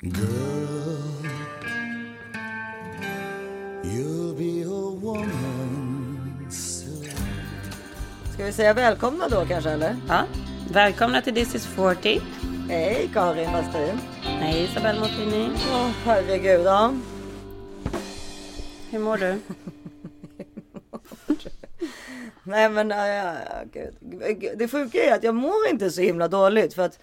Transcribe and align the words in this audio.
Girl, 0.00 0.14
you'll 3.82 4.32
be 4.34 4.62
a 4.62 4.90
woman 5.00 6.46
soon. 6.50 7.10
Ska 8.34 8.44
vi 8.44 8.52
säga 8.52 8.74
välkomna 8.74 9.28
då 9.28 9.46
kanske 9.46 9.70
eller? 9.70 9.96
Ja, 10.08 10.24
välkomna 10.72 11.22
till 11.22 11.34
This 11.34 11.54
is 11.54 11.66
40. 11.66 12.20
Hej 12.68 13.10
Karin 13.14 13.52
Westin. 13.52 14.00
Hej 14.22 14.64
Isabelle 14.64 15.00
Montini. 15.00 15.50
Åh 15.72 15.90
herregud. 16.04 16.66
Ja. 16.66 16.94
Hur 18.90 18.98
mår 18.98 19.16
du? 19.16 19.38
Nej 22.42 22.68
men 22.68 22.92
äh, 22.92 23.32
gud. 23.72 23.94
det 24.58 24.68
sjuka 24.68 25.04
är 25.04 25.14
att 25.14 25.22
jag 25.22 25.34
mår 25.34 25.68
inte 25.70 25.90
så 25.90 26.00
himla 26.00 26.28
dåligt 26.28 26.74
för 26.74 26.82
att 26.82 26.98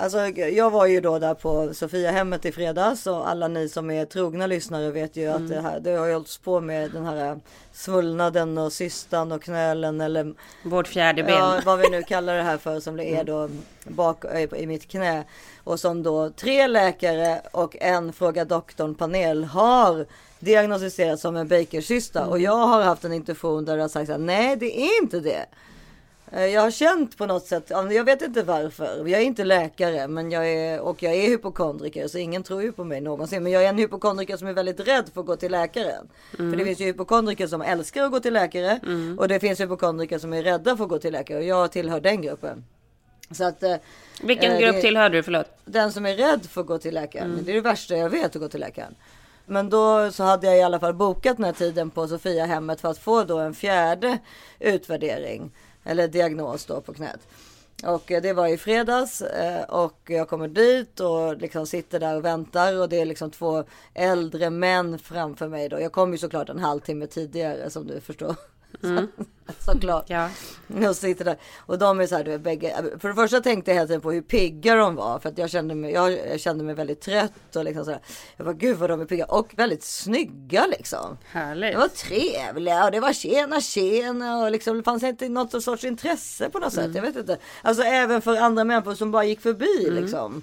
Alltså 0.00 0.18
jag 0.28 0.70
var 0.70 0.86
ju 0.86 1.00
då 1.00 1.18
där 1.18 1.34
på 1.34 1.74
Sofiahemmet 1.74 2.44
i 2.44 2.52
fredags 2.52 3.06
och 3.06 3.28
alla 3.28 3.48
ni 3.48 3.68
som 3.68 3.90
är 3.90 4.04
trogna 4.04 4.46
lyssnare 4.46 4.90
vet 4.90 5.16
ju 5.16 5.26
att 5.26 5.48
det 5.48 5.60
här, 5.60 5.80
det 5.80 5.90
har 5.90 6.12
hållits 6.12 6.38
på 6.38 6.60
med 6.60 6.90
den 6.90 7.06
här 7.06 7.40
svullnaden 7.72 8.58
och 8.58 8.72
cystan 8.72 9.32
och 9.32 9.42
knölen 9.42 10.00
eller 10.00 10.34
Vårt 10.62 10.88
fjärde 10.88 11.22
ben. 11.22 11.34
Ja, 11.34 11.60
vad 11.64 11.78
vi 11.78 11.88
nu 11.90 12.02
kallar 12.02 12.36
det 12.36 12.42
här 12.42 12.56
för 12.56 12.80
som 12.80 12.96
det 12.96 13.04
är 13.04 13.24
då 13.24 13.48
bak 13.84 14.24
i 14.56 14.66
mitt 14.66 14.88
knä. 14.88 15.24
Och 15.64 15.80
som 15.80 16.02
då 16.02 16.30
tre 16.30 16.66
läkare 16.66 17.42
och 17.52 17.76
en 17.80 18.12
Fråga 18.12 18.44
doktorn 18.44 18.94
panel 18.94 19.44
har 19.44 20.06
diagnostiserat 20.38 21.20
som 21.20 21.36
en 21.36 21.48
Bakercysta. 21.48 22.26
Och 22.26 22.38
jag 22.38 22.66
har 22.66 22.82
haft 22.82 23.04
en 23.04 23.12
intervju 23.12 23.60
där 23.60 23.76
det 23.76 23.82
har 23.82 23.88
sagt 23.88 24.10
att 24.10 24.20
nej 24.20 24.56
det 24.56 24.80
är 24.80 25.02
inte 25.02 25.20
det. 25.20 25.46
Eh, 26.32 26.46
Jag 26.46 26.60
har 26.62 26.70
känt 26.70 27.18
på 27.18 27.26
något 27.26 27.46
sätt, 27.46 27.64
ja, 27.68 27.92
jag 27.92 28.04
vet 28.04 28.22
inte 28.22 28.42
varför. 28.42 29.06
Jag 29.06 29.20
är 29.20 29.24
inte 29.24 29.44
läkare 29.44 30.08
men 30.08 30.30
jag 30.30 30.48
är, 30.50 30.80
och 30.80 31.02
jag 31.02 31.14
är 31.14 31.28
hypokondriker 31.28 32.08
så 32.08 32.18
ingen 32.18 32.42
tror 32.42 32.62
ju 32.62 32.72
på 32.72 32.84
mig 32.84 33.00
någonsin. 33.00 33.42
Men 33.42 33.52
jag 33.52 33.64
är 33.64 33.68
en 33.68 33.78
hypokondriker 33.78 34.36
som 34.36 34.48
är 34.48 34.52
väldigt 34.52 34.80
rädd 34.80 35.10
för 35.14 35.20
att 35.20 35.26
gå 35.26 35.36
till 35.36 35.52
läkaren. 35.52 36.08
För 36.36 36.56
det 36.56 36.64
finns 36.64 36.80
ju 36.80 36.84
hypokondriker 36.84 37.46
som 37.46 37.62
älskar 37.62 38.04
att 38.04 38.10
gå 38.10 38.20
till 38.20 38.32
läkare. 38.32 38.80
Och 39.18 39.28
det 39.28 39.40
finns 39.40 39.60
hypokondriker 39.60 40.18
som 40.18 40.32
är 40.32 40.42
rädda 40.42 40.76
för 40.76 40.84
att 40.84 40.90
gå 40.90 40.98
till 40.98 41.12
läkare. 41.12 41.38
Och 41.38 41.44
jag 41.44 41.72
tillhör 41.72 42.00
den 42.00 42.22
gruppen. 42.22 42.64
Så 43.30 43.44
att, 43.44 43.62
eh, 43.62 43.76
Vilken 44.22 44.52
eh, 44.52 44.58
grupp 44.58 44.74
det- 44.74 44.80
tillhör 44.80 45.10
du? 45.10 45.22
Förlåt. 45.22 45.46
den 45.64 45.92
som 45.92 46.06
är 46.06 46.14
rädd 46.14 46.46
för 46.46 46.60
att 46.60 46.66
gå 46.66 46.78
till 46.78 46.94
läkaren. 46.94 47.42
Det 47.44 47.52
är 47.52 47.54
det 47.54 47.60
värsta 47.60 47.96
jag 47.96 48.10
vet 48.10 48.36
att 48.36 48.42
gå 48.42 48.48
till 48.48 48.60
läkaren. 48.60 48.94
Men 49.46 49.70
då 49.70 50.10
så 50.12 50.22
hade 50.24 50.46
jag 50.46 50.58
i 50.58 50.62
alla 50.62 50.80
fall 50.80 50.94
bokat 50.94 51.36
den 51.36 51.44
här 51.44 51.52
tiden 51.52 51.90
på 51.90 52.08
Sofia 52.08 52.44
hemmet 52.46 52.80
för 52.80 52.88
att 52.90 52.98
få 52.98 53.24
då 53.24 53.38
en 53.38 53.54
fjärde 53.54 54.18
utvärdering. 54.58 55.50
Eller 55.84 56.08
diagnos 56.08 56.66
då 56.66 56.80
på 56.80 56.94
knät. 56.94 57.20
Och 57.84 58.12
eh, 58.12 58.22
det 58.22 58.32
var 58.32 58.46
i 58.46 58.56
fredags 58.56 59.22
eh, 59.22 59.62
och 59.62 60.00
jag 60.06 60.28
kommer 60.28 60.48
dit 60.48 61.00
och 61.00 61.36
liksom 61.36 61.66
sitter 61.66 62.00
där 62.00 62.16
och 62.16 62.24
väntar 62.24 62.80
och 62.80 62.88
det 62.88 63.00
är 63.00 63.04
liksom 63.04 63.30
två 63.30 63.64
äldre 63.94 64.50
män 64.50 64.98
framför 64.98 65.48
mig 65.48 65.68
då. 65.68 65.80
Jag 65.80 65.92
kom 65.92 66.12
ju 66.12 66.18
såklart 66.18 66.48
en 66.48 66.58
halvtimme 66.58 67.06
tidigare 67.06 67.70
som 67.70 67.86
du 67.86 68.00
förstår. 68.00 68.36
såklart. 69.58 70.04
Ja. 70.08 70.28
Och 70.88 70.96
sitter 70.96 71.24
där. 71.24 71.36
Och 71.58 71.78
de 71.78 72.00
är 72.00 72.06
så 72.06 72.16
här, 72.16 72.24
du 72.24 72.30
vet, 72.30 72.40
bägge. 72.40 72.76
För 72.98 73.08
det 73.08 73.14
första 73.14 73.40
tänkte 73.40 73.70
jag 73.70 73.76
hela 73.76 73.86
tiden 73.86 74.00
på 74.00 74.12
hur 74.12 74.22
pigga 74.22 74.74
de 74.74 74.94
var. 74.94 75.18
För 75.18 75.28
att 75.28 75.38
jag 75.38 75.50
kände 75.50 75.74
mig, 75.74 75.92
jag, 75.92 76.40
kände 76.40 76.64
mig 76.64 76.74
väldigt 76.74 77.00
trött 77.00 77.56
och 77.56 77.64
liksom 77.64 77.84
så 77.84 77.90
här. 77.90 78.00
Jag 78.36 78.46
bara, 78.46 78.54
gud 78.54 78.76
vad 78.76 78.90
de 78.90 79.00
är 79.00 79.04
pigga. 79.04 79.24
Och 79.24 79.52
väldigt 79.56 79.82
snygga 79.82 80.66
liksom. 80.66 81.18
Härligt. 81.24 81.72
Det 81.72 81.78
var 81.78 81.88
trevliga 81.88 82.84
och 82.84 82.90
det 82.90 83.00
var 83.00 83.12
tjena 83.12 83.60
tjena 83.60 84.42
och 84.42 84.50
liksom 84.50 84.76
det 84.76 84.82
fanns 84.82 85.02
inte 85.02 85.28
något 85.28 85.62
sorts 85.62 85.84
intresse 85.84 86.50
på 86.50 86.58
något 86.58 86.72
sätt. 86.72 86.94
Jag 86.94 87.02
vet 87.02 87.16
inte. 87.16 87.38
Alltså 87.62 87.82
även 87.82 88.22
för 88.22 88.36
andra 88.36 88.64
människor 88.64 88.94
som 88.94 89.10
bara 89.10 89.24
gick 89.24 89.40
förbi 89.40 89.90
liksom. 89.90 90.42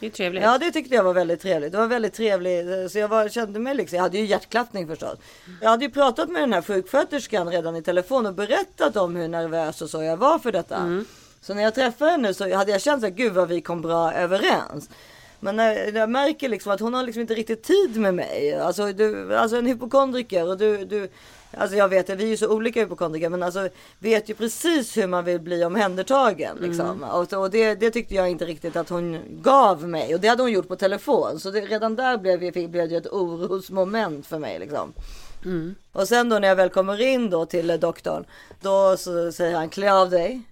Det 0.00 0.06
är 0.06 0.10
trevligt. 0.10 0.42
Ja 0.42 0.58
det 0.58 0.70
tyckte 0.70 0.94
jag 0.94 1.04
var 1.04 1.14
väldigt 1.14 1.40
trevligt. 1.40 1.72
Det 1.72 1.78
var 1.78 1.86
väldigt 1.86 2.14
trevligt. 2.14 2.92
Så 2.92 2.98
jag 2.98 3.08
var, 3.08 3.28
kände 3.28 3.60
mig 3.60 3.74
liksom, 3.74 3.96
jag 3.96 4.02
hade 4.02 4.18
ju 4.18 4.24
hjärtklappning 4.24 4.86
förstås. 4.86 5.18
Jag 5.60 5.70
hade 5.70 5.84
ju 5.84 5.90
pratat 5.90 6.30
med 6.30 6.42
den 6.42 6.52
här 6.52 6.62
sjuksköterskan 6.62 7.48
redan 7.50 7.76
i 7.76 7.82
telefon 7.82 8.26
och 8.26 8.34
berättat 8.34 8.96
om 8.96 9.16
hur 9.16 9.28
nervös 9.28 9.82
och 9.82 9.90
så 9.90 10.02
jag 10.02 10.16
var 10.16 10.38
för 10.38 10.52
detta. 10.52 11.04
Så 11.40 11.54
när 11.54 11.62
jag 11.62 11.74
träffade 11.74 12.10
henne 12.10 12.34
så 12.34 12.54
hade 12.56 12.72
jag 12.72 12.80
känt 12.80 13.04
att 13.04 13.12
gud 13.12 13.32
vad 13.32 13.48
vi 13.48 13.60
kom 13.60 13.82
bra 13.82 14.12
överens. 14.12 14.90
Men 15.40 15.56
när 15.56 15.96
jag 15.96 16.10
märker 16.10 16.48
liksom 16.48 16.72
att 16.72 16.80
hon 16.80 16.94
har 16.94 17.02
liksom 17.02 17.20
inte 17.20 17.34
riktigt 17.34 17.62
tid 17.62 17.96
med 17.96 18.14
mig. 18.14 18.54
Alltså, 18.54 18.92
du, 18.92 19.36
alltså 19.36 19.56
en 19.56 19.66
hypokondriker 19.66 20.48
och 20.48 20.58
du, 20.58 20.84
du 20.84 21.08
Alltså 21.56 21.76
jag 21.76 21.88
vet 21.88 22.10
att 22.10 22.18
vi 22.18 22.24
är 22.24 22.28
ju 22.28 22.36
så 22.36 22.48
olika 22.48 22.80
hypokondriker 22.80 23.28
men 23.28 23.42
alltså 23.42 23.68
vet 23.98 24.30
ju 24.30 24.34
precis 24.34 24.96
hur 24.96 25.06
man 25.06 25.24
vill 25.24 25.40
bli 25.40 25.64
omhändertagen. 25.64 26.56
Liksom. 26.60 27.02
Och, 27.02 27.32
och 27.32 27.50
det, 27.50 27.74
det 27.74 27.90
tyckte 27.90 28.14
jag 28.14 28.30
inte 28.30 28.44
riktigt 28.44 28.76
att 28.76 28.88
hon 28.88 29.20
gav 29.42 29.88
mig. 29.88 30.14
Och 30.14 30.20
det 30.20 30.28
hade 30.28 30.42
hon 30.42 30.52
gjort 30.52 30.68
på 30.68 30.76
telefon. 30.76 31.40
Så 31.40 31.50
det, 31.50 31.60
redan 31.60 31.96
där 31.96 32.18
blev, 32.18 32.70
blev 32.70 32.88
det 32.88 32.96
ett 32.96 33.12
orosmoment 33.12 34.26
för 34.26 34.38
mig. 34.38 34.58
Liksom. 34.58 34.92
Och 35.92 36.08
sen 36.08 36.28
då 36.28 36.38
när 36.38 36.48
jag 36.48 36.56
väl 36.56 36.68
kommer 36.68 37.00
in 37.00 37.30
då 37.30 37.46
till 37.46 37.80
doktorn. 37.80 38.24
Då 38.60 38.96
så 38.96 39.32
säger 39.32 39.56
han 39.56 39.68
klä 39.68 39.92
av 39.92 40.10
dig. 40.10 40.42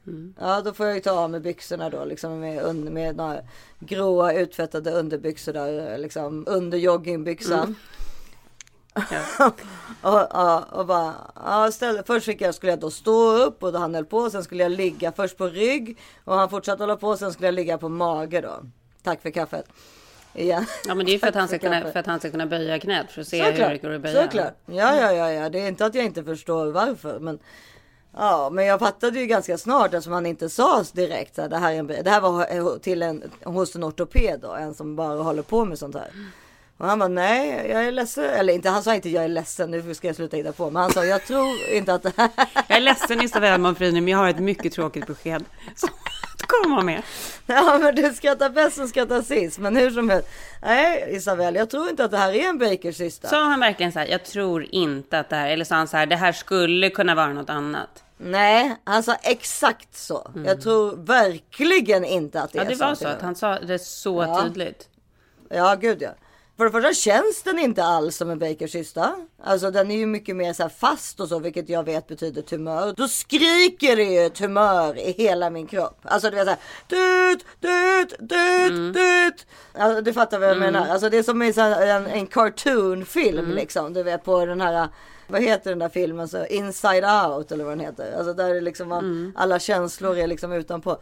Ja 0.40 0.60
då 0.60 0.72
får 0.72 0.86
jag 0.86 0.94
ju 0.94 1.00
ta 1.00 1.10
av 1.10 1.30
mig 1.30 1.40
byxorna 1.40 1.90
då 1.90 2.04
liksom 2.04 2.40
med, 2.40 2.74
med 2.74 3.16
några 3.16 3.38
gråa 3.78 4.32
utvättade 4.32 4.90
underbyxor 4.90 5.52
där. 5.52 5.98
Liksom 5.98 6.44
under 6.46 6.78
joggingbyxan. 6.78 7.74
och, 10.02 10.34
och, 10.34 10.72
och 10.72 10.86
bara, 10.86 11.14
ja, 11.44 11.70
ställ, 11.72 12.02
först 12.06 12.26
fick 12.26 12.40
jag, 12.40 12.54
skulle 12.54 12.72
jag 12.72 12.80
då 12.80 12.90
stå 12.90 13.32
upp 13.32 13.62
och 13.62 13.72
då 13.72 13.78
han 13.78 13.94
höll 13.94 14.04
på. 14.04 14.30
Sen 14.30 14.44
skulle 14.44 14.62
jag 14.62 14.72
ligga 14.72 15.12
först 15.12 15.36
på 15.36 15.46
rygg 15.48 15.98
och 16.24 16.34
han 16.34 16.50
fortsatte 16.50 16.82
hålla 16.82 16.96
på. 16.96 17.16
Sen 17.16 17.32
skulle 17.32 17.46
jag 17.46 17.54
ligga 17.54 17.78
på 17.78 17.88
mage 17.88 18.40
då. 18.40 18.60
Tack 19.02 19.22
för 19.22 19.30
kaffet. 19.30 19.66
Igen. 20.34 20.66
Ja, 20.86 20.94
men 20.94 21.06
det 21.06 21.14
är 21.14 21.18
för 21.18 21.26
att, 21.26 21.34
han 21.34 21.48
ska 21.48 21.58
kunna, 21.58 21.80
för 21.92 22.00
att 22.00 22.06
han 22.06 22.18
ska 22.18 22.30
kunna 22.30 22.46
böja 22.46 22.78
knät 22.78 23.10
för 23.10 23.20
att 23.20 23.28
se 23.28 23.44
hur 23.44 23.50
det 23.52 23.56
Såklart, 23.56 23.82
går 23.82 23.90
att 23.90 24.00
böja. 24.00 24.22
såklart. 24.22 24.54
Ja, 24.66 24.96
ja, 24.96 25.12
ja, 25.12 25.32
ja. 25.32 25.48
Det 25.48 25.60
är 25.60 25.68
inte 25.68 25.86
att 25.86 25.94
jag 25.94 26.04
inte 26.04 26.24
förstår 26.24 26.66
varför. 26.66 27.18
Men, 27.18 27.38
ja, 28.16 28.50
men 28.52 28.66
jag 28.66 28.78
fattade 28.78 29.20
ju 29.20 29.26
ganska 29.26 29.58
snart 29.58 29.94
eftersom 29.94 30.12
han 30.12 30.26
inte 30.26 30.48
sa 30.48 30.84
direkt. 30.92 31.34
Så 31.34 31.42
här, 31.42 31.48
det, 31.48 31.56
här 31.56 31.72
är 31.72 31.78
en, 31.78 31.86
det 31.86 32.10
här 32.10 32.20
var 32.20 32.78
till 32.78 33.02
en, 33.02 33.22
hos 33.44 33.76
en 33.76 33.84
ortoped 33.84 34.40
då. 34.40 34.52
En 34.52 34.74
som 34.74 34.96
bara 34.96 35.22
håller 35.22 35.42
på 35.42 35.64
med 35.64 35.78
sånt 35.78 35.94
här. 35.94 36.10
Och 36.78 36.86
han 36.86 36.98
bara 36.98 37.08
nej, 37.08 37.66
jag 37.70 37.84
är 37.84 37.92
ledsen. 37.92 38.24
Eller 38.24 38.52
inte, 38.52 38.68
han 38.68 38.82
sa 38.82 38.94
inte 38.94 39.08
jag 39.08 39.24
är 39.24 39.28
ledsen. 39.28 39.70
Nu 39.70 39.94
ska 39.94 40.06
jag 40.06 40.16
sluta 40.16 40.36
hitta 40.36 40.52
på. 40.52 40.70
Men 40.70 40.82
han 40.82 40.92
sa 40.92 41.04
jag 41.04 41.24
tror 41.26 41.48
inte 41.72 41.94
att. 41.94 42.04
Jag 42.68 42.76
är 42.76 42.80
ledsen 42.80 43.22
Isabelle 43.22 43.58
Monfrini, 43.58 44.00
men 44.00 44.08
jag 44.12 44.18
har 44.18 44.28
ett 44.28 44.38
mycket 44.38 44.72
tråkigt 44.72 45.06
besked. 45.06 45.44
Så 45.74 45.86
att 45.86 46.46
komma 46.46 46.82
med. 46.82 47.02
Ja 47.46 47.78
men 47.82 47.94
du 47.94 48.12
skrattar 48.14 48.50
bäst 48.50 48.76
som 48.76 48.88
skrattar 48.88 49.22
sist. 49.22 49.58
Men 49.58 49.76
hur 49.76 49.90
som 49.90 50.10
helst. 50.10 50.28
Nej 50.62 51.16
Isabel, 51.16 51.54
jag 51.54 51.70
tror 51.70 51.88
inte 51.88 52.04
att 52.04 52.10
det 52.10 52.18
här 52.18 52.32
är 52.32 52.48
en 52.48 52.58
Bakers 52.58 53.20
Sa 53.22 53.44
han 53.44 53.60
verkligen 53.60 53.92
så 53.92 53.98
här, 53.98 54.06
jag 54.06 54.24
tror 54.24 54.66
inte 54.70 55.18
att 55.18 55.30
det 55.30 55.36
här, 55.36 55.48
eller 55.48 55.64
sa 55.64 55.74
han 55.74 55.88
så 55.88 55.96
här, 55.96 56.06
det 56.06 56.16
här 56.16 56.32
skulle 56.32 56.90
kunna 56.90 57.14
vara 57.14 57.32
något 57.32 57.50
annat? 57.50 58.04
Nej, 58.18 58.76
han 58.84 59.02
sa 59.02 59.14
exakt 59.22 59.96
så. 59.96 60.30
Jag 60.46 60.60
tror 60.60 60.96
verkligen 60.96 62.04
inte 62.04 62.42
att 62.42 62.52
det 62.52 62.58
Mm. 62.58 62.68
Ja, 62.70 62.74
är 62.74 62.78
det 62.78 62.84
var 62.86 62.94
så 62.94 63.08
att 63.08 63.22
han 63.22 63.34
sa 63.34 63.58
det 63.58 63.78
så 63.78 64.22
Ja. 64.22 64.42
tydligt. 64.42 64.88
Ja, 65.48 65.74
gud 65.74 66.02
ja. 66.02 66.10
För 66.56 66.64
det 66.64 66.70
första 66.70 66.92
känns 66.94 67.42
den 67.42 67.58
inte 67.58 67.84
alls 67.84 68.16
som 68.16 68.30
en 68.30 68.38
bakercysta. 68.38 69.14
Alltså 69.44 69.70
den 69.70 69.90
är 69.90 69.96
ju 69.96 70.06
mycket 70.06 70.36
mer 70.36 70.52
så 70.52 70.62
här 70.62 70.70
fast 70.70 71.20
och 71.20 71.28
så, 71.28 71.38
vilket 71.38 71.68
jag 71.68 71.84
vet 71.84 72.06
betyder 72.06 72.42
tumör. 72.42 72.94
Då 72.96 73.08
skriker 73.08 73.96
det 73.96 74.02
ju 74.04 74.28
tumör 74.28 74.98
i 74.98 75.12
hela 75.12 75.50
min 75.50 75.66
kropp. 75.66 75.98
Alltså 76.02 76.30
du 76.30 76.36
vet 76.36 76.44
såhär, 76.44 76.58
dut, 76.88 77.44
dut, 77.60 78.18
dut, 78.18 78.70
Mm. 78.70 78.92
dut. 78.92 79.46
Alltså, 79.78 80.00
du 80.02 80.12
fattar 80.12 80.38
vad 80.38 80.48
jag 80.48 80.58
menar. 80.58 80.88
Alltså 80.88 81.10
det 81.10 81.18
är 81.18 81.22
som 81.22 81.42
i 81.42 81.52
så 81.52 81.60
här 81.60 81.86
en, 81.86 82.06
en 82.06 82.26
cartoonfilm 82.26 83.38
Mm. 83.38 83.50
liksom. 83.56 83.92
Du 83.92 84.02
vet 84.02 84.24
på 84.24 84.46
den 84.46 84.60
här, 84.60 84.88
vad 85.28 85.42
heter 85.42 85.70
den 85.70 85.78
där 85.78 85.88
filmen? 85.88 86.28
Så 86.28 86.46
Inside 86.46 87.04
Out 87.04 87.52
eller 87.52 87.64
vad 87.64 87.72
den 87.72 87.80
heter. 87.86 88.16
Alltså 88.18 88.32
där 88.34 88.54
är 88.54 88.60
liksom 88.60 88.88
man, 88.88 89.04
Mm. 89.04 89.32
alla 89.36 89.58
känslor 89.58 90.18
är 90.18 90.26
liksom 90.26 90.52
utanpå. 90.52 90.96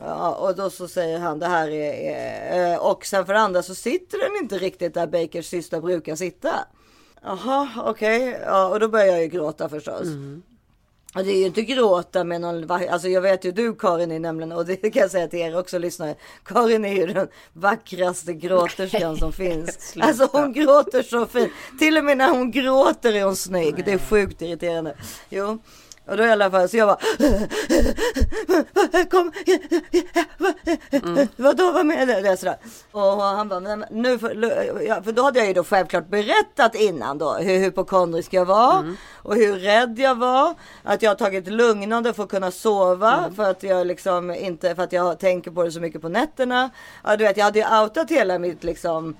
Ja, 0.00 0.34
och 0.34 0.56
då 0.56 0.70
så 0.70 0.88
säger 0.88 1.18
han 1.18 1.38
det 1.38 1.46
här 1.46 1.68
är, 1.68 1.92
är 1.92 2.72
eh, 2.72 2.78
och 2.78 3.06
sen 3.06 3.26
för 3.26 3.32
det 3.32 3.40
andra 3.40 3.62
så 3.62 3.74
sitter 3.74 4.18
den 4.18 4.42
inte 4.42 4.58
riktigt 4.58 4.94
där 4.94 5.06
Bakers 5.06 5.46
syster 5.46 5.80
brukar 5.80 6.16
sitta. 6.16 6.50
Jaha, 7.22 7.68
okej. 7.84 8.40
Ja, 8.46 8.68
och 8.68 8.80
då 8.80 8.88
börjar 8.88 9.06
jag 9.06 9.20
ju 9.22 9.26
gråta 9.28 9.68
förstås. 9.68 10.02
Och 11.14 11.24
det 11.24 11.32
är 11.32 11.38
ju 11.38 11.46
inte 11.46 11.62
gråta 11.62 12.24
med 12.24 12.40
någon, 12.40 12.70
alltså 12.70 13.08
jag 13.08 13.20
vet 13.20 13.44
ju 13.44 13.52
du 13.52 13.74
Karin 13.74 14.12
är 14.12 14.18
nämligen, 14.18 14.52
och 14.52 14.66
det 14.66 14.76
kan 14.76 15.02
jag 15.02 15.10
säga 15.10 15.28
till 15.28 15.38
er 15.38 15.58
också 15.58 15.78
lyssnare. 15.78 16.14
Karin 16.44 16.84
är 16.84 16.94
ju 16.94 17.06
den 17.06 17.28
vackraste 17.52 18.34
gråterskan 18.34 19.16
som 19.16 19.32
finns. 19.32 19.94
Alltså 20.00 20.28
hon 20.32 20.52
gråter 20.52 21.02
så 21.02 21.26
fint. 21.26 21.52
Till 21.78 21.98
och 21.98 22.04
med 22.04 22.18
när 22.18 22.30
hon 22.30 22.50
gråter 22.50 23.14
är 23.14 23.24
hon 23.24 23.36
snygg. 23.36 23.84
Det 23.84 23.92
är 23.92 23.98
sjukt 23.98 24.42
irriterande. 24.42 24.94
Jo. 25.28 25.58
Och 26.06 26.16
då 26.16 26.24
i 26.24 26.30
alla 26.30 26.50
fall 26.50 26.68
så 26.68 26.76
jag 26.76 26.88
bara 26.88 26.98
kom. 29.10 29.32
Sådär. 32.36 32.56
Och 32.92 33.22
han 33.22 33.48
bara, 33.48 33.60
men 33.60 33.84
nu 33.90 34.18
för, 34.18 34.82
ja, 34.82 35.02
för 35.02 35.12
då 35.12 35.22
hade 35.22 35.38
jag 35.38 35.48
ju 35.48 35.54
då 35.54 35.64
självklart 35.64 36.08
berättat 36.08 36.74
innan 36.74 37.18
då 37.18 37.34
hur 37.34 37.58
hypokondrisk 37.58 38.32
jag 38.32 38.44
var 38.44 38.78
mm. 38.78 38.96
och 39.22 39.34
hur 39.34 39.56
rädd 39.56 39.98
jag 39.98 40.14
var. 40.14 40.54
Att 40.82 41.02
jag 41.02 41.10
har 41.10 41.16
tagit 41.16 41.48
lugnande 41.48 42.12
för 42.12 42.22
att 42.22 42.28
kunna 42.28 42.50
sova 42.50 43.18
mm. 43.18 43.34
för 43.34 43.50
att 43.50 43.62
jag 43.62 43.86
liksom 43.86 44.30
inte, 44.30 44.74
för 44.74 44.82
att 44.82 44.92
jag 44.92 45.18
tänker 45.18 45.50
på 45.50 45.62
det 45.62 45.72
så 45.72 45.80
mycket 45.80 46.02
på 46.02 46.08
nätterna. 46.08 46.70
Ja, 47.04 47.16
du 47.16 47.24
vet, 47.24 47.36
jag 47.36 47.44
hade 47.44 47.58
ju 47.58 47.82
outat 47.82 48.10
hela 48.10 48.38
mitt 48.38 48.64
liksom 48.64 49.16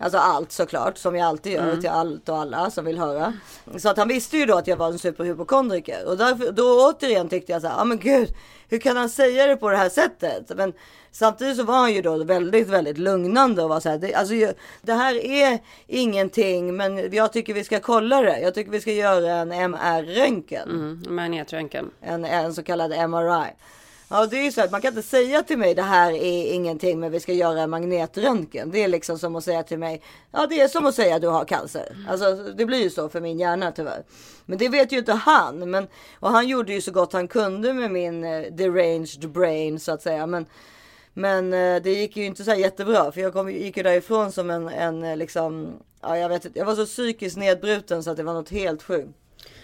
Alltså 0.00 0.18
allt 0.18 0.52
såklart, 0.52 0.98
som 0.98 1.16
jag 1.16 1.26
alltid 1.26 1.52
gör 1.52 1.62
mm. 1.62 1.80
till 1.80 1.90
allt 1.90 2.28
och 2.28 2.38
alla 2.38 2.70
som 2.70 2.84
vill 2.84 2.98
höra. 2.98 3.32
Så 3.76 3.88
att 3.88 3.96
han 3.96 4.08
visste 4.08 4.36
ju 4.36 4.46
då 4.46 4.56
att 4.56 4.66
jag 4.66 4.76
var 4.76 4.86
en 4.86 4.98
superhypokondriker. 4.98 6.06
Och 6.06 6.16
därför, 6.16 6.52
då 6.52 6.88
återigen 6.88 7.28
tyckte 7.28 7.52
jag 7.52 7.62
så 7.62 7.68
här, 7.68 7.74
ja 7.74 7.80
ah, 7.80 7.84
men 7.84 7.98
gud, 7.98 8.34
hur 8.68 8.78
kan 8.78 8.96
han 8.96 9.08
säga 9.08 9.46
det 9.46 9.56
på 9.56 9.70
det 9.70 9.76
här 9.76 9.88
sättet? 9.88 10.50
Men 10.56 10.72
samtidigt 11.14 11.56
så 11.56 11.62
var 11.62 11.78
han 11.78 11.92
ju 11.92 12.02
då 12.02 12.24
väldigt, 12.24 12.68
väldigt 12.68 12.98
lugnande 12.98 13.62
och 13.62 13.68
var 13.68 13.80
så 13.80 13.88
här, 13.88 13.98
det, 13.98 14.14
alltså, 14.14 14.34
det 14.82 14.92
här 14.92 15.26
är 15.26 15.58
ingenting, 15.86 16.76
men 16.76 17.12
jag 17.12 17.32
tycker 17.32 17.54
vi 17.54 17.64
ska 17.64 17.80
kolla 17.80 18.22
det. 18.22 18.40
Jag 18.40 18.54
tycker 18.54 18.70
vi 18.70 18.80
ska 18.80 18.92
göra 18.92 19.32
en 19.32 19.52
MR-röntgen. 19.52 20.70
Mm, 20.70 21.02
magnetröntgen. 21.08 21.90
En, 22.00 22.24
en 22.24 22.54
så 22.54 22.62
kallad 22.62 23.10
MRI. 23.10 23.50
Ja, 24.08 24.26
det 24.26 24.38
är 24.38 24.42
ju 24.42 24.52
så 24.52 24.62
att 24.62 24.70
man 24.70 24.80
kan 24.80 24.88
inte 24.88 25.08
säga 25.08 25.42
till 25.42 25.58
mig 25.58 25.74
det 25.74 25.82
här 25.82 26.12
är 26.12 26.52
ingenting 26.52 27.00
men 27.00 27.12
vi 27.12 27.20
ska 27.20 27.32
göra 27.32 27.66
magnetröntgen. 27.66 28.70
Det 28.70 28.82
är 28.82 28.88
liksom 28.88 29.18
som 29.18 29.36
att 29.36 29.44
säga 29.44 29.62
till 29.62 29.78
mig. 29.78 30.02
Ja, 30.32 30.46
det 30.46 30.60
är 30.60 30.68
som 30.68 30.86
att 30.86 30.94
säga 30.94 31.18
du 31.18 31.28
har 31.28 31.44
cancer. 31.44 31.96
Alltså, 32.08 32.34
det 32.34 32.66
blir 32.66 32.82
ju 32.82 32.90
så 32.90 33.08
för 33.08 33.20
min 33.20 33.38
hjärna 33.38 33.72
tyvärr. 33.72 34.04
Men 34.46 34.58
det 34.58 34.68
vet 34.68 34.92
ju 34.92 34.98
inte 34.98 35.12
han. 35.12 35.70
Men, 35.70 35.86
och 36.20 36.30
han 36.30 36.48
gjorde 36.48 36.72
ju 36.72 36.80
så 36.80 36.90
gott 36.90 37.12
han 37.12 37.28
kunde 37.28 37.72
med 37.72 37.90
min 37.90 38.24
uh, 38.24 38.52
deranged 38.52 39.30
brain 39.30 39.80
så 39.80 39.92
att 39.92 40.02
säga. 40.02 40.26
Men, 40.26 40.46
men 41.14 41.52
uh, 41.52 41.82
det 41.82 41.92
gick 41.92 42.16
ju 42.16 42.24
inte 42.24 42.44
så 42.44 42.54
jättebra 42.54 43.12
för 43.12 43.20
jag 43.20 43.32
kom, 43.32 43.50
gick 43.50 43.76
ju 43.76 43.82
därifrån 43.82 44.32
som 44.32 44.50
en, 44.50 44.68
en 44.68 45.04
uh, 45.04 45.16
liksom. 45.16 45.72
Ja, 46.00 46.18
jag 46.18 46.28
vet 46.28 46.44
inte. 46.44 46.58
Jag 46.58 46.66
var 46.66 46.74
så 46.74 46.86
psykiskt 46.86 47.36
nedbruten 47.36 48.02
så 48.02 48.10
att 48.10 48.16
det 48.16 48.22
var 48.22 48.34
något 48.34 48.50
helt 48.50 48.82
sjukt. 48.82 49.18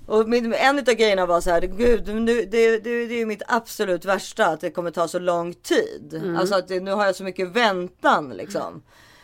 Och 0.07 0.35
en 0.35 0.79
av 0.79 0.85
grejerna 0.85 1.27
var 1.27 1.41
så 1.41 1.51
här, 1.51 1.61
gud, 1.61 2.15
nu, 2.15 2.45
det, 2.45 2.79
det, 2.79 3.07
det 3.07 3.21
är 3.21 3.27
mitt 3.27 3.43
absolut 3.47 4.05
värsta 4.05 4.47
att 4.47 4.61
det 4.61 4.71
kommer 4.71 4.91
ta 4.91 5.09
så 5.09 5.19
lång 5.19 5.55
tid. 5.55 6.15
Mm. 6.15 6.37
Alltså 6.37 6.55
att 6.55 6.69
det, 6.69 6.81
nu 6.81 6.93
har 6.93 7.07
jag 7.07 7.17
så 7.17 7.25
mycket 7.25 7.49
väntan 7.49 8.29
liksom. 8.29 8.83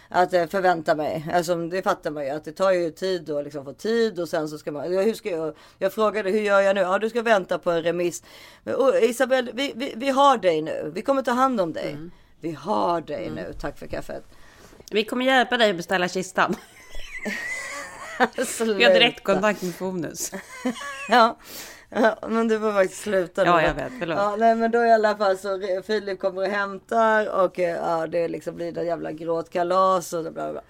Att 0.08 0.32
eh, 0.32 0.46
förvänta 0.46 0.94
mig. 0.94 1.26
Alltså, 1.32 1.54
det 1.56 1.82
fattar 1.82 2.10
man 2.10 2.24
ju 2.24 2.30
att 2.30 2.44
det 2.44 2.52
tar 2.52 2.70
ju 2.70 2.90
tid 2.90 3.30
att 3.30 3.44
liksom 3.44 3.64
få 3.64 3.72
tid 3.72 4.20
och 4.20 4.28
sen 4.28 4.48
så 4.48 4.58
ska 4.58 4.72
man. 4.72 4.92
Hur 4.92 5.14
ska 5.14 5.30
jag, 5.30 5.54
jag 5.78 5.92
frågade 5.92 6.30
hur 6.30 6.40
gör 6.40 6.60
jag 6.60 6.74
nu? 6.74 6.80
Ja, 6.80 6.98
du 6.98 7.10
ska 7.10 7.22
vänta 7.22 7.58
på 7.58 7.70
en 7.70 7.82
remiss. 7.82 8.22
Och 8.64 8.94
Isabel, 9.02 9.50
vi, 9.54 9.72
vi, 9.76 9.92
vi 9.96 10.08
har 10.08 10.38
dig 10.38 10.62
nu. 10.62 10.92
Vi 10.94 11.02
kommer 11.02 11.22
ta 11.22 11.30
hand 11.30 11.60
om 11.60 11.72
dig. 11.72 11.90
Mm. 11.90 12.10
Vi 12.40 12.52
har 12.52 13.00
dig 13.00 13.26
mm. 13.26 13.34
nu. 13.34 13.54
Tack 13.60 13.78
för 13.78 13.86
kaffet. 13.86 14.24
Vi 14.90 15.04
kommer 15.04 15.24
hjälpa 15.24 15.56
dig 15.56 15.70
att 15.70 15.76
beställa 15.76 16.08
kistan. 16.08 16.56
Vi 18.58 18.84
har 18.84 18.92
direktkontakt 18.92 19.62
med 19.62 19.74
Fonus. 19.74 20.32
ja. 21.08 21.36
Men 22.28 22.48
du 22.48 22.60
får 22.60 22.72
faktiskt 22.72 23.02
sluta 23.02 23.44
nu. 23.44 23.50
Ja, 23.50 23.62
jag 23.62 23.74
vet. 23.74 23.92
Förlåt. 23.98 24.18
Ja, 24.18 24.36
nej, 24.38 24.54
men 24.54 24.70
då 24.70 24.84
i 24.84 24.92
alla 24.92 25.16
fall 25.16 25.38
så 25.38 25.60
Filip 25.86 26.20
kommer 26.20 26.42
och 26.42 26.48
hämtar 26.48 27.44
och 27.44 27.58
ja, 27.58 28.06
det 28.06 28.28
liksom 28.28 28.56
blir 28.56 28.72
det 28.72 28.84
jävla 28.84 29.12
gråtkalas 29.12 30.12
och 30.12 30.32
bla 30.32 30.52
bla. 30.52 30.60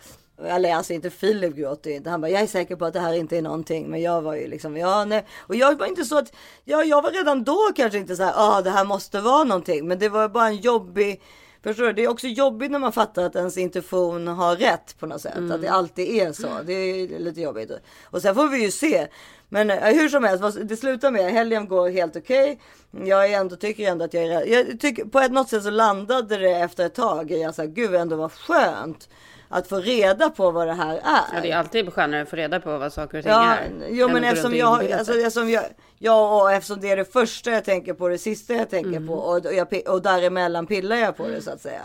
Eller 0.44 0.74
alltså 0.74 0.92
inte 0.92 1.10
Filip 1.10 1.56
gråter 1.56 1.90
inte. 1.90 2.10
Han 2.10 2.20
bara, 2.20 2.30
jag 2.30 2.42
är 2.42 2.46
säker 2.46 2.76
på 2.76 2.84
att 2.84 2.92
det 2.92 3.00
här 3.00 3.12
inte 3.12 3.38
är 3.38 3.42
någonting. 3.42 3.90
Men 3.90 4.02
jag 4.02 4.22
var 4.22 4.34
ju 4.34 4.48
liksom, 4.48 4.76
ja 4.76 5.04
nej. 5.04 5.26
Och 5.38 5.54
jag 5.54 5.78
var 5.78 5.86
inte 5.86 6.04
så 6.04 6.18
att, 6.18 6.32
ja 6.64 6.84
jag 6.84 7.02
var 7.02 7.10
redan 7.10 7.44
då 7.44 7.58
kanske 7.76 7.98
inte 7.98 8.16
så 8.16 8.22
här, 8.22 8.32
ja 8.32 8.58
ah, 8.58 8.62
det 8.62 8.70
här 8.70 8.84
måste 8.84 9.20
vara 9.20 9.44
någonting. 9.44 9.88
Men 9.88 9.98
det 9.98 10.08
var 10.08 10.28
bara 10.28 10.46
en 10.46 10.56
jobbig 10.56 11.22
Förstår 11.66 11.84
du? 11.84 11.92
Det 11.92 12.04
är 12.04 12.08
också 12.08 12.26
jobbigt 12.26 12.70
när 12.70 12.78
man 12.78 12.92
fattar 12.92 13.22
att 13.22 13.36
ens 13.36 13.58
intuition 13.58 14.28
har 14.28 14.56
rätt 14.56 14.98
på 14.98 15.06
något 15.06 15.20
sätt. 15.20 15.36
Mm. 15.36 15.52
Att 15.52 15.62
det 15.62 15.68
alltid 15.68 16.08
är 16.08 16.32
så. 16.32 16.48
Det 16.64 16.72
är 16.72 17.18
lite 17.18 17.40
jobbigt. 17.40 17.70
Och 18.04 18.22
sen 18.22 18.34
får 18.34 18.48
vi 18.48 18.62
ju 18.62 18.70
se. 18.70 19.06
Men 19.48 19.70
eh, 19.70 19.94
hur 19.94 20.08
som 20.08 20.24
helst, 20.24 20.58
det 20.62 20.76
slutar 20.76 21.10
med 21.10 21.32
helgen 21.32 21.68
går 21.68 21.88
helt 21.88 22.16
okej. 22.16 22.60
Okay. 22.92 23.08
Jag 23.08 23.32
ändå, 23.32 23.56
tycker 23.56 23.90
ändå 23.90 24.04
att 24.04 24.14
jag 24.14 24.24
är. 24.24 24.46
Jag 24.46 24.80
tycker 24.80 25.04
på 25.04 25.20
ett 25.20 25.32
något 25.32 25.48
sätt 25.48 25.62
så 25.62 25.70
landade 25.70 26.36
det 26.36 26.50
efter 26.50 26.86
ett 26.86 26.94
tag 26.94 27.30
i 27.30 27.44
att 27.44 27.56
gud 27.56 27.94
ändå 27.94 28.16
vad 28.16 28.32
skönt 28.32 29.08
att 29.48 29.68
få 29.68 29.76
reda 29.76 30.30
på 30.30 30.50
vad 30.50 30.66
det 30.66 30.74
här 30.74 30.94
är. 30.96 31.34
Ja, 31.34 31.40
det 31.42 31.50
är 31.50 31.56
alltid 31.56 31.92
skönare 31.92 32.22
att 32.22 32.28
få 32.28 32.36
reda 32.36 32.60
på 32.60 32.78
vad 32.78 32.92
saker 32.92 33.18
och 33.18 33.24
ting 33.24 33.32
ja, 33.32 33.54
är. 33.54 33.70
Jo, 33.88 34.08
men 34.08 34.24
eftersom 34.24 34.54
jag, 34.54 34.92
alltså, 34.92 35.12
eftersom 35.12 35.50
jag, 35.50 35.64
ja, 35.98 36.42
och 36.42 36.52
eftersom 36.52 36.80
det 36.80 36.90
är 36.90 36.96
det 36.96 37.12
första 37.12 37.50
jag 37.50 37.64
tänker 37.64 37.94
på, 37.94 38.08
det 38.08 38.18
sista 38.18 38.54
jag 38.54 38.70
tänker 38.70 38.90
mm. 38.90 39.06
på 39.06 39.14
och, 39.14 39.46
och, 39.46 39.54
jag, 39.54 39.88
och 39.88 40.02
däremellan 40.02 40.66
pillar 40.66 40.96
jag 40.96 41.16
på 41.16 41.26
det 41.26 41.42
så 41.42 41.50
att 41.50 41.60
säga. 41.60 41.82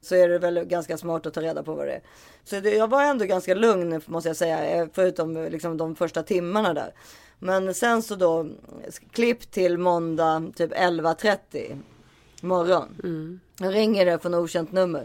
Så 0.00 0.14
är 0.14 0.28
det 0.28 0.38
väl 0.38 0.64
ganska 0.64 0.98
smart 0.98 1.26
att 1.26 1.34
ta 1.34 1.40
reda 1.40 1.62
på 1.62 1.74
vad 1.74 1.86
det 1.86 1.92
är. 1.92 2.00
Så 2.48 2.56
jag 2.56 2.88
var 2.90 3.02
ändå 3.02 3.24
ganska 3.24 3.54
lugn 3.54 4.00
måste 4.06 4.28
jag 4.28 4.36
säga, 4.36 4.64
eh, 4.64 4.86
förutom 4.92 5.48
liksom 5.50 5.76
de 5.76 5.96
första 5.96 6.22
timmarna 6.22 6.74
där. 6.74 6.92
Men 7.38 7.74
sen 7.74 8.02
så 8.02 8.14
då 8.14 8.46
klipp 9.12 9.50
till 9.50 9.78
måndag 9.78 10.52
typ 10.56 10.72
11.30 10.72 11.78
morgon. 12.40 12.88
Mm. 13.04 13.40
Jag 13.58 13.74
ringer 13.74 14.06
det 14.06 14.18
från 14.18 14.34
okänt 14.34 14.72
nummer. 14.72 15.04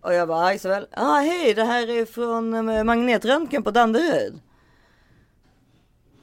Och 0.00 0.14
jag 0.14 0.28
bara, 0.28 0.54
Isabel, 0.54 0.86
ah, 0.90 1.18
hej, 1.18 1.54
det 1.54 1.64
här 1.64 1.90
är 1.90 2.04
från 2.04 2.68
eh, 2.68 2.84
magnetröntgen 2.84 3.62
på 3.62 3.70
Danderyd. 3.70 4.40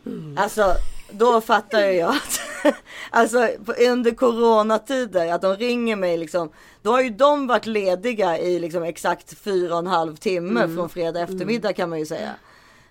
Mm. 0.05 0.37
Alltså, 0.37 0.73
då 1.11 1.41
fattar 1.41 1.79
jag 1.79 2.09
att, 2.09 2.39
alltså 3.09 3.47
under 3.89 4.11
coronatider, 4.11 5.33
att 5.33 5.41
de 5.41 5.55
ringer 5.55 5.95
mig 5.95 6.17
liksom. 6.17 6.49
Då 6.81 6.91
har 6.91 7.01
ju 7.01 7.09
de 7.09 7.47
varit 7.47 7.65
lediga 7.65 8.37
i 8.37 8.59
liksom 8.59 8.83
exakt 8.83 9.37
fyra 9.37 9.73
och 9.73 9.79
en 9.79 9.87
halv 9.87 10.15
timme 10.15 10.61
mm. 10.61 10.75
från 10.75 10.89
fredag 10.89 11.19
mm. 11.19 11.33
eftermiddag 11.33 11.73
kan 11.73 11.89
man 11.89 11.99
ju 11.99 12.05
säga. 12.05 12.31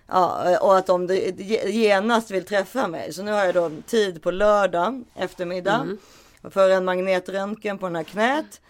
Ja, 0.07 0.59
och 0.59 0.77
att 0.77 0.85
de 0.85 1.07
genast 1.65 2.31
vill 2.31 2.45
träffa 2.45 2.87
mig. 2.87 3.13
Så 3.13 3.23
nu 3.23 3.31
har 3.31 3.45
jag 3.45 3.53
då 3.53 3.71
tid 3.85 4.21
på 4.21 4.31
lördag 4.31 5.03
eftermiddag. 5.15 5.75
Mm. 5.75 5.97
För 6.51 6.69
en 6.69 6.85
magnetröntgen 6.85 7.77
på 7.77 7.85
den 7.85 7.95
här 7.95 8.03
knät. 8.03 8.61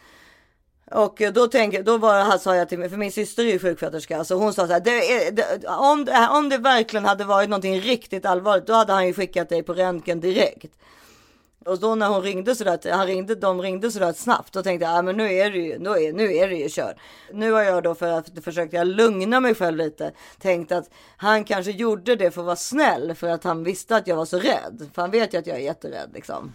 Och 0.94 1.22
då, 1.34 1.48
tänker, 1.48 1.84
då 1.84 1.98
var, 1.98 2.38
sa 2.38 2.56
jag 2.56 2.70
till 2.70 2.80
mig, 2.80 2.90
för 2.90 2.98
min 2.98 3.12
syster 3.12 3.46
är 3.46 3.52
ju 3.52 3.60
sjuksköterska, 3.60 4.24
så 4.24 4.36
hon 4.36 4.54
sa 4.54 4.68
så 4.68 4.74
här, 4.74 4.80
det 4.80 5.14
är, 5.14 5.32
det, 5.32 5.68
om, 5.68 6.06
det, 6.06 6.30
om 6.32 6.50
det 6.50 6.58
verkligen 6.58 7.06
hade 7.06 7.24
varit 7.24 7.50
någonting 7.50 7.80
riktigt 7.80 8.26
allvarligt, 8.26 8.68
då 8.68 8.74
hade 8.74 8.94
han 8.94 9.08
ju 9.08 9.14
skickat 9.14 9.50
dig 9.50 9.64
på 9.64 9.74
röntgen 9.74 10.20
direkt. 10.20 10.72
Och 11.66 11.80
då 11.80 11.96
när 11.96 12.08
hon 12.08 12.22
ringde 12.22 12.56
så 12.56 12.64
där, 12.64 12.92
han 12.92 13.08
ringde, 13.08 13.36
de 13.36 13.62
ringde 13.62 13.92
så 13.92 14.00
där 14.00 14.14
snabbt, 14.14 14.54
då 14.54 14.64
tänkte 14.64 14.86
jag, 14.86 14.98
ah, 14.98 15.02
men 15.02 15.18
nu 15.18 15.34
är 15.34 15.52
det 15.52 15.58
ju, 15.58 15.80
nu 15.80 15.90
är, 15.90 16.14
nu 16.14 16.36
är 16.36 16.50
det 16.50 16.56
ju 16.56 16.70
kört. 16.70 16.96
Nu 17.34 17.52
har 17.52 17.62
jag 17.62 17.84
då, 17.84 17.96
för 17.96 18.08
att 18.08 18.30
försökte 18.44 18.76
jag 18.78 18.88
lugna 18.88 19.40
mig 19.40 19.56
själv 19.56 19.78
lite, 19.78 20.12
tänkt 20.40 20.72
att 20.72 20.90
han 21.18 21.44
kanske 21.44 21.72
gjorde 21.72 22.16
det 22.16 22.32
för 22.32 22.42
att 22.42 22.46
vara 22.46 22.56
snäll, 22.56 23.16
för 23.16 23.28
att 23.28 23.44
han 23.44 23.64
visste 23.64 23.96
att 23.96 24.08
jag 24.08 24.16
var 24.16 24.26
så 24.26 24.40
rädd. 24.40 24.90
För 24.94 25.02
han 25.02 25.12
vet 25.12 25.34
ju 25.34 25.38
att 25.38 25.48
jag 25.48 25.58
är 25.58 25.62
jätterädd 25.62 26.10
liksom. 26.14 26.54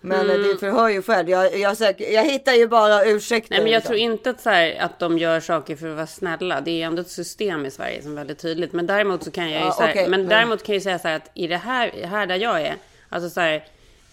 Men 0.00 0.30
mm. 0.30 0.42
det 0.42 0.56
förhör 0.56 0.88
ju 0.88 1.02
själv. 1.02 1.30
Jag, 1.30 1.58
jag, 1.58 1.76
jag, 1.98 2.24
hittar 2.24 2.52
ju 2.52 2.68
bara 2.68 3.04
ursäkter. 3.04 3.50
Nej, 3.50 3.62
men 3.62 3.72
jag 3.72 3.78
liksom. 3.78 3.88
tror 3.88 3.98
inte 3.98 4.30
att, 4.30 4.40
så 4.40 4.50
här, 4.50 4.76
att 4.80 4.98
de 4.98 5.18
gör 5.18 5.40
saker 5.40 5.76
för 5.76 5.88
att 5.88 5.96
vara 5.96 6.06
snälla. 6.06 6.60
Det 6.60 6.82
är 6.82 6.86
ändå 6.86 7.02
ett 7.02 7.10
system 7.10 7.66
i 7.66 7.70
Sverige 7.70 8.02
som 8.02 8.12
är 8.12 8.16
väldigt 8.16 8.38
tydligt. 8.38 8.72
Men 8.72 8.86
däremot 8.86 9.24
så 9.24 9.30
kan 9.30 9.50
jag 9.50 9.60
ju 9.60 9.66
ja, 9.66 9.72
så 9.72 9.82
här, 9.82 9.90
okay, 9.90 10.08
men, 10.08 10.28
däremot 10.28 10.62
kan 10.62 10.74
jag 10.74 10.82
säga 10.82 10.98
så 10.98 11.08
här 11.08 11.16
att 11.16 11.30
i 11.34 11.46
det 11.46 11.56
här, 11.56 11.92
här 12.04 12.26
där 12.26 12.36
jag 12.36 12.60
är, 12.60 12.74
alltså 13.08 13.30
så 13.30 13.40
här, 13.40 13.64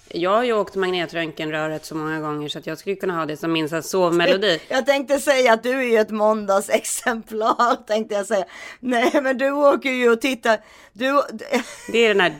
jag 0.10 0.32
har 0.32 0.44
ju 0.44 0.54
åkt 0.54 0.75
magnetröntgenröret 0.75 1.86
så 1.86 1.96
många 1.96 2.20
gånger 2.20 2.50
så 2.50 2.60
att 2.60 2.68
jag 2.68 2.77
skulle 2.77 2.96
kunna 2.96 3.18
ha 3.18 3.25
det 3.25 3.38
som 3.38 3.51
min 3.51 3.84
sovmelodi. 3.84 4.60
Jag 4.70 4.86
tänkte 4.86 5.20
säga 5.20 5.54
att 5.54 5.63
du 5.63 5.70
är 5.70 5.92
ju 5.92 5.98
ett 5.98 6.10
måndagsexemplar, 6.10 7.88
tänkte 7.88 8.15
jag 8.15 8.25
säga. 8.25 8.46
Nej, 8.80 9.22
men 9.22 9.38
du 9.38 9.51
åker 9.51 9.89
ju 9.89 10.12
och 10.12 10.22
tittar. 10.22 10.60
Du... 10.94 11.22
Det 11.92 11.98
är 11.98 12.08
den 12.08 12.20
här 12.20 12.36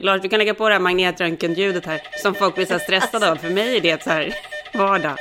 Lars, 0.00 0.22
du 0.22 0.28
kan 0.28 0.38
lägga 0.38 0.54
på 0.54 0.68
det 0.68 0.74
här 0.74 0.80
magnetröntgenljudet 0.80 1.86
här 1.86 2.00
som 2.22 2.34
folk 2.34 2.54
blir 2.54 2.66
så 2.66 2.78
stressade 2.78 3.30
av. 3.30 3.36
För 3.36 3.50
mig 3.50 3.76
är 3.76 3.80
det 3.80 4.02
så 4.02 4.10
här 4.10 4.34
vardag. 4.74 5.16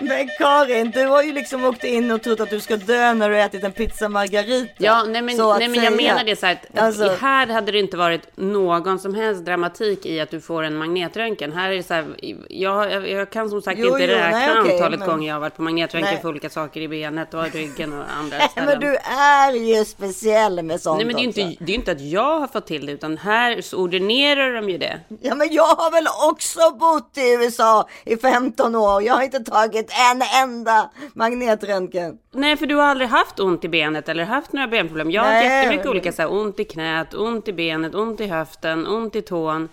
Men 0.00 0.28
Karin, 0.38 0.90
du 0.90 1.06
har 1.06 1.22
ju 1.22 1.32
liksom 1.32 1.64
åkt 1.64 1.84
in 1.84 2.10
och 2.10 2.22
trott 2.22 2.40
att 2.40 2.50
du 2.50 2.60
ska 2.60 2.76
dö 2.76 3.14
när 3.14 3.30
du 3.30 3.40
ätit 3.40 3.64
en 3.64 3.72
pizza 3.72 4.08
margarita. 4.08 4.72
Ja, 4.78 5.04
nej 5.04 5.22
men, 5.22 5.36
nej, 5.36 5.68
men 5.68 5.84
jag 5.84 5.96
menar 5.96 6.24
det 6.24 6.36
så 6.36 6.46
här 6.46 6.60
att 6.72 6.78
alltså... 6.78 7.16
här 7.20 7.46
hade 7.46 7.72
det 7.72 7.78
inte 7.78 7.96
varit 7.96 8.36
någon 8.36 8.98
som 8.98 9.14
helst 9.14 9.44
dramatik 9.44 10.06
i 10.06 10.20
att 10.20 10.30
du 10.30 10.40
får 10.40 10.62
en 10.62 10.76
magnetröntgen. 10.76 11.52
Här 11.52 11.70
är 11.70 11.76
det 11.76 11.82
så 11.82 11.94
här, 11.94 12.06
jag, 12.48 12.92
jag, 12.92 13.08
jag 13.08 13.30
kan 13.30 13.50
som 13.50 13.62
sagt 13.62 13.80
jo, 13.80 13.86
inte 13.86 14.04
jo, 14.04 14.18
räkna 14.18 14.38
nej, 14.38 14.60
okay, 14.60 14.72
antalet 14.72 15.00
men... 15.00 15.08
gånger 15.08 15.28
jag 15.28 15.34
har 15.34 15.40
varit 15.40 15.56
på 15.56 15.62
magnetröntgen 15.62 16.12
nej. 16.12 16.22
för 16.22 16.28
olika 16.28 16.50
saker 16.50 16.80
i 16.80 16.88
benet 16.88 17.34
och 17.34 17.52
ryggen 17.52 17.92
och 17.92 18.04
andra 18.18 18.48
ställen. 18.48 18.68
men 18.68 18.80
du 18.80 18.96
är 18.96 19.52
ju 19.52 19.84
speciell 19.84 20.62
med 20.62 20.80
sånt 20.80 20.96
Nej, 20.96 21.06
men 21.06 21.16
det 21.16 21.20
är 21.20 21.22
ju 21.22 21.42
inte, 21.42 21.64
det 21.64 21.72
är 21.72 21.76
inte 21.76 21.92
att 21.92 22.00
jag 22.00 22.40
har 22.40 22.46
fått 22.46 22.66
till 22.66 22.86
det, 22.86 22.92
utan 22.92 23.18
här 23.18 23.60
så 23.60 23.76
ordinerar 23.76 24.54
de 24.54 24.70
ju 24.70 24.78
det. 24.78 25.00
Ja, 25.20 25.34
men 25.34 25.52
jag 25.52 25.66
har 25.66 25.90
väl 25.90 26.06
också 26.30 26.60
bott 26.78 27.18
i 27.18 27.32
USA 27.32 27.88
i 28.04 28.16
15 28.16 28.74
år. 28.74 29.02
Jag 29.02 29.14
har 29.14 29.22
inte 29.22 29.40
tagit 29.40 29.87
tagit 29.88 30.22
en 30.32 30.42
enda 30.42 30.90
magnetröntgen. 31.14 32.18
Nej, 32.32 32.56
för 32.56 32.66
du 32.66 32.74
har 32.74 32.82
aldrig 32.84 33.08
haft 33.08 33.40
ont 33.40 33.64
i 33.64 33.68
benet 33.68 34.08
eller 34.08 34.24
haft 34.24 34.52
några 34.52 34.68
benproblem. 34.68 35.10
Jag 35.10 35.22
har 35.22 35.30
Nej, 35.30 35.44
jättemycket 35.46 35.86
olika 35.86 36.12
så 36.12 36.22
här, 36.22 36.32
ont 36.32 36.60
i 36.60 36.64
knät, 36.64 37.14
ont 37.14 37.48
i 37.48 37.52
benet, 37.52 37.94
ont 37.94 38.20
i 38.20 38.26
höften, 38.26 38.86
ont 38.86 39.16
i 39.16 39.22
tån. 39.22 39.68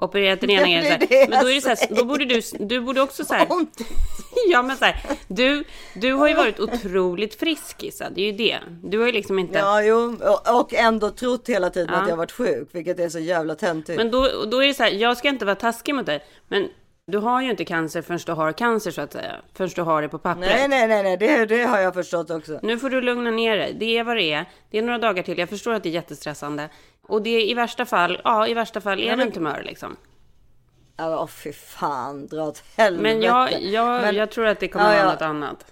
Opererat 0.00 0.40
den 0.40 0.50
ena 0.50 0.66
grejen. 0.66 1.28
Men 1.30 1.42
då 1.44 1.50
är 1.50 1.54
det 1.54 1.60
så 1.60 1.68
här, 1.68 1.78
då 1.96 2.04
borde 2.04 2.24
du, 2.24 2.40
du 2.60 2.80
borde 2.80 3.00
också 3.00 3.24
så 3.24 3.34
här, 3.34 3.46
Ont. 3.52 3.78
Ja 4.50 4.62
men 4.62 4.76
så 4.76 4.84
här, 4.84 5.02
du, 5.28 5.64
du 5.94 6.12
har 6.12 6.28
ju 6.28 6.34
varit 6.34 6.60
otroligt 6.60 7.34
frisk 7.34 7.82
Issa, 7.82 8.10
det 8.10 8.20
är 8.20 8.26
ju 8.26 8.32
det. 8.32 8.58
Du 8.84 8.98
har 8.98 9.06
ju 9.06 9.12
liksom 9.12 9.38
inte... 9.38 9.58
Ja, 9.58 9.82
jo, 9.82 10.16
och- 10.20 10.60
och 10.60 10.74
ändå 10.74 11.10
trott 11.10 11.48
hela 11.48 11.70
tiden 11.70 11.88
Ja. 11.92 12.00
att 12.02 12.08
jag 12.08 12.16
varit 12.16 12.32
sjuk, 12.32 12.68
vilket 12.72 13.00
är 13.00 13.08
så 13.08 13.18
jävla 13.18 13.54
töntigt. 13.54 13.96
Men 13.96 14.10
då, 14.10 14.28
då 14.50 14.62
är 14.62 14.66
det 14.66 14.74
så 14.74 14.82
här, 14.82 14.90
jag 14.90 15.16
ska 15.16 15.28
inte 15.28 15.44
vara 15.44 15.56
taskig 15.56 15.94
mot 15.94 16.06
dig, 16.06 16.24
men 16.48 16.68
du 17.10 17.18
har 17.18 17.42
ju 17.42 17.50
inte 17.50 17.64
cancer 17.64 18.02
förrän 18.02 18.20
du 18.26 18.32
har 18.32 18.52
cancer 18.52 18.90
så 18.90 19.00
att 19.00 19.12
säga. 19.12 19.36
Förrän 19.54 19.70
du 19.74 19.82
har 19.82 20.02
det 20.02 20.08
på 20.08 20.18
pappret. 20.18 20.50
Nej, 20.50 20.68
nej, 20.68 20.88
nej, 20.88 21.02
nej, 21.02 21.16
det, 21.16 21.46
det 21.46 21.62
har 21.64 21.78
jag 21.78 21.94
förstått 21.94 22.30
också. 22.30 22.58
Nu 22.62 22.78
får 22.78 22.90
du 22.90 23.00
lugna 23.00 23.30
ner 23.30 23.56
dig. 23.56 23.76
Det 23.78 23.98
är 23.98 24.04
vad 24.04 24.16
det 24.16 24.32
är. 24.32 24.44
Det 24.70 24.78
är 24.78 24.82
några 24.82 24.98
dagar 24.98 25.22
till. 25.22 25.38
Jag 25.38 25.48
förstår 25.48 25.74
att 25.74 25.82
det 25.82 25.88
är 25.88 25.90
jättestressande. 25.92 26.68
Och 27.02 27.22
det 27.22 27.30
är 27.30 27.50
i 27.50 27.54
värsta 27.54 27.84
fall, 27.86 28.20
ja 28.24 28.46
i 28.46 28.54
värsta 28.54 28.80
fall 28.80 29.00
är 29.00 29.16
det 29.16 29.22
en 29.22 29.32
tumör 29.32 29.62
liksom. 29.66 29.96
Ja, 30.96 31.18
åh 31.20 31.26
fy 31.26 31.52
fan, 31.52 32.26
dra 32.26 32.42
åt 32.44 32.62
helvete. 32.76 33.02
Men 33.02 33.22
jag, 33.22 33.62
jag, 33.62 34.00
Men- 34.02 34.14
jag 34.14 34.30
tror 34.30 34.46
att 34.46 34.60
det 34.60 34.68
kommer 34.68 34.84
Ja, 34.84 34.90
vara 34.90 35.06
ja. 35.06 35.12
något 35.12 35.22
annat. 35.22 35.64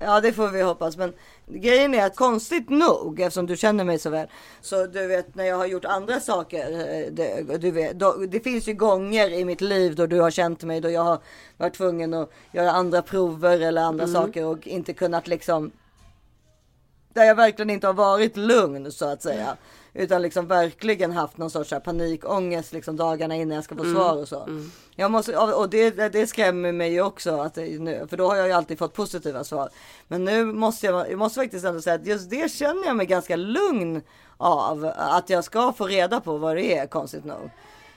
Ja, 0.00 0.20
det 0.20 0.32
får 0.32 0.48
vi 0.48 0.62
hoppas. 0.62 0.96
Men 0.96 1.12
grejen 1.48 1.94
är 1.94 2.06
att 2.06 2.16
konstigt 2.16 2.70
nog, 2.70 3.20
eftersom 3.20 3.46
du 3.46 3.56
känner 3.56 3.84
mig 3.84 3.98
så 3.98 4.10
väl, 4.10 4.26
så 4.60 4.86
du 4.86 5.06
vet 5.06 5.34
när 5.34 5.44
jag 5.44 5.56
har 5.56 5.66
gjort 5.66 5.84
andra 5.84 6.20
saker, 6.20 6.72
eh, 6.72 7.12
det, 7.12 7.58
du 7.60 7.70
vet, 7.70 7.98
då, 7.98 8.12
det 8.12 8.40
finns 8.40 8.68
ju 8.68 8.74
gånger 8.74 9.30
i 9.32 9.44
mitt 9.44 9.60
liv 9.60 9.94
då 9.94 10.06
du 10.06 10.20
har 10.20 10.30
känt 10.30 10.64
mig, 10.64 10.80
då 10.80 10.90
jag 10.90 11.04
har 11.04 11.18
varit 11.56 11.74
tvungen 11.74 12.14
att 12.14 12.30
göra 12.52 12.70
andra 12.70 13.02
prover 13.02 13.60
eller 13.60 13.82
andra 13.82 14.04
Mm. 14.04 14.14
saker 14.14 14.44
och 14.44 14.66
inte 14.66 14.92
kunnat 14.92 15.26
liksom 15.26 15.70
där 17.14 17.24
jag 17.24 17.34
verkligen 17.34 17.70
inte 17.70 17.86
har 17.86 17.94
varit 17.94 18.36
lugn 18.36 18.92
så 18.92 19.04
att 19.06 19.22
säga. 19.22 19.56
Utan 19.98 20.22
liksom 20.22 20.46
verkligen 20.46 21.12
haft 21.12 21.38
någon 21.38 21.50
sorts 21.50 21.70
här 21.70 21.80
panikångest 21.80 22.72
liksom 22.72 22.96
dagarna 22.96 23.36
innan 23.36 23.54
jag 23.54 23.64
ska 23.64 23.76
få 23.76 23.84
svar 23.84 24.16
och 24.16 24.28
så. 24.28 24.48
Jag 24.94 25.10
måste, 25.10 25.36
och 25.36 25.70
det, 25.70 25.90
det 25.90 26.26
skrämmer 26.26 26.72
mig 26.72 26.92
ju 26.92 27.02
också 27.02 27.40
att 27.40 27.56
nu, 27.56 28.06
för 28.10 28.16
då 28.16 28.28
har 28.28 28.36
jag 28.36 28.46
ju 28.46 28.52
alltid 28.52 28.78
fått 28.78 28.92
positiva 28.92 29.44
svar. 29.44 29.68
Men 30.08 30.24
nu 30.24 30.44
måste 30.44 30.86
jag, 30.86 31.10
jag 31.10 31.18
måste 31.18 31.40
faktiskt 31.40 31.64
ändå 31.64 31.80
säga 31.80 31.96
att 31.96 32.06
just 32.06 32.30
det 32.30 32.50
känner 32.50 32.86
jag 32.86 32.96
mig 32.96 33.06
ganska 33.06 33.36
lugn 33.36 34.02
av. 34.36 34.92
Att 34.96 35.30
jag 35.30 35.44
ska 35.44 35.72
få 35.72 35.86
reda 35.86 36.20
på 36.20 36.36
vad 36.36 36.56
det 36.56 36.78
är 36.78 36.86
konstigt 36.86 37.24
nog. 37.24 37.50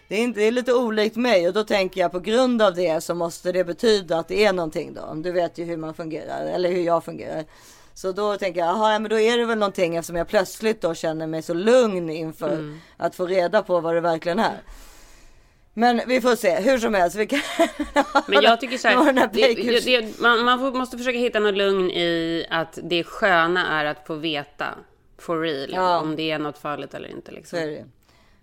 Det 0.07 0.15
är, 0.15 0.23
inte, 0.23 0.39
det 0.39 0.45
är 0.45 0.51
lite 0.51 0.73
olikt 0.73 1.15
mig 1.15 1.47
och 1.47 1.53
då 1.53 1.63
tänker 1.63 2.01
jag 2.01 2.11
på 2.11 2.19
grund 2.19 2.61
av 2.61 2.75
det 2.75 3.01
så 3.01 3.15
måste 3.15 3.51
det 3.51 3.63
betyda 3.63 4.17
att 4.17 4.27
det 4.27 4.45
är 4.45 4.53
någonting 4.53 4.93
då. 4.93 5.13
Du 5.13 5.31
vet 5.31 5.57
ju 5.57 5.63
hur 5.63 5.77
man 5.77 5.93
fungerar 5.93 6.45
eller 6.45 6.71
hur 6.71 6.81
jag 6.81 7.03
fungerar. 7.03 7.45
Så 8.01 8.11
då 8.11 8.37
tänker 8.37 8.59
jag, 8.59 8.69
jaha, 8.69 8.93
ja, 8.93 8.99
men 8.99 9.09
då 9.09 9.19
är 9.19 9.37
det 9.37 9.45
väl 9.45 9.57
någonting 9.57 9.95
eftersom 9.95 10.15
jag 10.15 10.27
plötsligt 10.27 10.81
då 10.81 10.93
känner 10.93 11.27
mig 11.27 11.41
så 11.41 11.53
lugn 11.53 12.09
inför 12.09 12.53
Mm. 12.53 12.79
att 12.97 13.15
få 13.15 13.25
reda 13.27 13.63
på 13.63 13.79
vad 13.79 13.95
det 13.95 14.01
verkligen 14.01 14.39
är. 14.39 14.57
Men 15.73 16.01
vi 16.07 16.21
får 16.21 16.35
se, 16.35 16.55
hur 16.55 16.77
som 16.77 16.93
helst. 16.93 17.15
Vi 17.15 17.27
kan... 17.27 17.39
Men 18.27 18.43
jag 18.43 18.59
tycker 18.61 18.77
så 18.77 18.87
här, 18.87 19.13
det, 19.33 19.53
det, 19.53 19.79
det, 20.01 20.19
man, 20.19 20.43
man 20.45 20.59
får, 20.59 20.71
måste 20.71 20.97
försöka 20.97 21.17
hitta 21.19 21.39
något 21.39 21.55
lugn 21.57 21.91
i 21.91 22.45
att 22.49 22.79
det 22.83 23.03
sköna 23.03 23.81
är 23.81 23.85
att 23.85 24.07
få 24.07 24.15
veta 24.15 24.65
for 25.17 25.41
real 25.41 25.69
Ja. 25.73 25.99
om 25.99 26.15
det 26.15 26.31
är 26.31 26.39
något 26.39 26.57
farligt 26.57 26.93
eller 26.93 27.09
inte. 27.09 27.31
Så 27.31 27.35
Liksom. 27.37 27.59
är 27.59 27.67
det. 27.67 27.85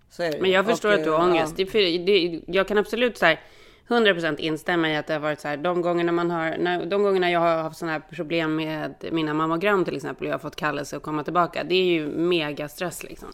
Så 0.09 0.23
är 0.23 0.31
det. 0.31 0.41
Men 0.41 0.51
jag 0.51 0.65
förstår 0.65 0.89
Och, 0.89 0.95
att 0.95 1.03
du 1.03 1.09
har 1.11 1.19
ångest. 1.23 1.55
För- 1.55 2.05
det, 2.05 2.41
jag 2.47 2.67
kan 2.67 2.77
absolut 2.77 3.17
så 3.17 3.25
här 3.25 3.39
100% 3.87 4.39
instämma 4.39 4.89
i 4.91 4.95
att 4.95 5.07
det 5.07 5.13
har 5.13 5.19
varit 5.19 5.39
så 5.39 5.47
här 5.47 5.57
de 5.57 5.81
gångerna 5.81 6.11
man 6.11 6.31
har, 6.31 6.57
när, 6.57 6.85
de 6.85 7.03
gångerna 7.03 7.31
jag 7.31 7.39
har 7.39 7.63
haft 7.63 7.77
sådana 7.77 7.93
här 7.93 8.15
problem 8.15 8.55
med 8.55 8.93
mina 9.11 9.33
mammogram 9.33 9.85
till 9.85 9.95
exempel 9.95 10.25
och 10.25 10.29
jag 10.29 10.33
har 10.33 10.39
fått 10.39 10.55
kallelse 10.55 10.97
att 10.97 11.03
komma 11.03 11.23
tillbaka. 11.23 11.63
Det 11.63 11.75
är 11.75 11.85
ju 11.85 12.07
mega 12.07 12.69
stress 12.69 13.03
liksom. 13.03 13.29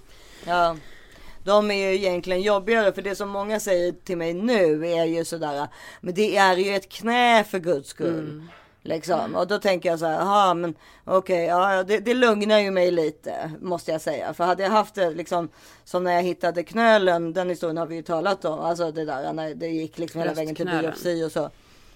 Ja. 0.47 0.75
De 1.43 1.71
är 1.71 1.89
ju 1.89 1.95
egentligen 1.95 2.41
jobbigare 2.41 2.93
för 2.93 3.01
det 3.01 3.15
som 3.15 3.29
många 3.29 3.59
säger 3.59 3.91
till 3.91 4.17
mig 4.17 4.33
nu 4.33 4.87
är 4.87 5.05
ju 5.05 5.25
sådär. 5.25 5.67
Men 6.01 6.13
det 6.13 6.37
är 6.37 6.57
ju 6.57 6.75
ett 6.75 6.89
knä 6.89 7.43
för 7.43 7.59
guds 7.59 7.89
skull. 7.89 8.43
Liksom. 8.83 9.35
Och 9.35 9.47
då 9.47 9.59
tänker 9.59 9.89
jag 9.89 9.99
så 9.99 10.05
här, 10.05 10.19
jaha 10.19 10.53
men 10.53 10.75
okej, 11.03 11.45
ja, 11.45 11.75
ja, 11.75 11.83
det, 11.83 11.99
det 11.99 12.13
lugnar 12.13 12.59
ju 12.59 12.71
mig 12.71 12.91
lite 12.91 13.51
måste 13.61 13.91
jag 13.91 14.01
säga. 14.01 14.33
För 14.33 14.43
hade 14.43 14.63
jag 14.63 14.69
haft 14.69 14.95
det 14.95 15.09
liksom 15.09 15.49
som 15.83 16.03
när 16.03 16.11
jag 16.11 16.23
hittade 16.23 16.63
knölen, 16.63 17.33
den 17.33 17.49
historien 17.49 17.77
har 17.77 17.85
vi 17.85 17.95
ju 17.95 18.01
talat 18.01 18.45
om. 18.45 18.59
Alltså 18.59 18.91
det 18.91 19.05
där 19.05 19.33
när 19.33 19.55
det 19.55 19.67
gick 19.67 19.97
liksom 19.97 20.21
hela 20.21 20.33
vägen 20.33 20.55
till 20.55 20.65
biopsi 20.65 21.23
och 21.23 21.31
så. 21.31 21.49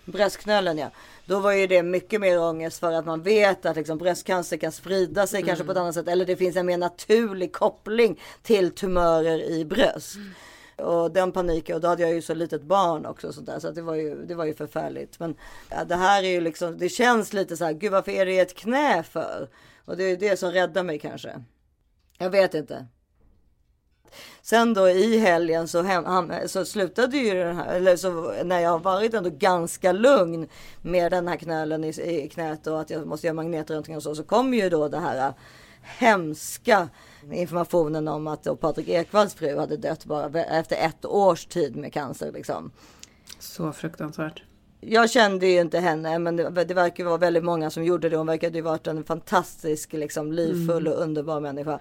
Bröstknölen 0.06 0.78
ja. 0.78 0.90
Då 1.26 1.40
var 1.40 1.52
ju 1.52 1.68
det 1.68 1.84
mycket 1.84 2.22
mer 2.22 2.40
ångest 2.40 2.80
för 2.80 2.92
att 2.92 3.06
man 3.06 3.22
vet 3.22 3.66
att 3.66 3.76
liksom 3.76 3.98
bröstcancer 3.98 4.58
kan 4.58 4.72
sprida 4.72 5.28
sig 5.28 5.44
kanske 5.44 5.66
på 5.66 5.72
ett 5.72 5.78
annat 5.78 5.96
sätt. 5.96 6.08
Eller 6.08 6.26
det 6.26 6.36
finns 6.36 6.56
en 6.56 6.66
mer 6.66 6.78
naturlig 6.78 7.54
koppling 7.54 8.20
till 8.42 8.72
tumörer 8.72 9.44
i 9.44 9.66
bröst. 9.66 10.16
Och 10.78 11.12
den 11.12 11.32
paniken, 11.32 11.76
och 11.76 11.82
då 11.82 11.88
hade 11.88 12.02
jag 12.02 12.14
ju 12.14 12.22
så 12.22 12.34
litet 12.34 12.62
barn 12.62 13.06
också 13.06 13.34
så, 13.34 13.42
där, 13.42 13.60
så 13.60 13.68
att 13.68 13.76
det 13.76 13.82
var 13.82 13.96
ju, 13.96 14.26
det 14.26 14.36
var 14.36 14.46
ju 14.46 14.54
förfärligt. 14.54 15.20
Men 15.20 15.36
ja, 15.70 15.84
det 15.84 15.96
här 15.96 16.24
är 16.24 16.30
ju 16.30 16.42
liksom, 16.42 16.78
det 16.78 16.90
känns 16.90 17.34
lite 17.34 17.58
så 17.58 17.66
här, 17.66 17.74
gud 17.74 17.92
varför 17.92 18.12
är 18.12 18.26
det 18.26 18.40
ett 18.40 18.56
knä 18.56 19.04
för? 19.04 19.50
Och 19.86 19.98
det 19.98 20.04
är 20.04 20.10
ju 20.10 20.16
det 20.16 20.38
som 20.38 20.52
räddar 20.52 20.84
mig 20.84 21.00
kanske. 21.00 21.44
Jag 22.18 22.30
vet 22.30 22.54
inte. 22.54 22.88
Sen 24.42 24.74
då 24.74 24.90
i 24.90 25.18
helgen 25.18 25.68
så, 25.68 25.82
hem, 25.82 26.32
så 26.48 26.66
slutade 26.66 27.18
ju 27.18 27.34
den 27.34 27.56
här, 27.56 27.76
eller 27.76 27.96
så 27.96 28.34
när 28.44 28.60
jag 28.60 28.70
har 28.70 28.80
varit 28.80 29.14
ändå 29.14 29.30
ganska 29.30 29.92
lugn 29.92 30.48
med 30.82 31.12
den 31.12 31.28
här 31.28 31.38
knölen 31.38 31.84
i, 31.84 31.90
i 31.90 32.30
knät 32.30 32.68
och 32.68 32.82
att 32.82 32.90
jag 32.90 33.08
måste 33.08 33.28
göra 33.28 33.34
magnetröntgen 33.36 33.96
och 33.96 34.04
så, 34.04 34.16
så 34.16 34.24
kom 34.24 34.54
ju 34.54 34.70
då 34.70 34.88
det 34.88 35.00
här 35.00 35.34
hemska 35.88 36.90
informationen 37.32 38.08
om 38.08 38.28
att 38.28 38.44
då 38.44 38.56
Patrik 38.56 38.88
Ekwalls 38.88 39.34
fru 39.34 39.58
hade 39.58 39.78
dött 39.78 40.06
bara 40.06 40.44
efter 40.44 40.76
ett 40.76 41.06
års 41.06 41.46
tid 41.46 41.76
med 41.76 41.94
cancer 41.94 42.32
liksom. 42.32 42.72
Så 43.40 43.72
fruktansvärt. 43.72 44.44
Jag 44.80 45.10
kände 45.10 45.48
ju 45.48 45.62
inte 45.62 45.80
henne, 45.80 46.20
men 46.20 46.36
det, 46.36 46.64
det 46.64 46.74
verkar 46.74 47.04
vara 47.06 47.18
väldigt 47.18 47.44
många 47.44 47.70
som 47.70 47.84
gjorde 47.84 48.10
det. 48.10 48.18
Hon 48.18 48.28
verkade 48.28 48.58
ju 48.58 48.62
varit 48.62 48.88
en 48.88 49.04
fantastisk, 49.04 49.94
liksom, 49.94 50.32
livfull 50.32 50.88
och 50.88 51.02
underbar 51.02 51.40
människa. 51.40 51.80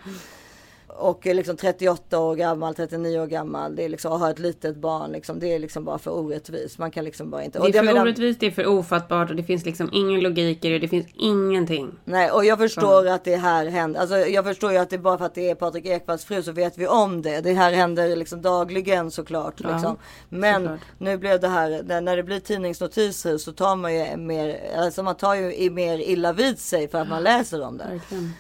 Och 0.89 1.27
är 1.27 1.35
liksom 1.35 1.57
38 1.57 2.19
år 2.19 2.35
gammal, 2.37 2.75
39 2.75 3.19
år 3.21 3.27
gammal. 3.27 3.77
Det 3.77 3.83
är 3.85 3.89
liksom 3.89 4.13
att 4.13 4.21
ha 4.21 4.31
ett 4.31 4.39
litet 4.39 4.77
barn. 4.77 5.13
Liksom, 5.13 5.39
det 5.41 5.55
är 5.55 5.59
liksom 5.59 5.85
bara 5.85 5.99
för 5.99 6.11
orättvist. 6.11 6.79
Man 6.79 6.91
kan 6.91 7.05
liksom 7.05 7.31
bara 7.31 7.45
inte. 7.45 7.59
Det 7.59 7.69
är 7.69 7.73
för 7.73 7.83
menar- 7.83 8.03
orättvist, 8.03 8.41
det 8.41 8.47
är 8.47 8.51
för 8.51 8.67
ofattbart 8.67 9.31
och 9.31 9.37
det 9.37 9.43
finns 9.43 9.65
liksom 9.65 9.91
ingen 9.93 10.21
logik 10.21 10.65
i 10.65 10.69
det. 10.69 10.79
Det 10.79 10.89
finns 10.89 11.07
ingenting. 11.15 11.93
Nej, 12.05 12.31
och 12.31 12.45
jag 12.45 12.59
förstår 12.59 13.07
att 13.09 13.25
det 13.25 13.37
här 13.37 13.67
händer. 13.67 14.01
Alltså, 14.01 14.17
jag 14.17 14.45
förstår 14.45 14.73
ju 14.73 14.79
att 14.79 14.91
det 14.91 14.97
är 14.97 15.01
bara 15.01 15.19
för 15.19 15.25
att 15.25 15.35
det 15.35 15.51
är 15.51 15.55
Patrik 15.55 15.87
Ekwalls 15.87 16.25
fru 16.25 16.43
så 16.43 16.53
vet 16.53 16.79
vi 16.79 16.87
om 16.87 17.23
det. 17.23 17.41
Det 17.41 17.53
här 17.53 17.73
händer 17.73 18.17
liksom 18.17 18.43
dagligen 18.43 19.11
såklart. 19.11 19.55
Ja, 19.65 19.73
liksom. 19.73 19.97
Men 20.29 20.63
såklart. 20.63 20.81
nu 20.99 21.17
blev 21.17 21.41
det 21.41 21.49
här, 21.49 22.01
när- 22.01 22.17
det 22.17 22.23
blir 22.23 22.41
tidningsnotiser 22.41 23.39
så 23.39 23.53
tar 23.53 23.77
man 23.77 23.95
ju 23.95 24.17
mer, 24.17 24.61
alltså 24.79 25.03
man 25.03 25.15
tar 25.15 25.35
ju 25.35 25.55
i- 25.55 25.71
mer 25.71 25.99
illa 25.99 26.33
vid 26.33 26.59
sig 26.59 26.89
för 26.89 26.99
att 26.99 27.09
man 27.09 27.23
läser 27.23 27.63
om 27.67 27.79
det. 27.79 27.85
Verkligen. 27.85 28.33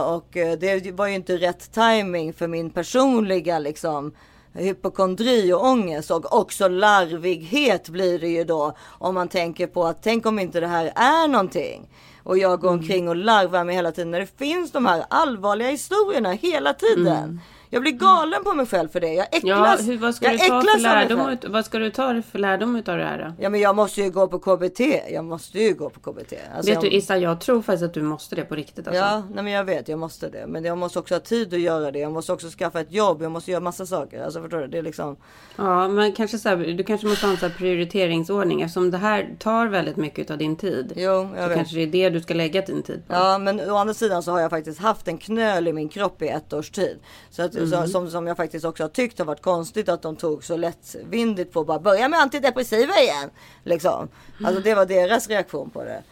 Och 0.00 0.36
eh, 0.36 0.58
det 0.58 0.92
var 0.92 1.06
ju 1.06 1.14
inte 1.14 1.36
rätt 1.36 1.72
timing 1.90 2.32
för 2.32 2.48
min 2.48 2.70
personliga 2.70 3.58
liksom 3.58 4.12
hypokondri 4.52 5.52
och 5.52 5.64
ångest. 5.64 6.10
Och 6.10 6.40
också 6.40 6.68
larvighet 6.68 7.88
blir 7.88 8.18
det 8.18 8.28
ju 8.28 8.44
då 8.44 8.76
om 8.98 9.14
man 9.14 9.28
tänker 9.28 9.66
på 9.66 9.84
att 9.84 10.02
tänk 10.02 10.26
om 10.26 10.38
inte 10.38 10.60
det 10.60 10.66
här 10.66 10.92
är 10.94 11.28
någonting. 11.28 11.88
Och 12.22 12.38
jag 12.38 12.60
går 12.60 12.70
omkring 12.70 13.08
och 13.08 13.16
larvar 13.16 13.64
mig 13.64 13.74
hela 13.74 13.92
tiden. 13.92 14.10
När 14.10 14.20
det 14.20 14.38
finns 14.38 14.72
de 14.72 14.86
här 14.86 15.04
allvarliga 15.10 15.68
historierna 15.68 16.32
hela 16.32 16.74
tiden. 16.74 17.40
Jag 17.72 17.82
blir 17.82 17.92
galen 17.92 18.44
på 18.44 18.54
mig 18.54 18.66
själv 18.66 18.88
för 18.88 19.00
det. 19.00 19.12
Jag 19.12 19.26
Ja, 19.32 19.38
äcklas. 19.38 19.88
hur, 19.88 19.98
vad, 19.98 20.14
ska 20.14 20.26
jag 20.26 20.34
du 20.34 20.38
ta 20.38 20.44
för 20.44 20.58
äcklas 20.58 20.74
av 20.74 20.80
lärdom, 20.80 21.28
ut, 21.28 21.44
vad 21.48 21.64
ska 21.64 21.78
du 21.78 21.90
ta 21.90 22.22
för 22.22 22.38
lärdom 22.38 22.76
utav 22.76 22.98
det 22.98 23.04
här 23.04 23.18
då? 23.18 23.42
Ja 23.42 23.48
men 23.48 23.60
jag 23.60 23.76
måste 23.76 24.00
ju 24.00 24.10
gå 24.10 24.28
på 24.28 24.38
KBT. 24.38 24.80
Jag 25.12 25.24
måste 25.24 25.58
ju 25.58 25.74
gå 25.74 25.90
på 25.90 26.00
KBT. 26.00 26.32
Alltså, 26.56 26.72
Vet 26.72 26.82
jag... 26.82 26.92
du 26.92 26.96
Issa, 26.96 27.18
jag 27.18 27.40
tror 27.40 27.62
faktiskt 27.62 27.84
att 27.84 27.94
du 27.94 28.02
måste 28.02 28.36
det 28.36 28.44
på 28.44 28.54
riktigt 28.54 28.86
alltså. 28.88 29.02
Ja, 29.02 29.22
nej 29.34 29.44
men 29.44 29.52
jag 29.52 29.64
vet, 29.64 29.88
jag 29.88 29.98
måste 29.98 30.28
det. 30.28 30.46
Men 30.46 30.64
jag 30.64 30.78
måste 30.78 30.98
också 30.98 31.14
ha 31.14 31.20
tid 31.20 31.54
att 31.54 31.60
göra 31.60 31.90
det. 31.90 31.98
Jag 31.98 32.12
måste 32.12 32.32
också 32.32 32.48
skaffa 32.50 32.80
ett 32.80 32.92
jobb. 32.92 33.22
Jag 33.22 33.32
måste 33.32 33.50
göra 33.50 33.60
massa 33.60 33.86
saker. 33.86 34.24
Alltså 34.24 34.42
förstår 34.42 34.58
du? 34.58 34.66
Det 34.66 34.78
är 34.78 34.82
liksom. 34.82 35.16
Ja, 35.56 35.88
men 35.88 36.12
kanske 36.12 36.38
så 36.38 36.48
här, 36.48 36.56
du 36.56 36.84
kanske 36.84 37.06
måste 37.06 37.26
ha 37.26 37.32
en 37.32 37.38
så 37.38 37.46
här 37.46 37.54
prioriteringsordning 37.54 38.62
eftersom 38.62 38.90
det 38.90 38.98
här 38.98 39.36
tar 39.38 39.66
väldigt 39.66 39.96
mycket 39.96 40.30
av 40.30 40.38
din 40.38 40.56
tid. 40.56 40.92
Jo, 40.96 41.10
jag 41.10 41.42
så 41.42 41.48
vet. 41.48 41.56
kanske 41.56 41.76
det 41.76 41.82
är 41.82 41.86
det 41.86 42.10
du 42.10 42.20
ska 42.20 42.34
lägga 42.34 42.60
din 42.60 42.82
tid 42.82 43.02
på. 43.08 43.14
Ja, 43.14 43.38
men 43.38 43.70
å 43.70 43.76
andra 43.76 43.94
sidan 43.94 44.22
så 44.22 44.30
har 44.32 44.40
jag 44.40 44.50
faktiskt 44.50 44.80
haft 44.80 45.08
en 45.08 45.18
knöl 45.18 45.68
i 45.68 45.72
min 45.72 45.88
kropp 45.88 46.22
i 46.22 46.28
ett 46.28 46.52
års 46.52 46.70
tid. 46.70 46.98
Så 47.30 47.42
att, 47.42 47.54
så, 47.66 47.86
som, 47.86 48.10
som 48.10 48.26
jag 48.26 48.36
faktiskt 48.36 48.64
också 48.64 48.84
har 48.84 48.88
tyckt 48.88 49.18
har 49.18 49.26
varit 49.26 49.42
konstigt 49.42 49.88
att 49.88 50.02
de 50.02 50.16
tog 50.16 50.44
så 50.44 50.56
lättvindigt 50.56 51.52
på 51.52 51.64
bara 51.64 51.78
börja 51.78 52.08
med 52.08 52.20
antidepressiva 52.20 52.92
igen. 53.00 53.30
Liksom. 53.64 54.08
Alltså 54.44 54.62
det 54.62 54.74
var 54.74 54.86
deras 54.86 55.28
reaktion 55.28 55.70
på 55.70 55.84
det. 55.84 56.02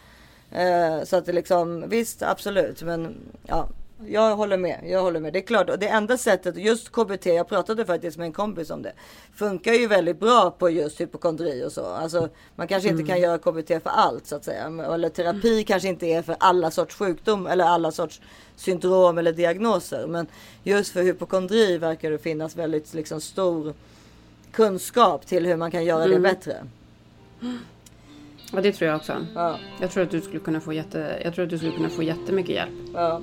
Eh, 0.51 1.03
så 1.03 1.15
att 1.17 1.25
det 1.25 1.33
liksom 1.33 1.89
visst 1.89 2.21
absolut 2.21 2.81
men 2.81 3.17
ja. 3.47 3.67
Jag 4.07 4.35
håller 4.35 4.57
med. 4.57 4.79
Jag 4.83 5.01
håller 5.01 5.19
med. 5.19 5.33
Det 5.33 5.39
är 5.39 5.43
klart. 5.43 5.69
Och 5.69 5.79
det 5.79 5.87
enda 5.87 6.17
sättet, 6.17 6.57
just 6.57 6.91
KBT, 6.91 7.25
jag 7.25 7.47
pratade 7.47 7.85
faktiskt 7.85 8.17
med 8.17 8.25
en 8.25 8.33
kompis 8.33 8.69
om 8.69 8.81
det. 8.81 8.93
Funkar 9.35 9.73
ju 9.73 9.87
väldigt 9.87 10.19
bra 10.19 10.51
på 10.51 10.69
just 10.69 11.01
hypokondri 11.01 11.65
och 11.65 11.71
så. 11.71 11.85
Alltså 11.85 12.29
man 12.55 12.67
kanske 12.67 12.89
inte 12.89 13.03
kan 13.03 13.17
mm. 13.17 13.23
göra 13.23 13.37
KBT 13.37 13.67
för 13.67 13.89
allt 13.89 14.27
så 14.27 14.35
att 14.35 14.45
säga. 14.45 14.65
Eller 14.93 15.09
terapi 15.09 15.53
mm. 15.53 15.63
kanske 15.63 15.89
inte 15.89 16.05
är 16.05 16.21
för 16.21 16.35
alla 16.39 16.71
sorts 16.71 16.95
sjukdom 16.95 17.47
eller 17.47 17.65
alla 17.65 17.91
sorts 17.91 18.21
syndrom 18.55 19.17
eller 19.17 19.33
diagnoser. 19.33 20.07
Men 20.07 20.27
just 20.63 20.91
för 20.91 21.03
hypokondri 21.03 21.77
verkar 21.77 22.11
det 22.11 22.17
finnas 22.17 22.55
väldigt 22.55 22.93
liksom 22.93 23.21
stor 23.21 23.73
kunskap 24.51 25.25
till 25.25 25.45
hur 25.45 25.55
man 25.55 25.71
kan 25.71 25.85
göra 25.85 26.03
mm. 26.03 26.21
det 26.21 26.29
bättre. 26.29 26.55
Ja 28.53 28.61
det 28.61 28.71
tror 28.71 28.89
jag 28.89 28.97
också. 28.97 29.25
Ja. 29.35 29.59
Jag 29.81 29.91
tror 29.91 30.03
att 30.03 30.11
du 30.11 30.21
skulle 30.21 30.39
kunna 30.39 30.61
få 30.61 30.73
jätte, 30.73 31.21
jag 31.23 31.35
tror 31.35 31.43
att 31.43 31.49
du 31.49 31.57
skulle 31.57 31.73
kunna 31.73 31.89
få 31.89 32.03
jättemycket 32.03 32.55
hjälp. 32.55 32.73
Ja. 32.93 33.21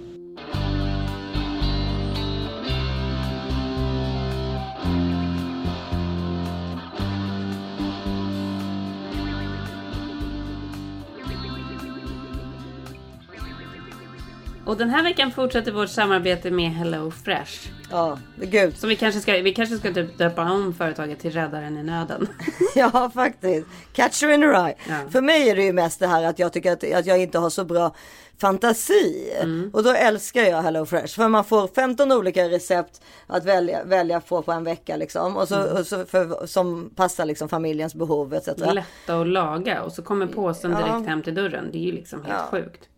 Och 14.66 14.76
den 14.76 14.90
här 14.90 15.02
veckan 15.02 15.30
fortsätter 15.30 15.72
vårt 15.72 15.88
samarbete 15.88 16.50
med 16.50 16.70
Hello 16.70 17.10
Fresh. 17.10 17.68
Ja, 17.90 18.18
gud. 18.36 18.76
Så 18.76 18.86
vi 18.86 18.96
kanske 18.96 19.20
ska, 19.20 19.32
vi 19.32 19.54
kanske 19.54 19.76
ska 19.76 19.94
typ 19.94 20.18
döpa 20.18 20.50
om 20.50 20.74
företaget 20.74 21.18
till 21.18 21.32
Räddaren 21.32 21.78
i 21.78 21.82
nöden. 21.82 22.28
ja, 22.74 23.10
faktiskt. 23.14 23.66
Catcher 23.92 24.30
in 24.30 24.42
a 24.42 24.46
rye. 24.46 24.74
Ja. 24.88 25.10
För 25.10 25.20
mig 25.20 25.50
är 25.50 25.56
det 25.56 25.62
ju 25.62 25.72
mest 25.72 26.00
det 26.00 26.06
här 26.06 26.24
att 26.24 26.38
jag 26.38 26.52
tycker 26.52 26.72
att, 26.72 26.92
att 26.92 27.06
jag 27.06 27.18
inte 27.22 27.38
har 27.38 27.50
så 27.50 27.64
bra 27.64 27.94
fantasi. 28.40 29.32
Mm. 29.42 29.70
Och 29.72 29.82
då 29.82 29.90
älskar 29.90 30.42
jag 30.42 30.62
Hello 30.62 30.86
Fresh. 30.86 31.16
För 31.16 31.28
man 31.28 31.44
får 31.44 31.68
15 31.68 32.12
olika 32.12 32.48
recept 32.48 33.00
att 33.26 33.44
välja, 33.44 33.84
välja 33.84 34.20
på 34.20 34.42
på 34.42 34.52
en 34.52 34.64
vecka 34.64 34.96
liksom. 34.96 35.36
Och 35.36 35.48
så, 35.48 35.54
mm. 35.54 35.76
och 35.76 35.86
så 35.86 36.04
för, 36.04 36.46
som 36.46 36.90
passar 36.96 37.24
liksom 37.24 37.48
familjens 37.48 37.94
behov 37.94 38.34
etc. 38.34 38.48
Lätta 38.56 39.20
att 39.20 39.28
laga 39.28 39.82
och 39.82 39.92
så 39.92 40.02
kommer 40.02 40.26
påsen 40.26 40.70
direkt 40.70 40.88
ja. 40.88 41.02
hem 41.06 41.22
till 41.22 41.34
dörren. 41.34 41.68
Det 41.72 41.78
är 41.78 41.82
ju 41.82 41.92
liksom 41.92 42.24
helt 42.24 42.38
ja. 42.38 42.58
sjukt. 42.58 42.88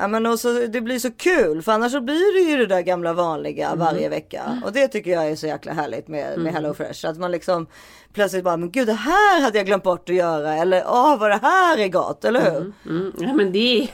Ja 0.00 0.08
men 0.08 0.26
också, 0.26 0.52
det 0.52 0.80
blir 0.80 0.98
så 0.98 1.10
kul 1.10 1.62
för 1.62 1.72
annars 1.72 1.92
så 1.92 2.00
blir 2.00 2.34
det 2.34 2.50
ju 2.50 2.56
det 2.56 2.66
där 2.74 2.82
gamla 2.82 3.12
vanliga 3.12 3.66
mm. 3.66 3.78
varje 3.78 4.08
vecka. 4.08 4.62
Och 4.64 4.72
det 4.72 4.88
tycker 4.88 5.10
jag 5.10 5.28
är 5.28 5.36
så 5.36 5.46
jäkla 5.46 5.72
härligt 5.72 6.08
med, 6.08 6.26
med 6.28 6.38
mm. 6.38 6.54
Hello 6.54 6.74
Fresh. 6.74 7.06
Att 7.06 7.18
man 7.18 7.30
liksom 7.30 7.66
plötsligt 8.12 8.44
bara, 8.44 8.56
men 8.56 8.70
gud 8.70 8.86
det 8.86 8.92
här 8.92 9.40
hade 9.40 9.58
jag 9.58 9.66
glömt 9.66 9.82
bort 9.82 10.08
att 10.08 10.14
göra. 10.14 10.54
Eller 10.54 10.84
åh 10.86 11.18
vad 11.18 11.30
det 11.30 11.40
här 11.42 11.78
är 11.78 11.88
gott, 11.88 12.24
eller 12.24 12.40
hur? 12.40 12.60
Mm. 12.60 12.72
Mm. 12.86 13.12
Ja 13.18 13.34
men 13.34 13.52
det 13.52 13.88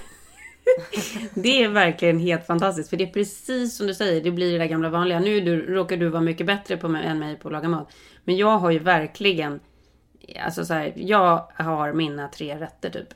det 1.34 1.62
är 1.62 1.68
verkligen 1.68 2.18
helt 2.18 2.46
fantastiskt. 2.46 2.90
För 2.90 2.96
det 2.96 3.04
är 3.04 3.12
precis 3.12 3.76
som 3.76 3.86
du 3.86 3.94
säger, 3.94 4.20
det 4.20 4.30
blir 4.30 4.52
det 4.52 4.58
där 4.58 4.66
gamla 4.66 4.88
vanliga. 4.88 5.18
Nu 5.18 5.40
du, 5.40 5.74
råkar 5.74 5.96
du 5.96 6.08
vara 6.08 6.22
mycket 6.22 6.46
bättre 6.46 6.76
på, 6.76 6.86
än 6.86 7.18
mig 7.18 7.36
på 7.36 7.48
att 7.48 7.52
laga 7.52 7.68
mat. 7.68 7.92
Men 8.24 8.36
jag 8.36 8.58
har 8.58 8.70
ju 8.70 8.78
verkligen, 8.78 9.60
alltså 10.44 10.64
så 10.64 10.74
här, 10.74 10.92
jag 10.96 11.48
har 11.54 11.92
mina 11.92 12.28
tre 12.28 12.56
rätter 12.56 12.90
typ. 12.90 13.08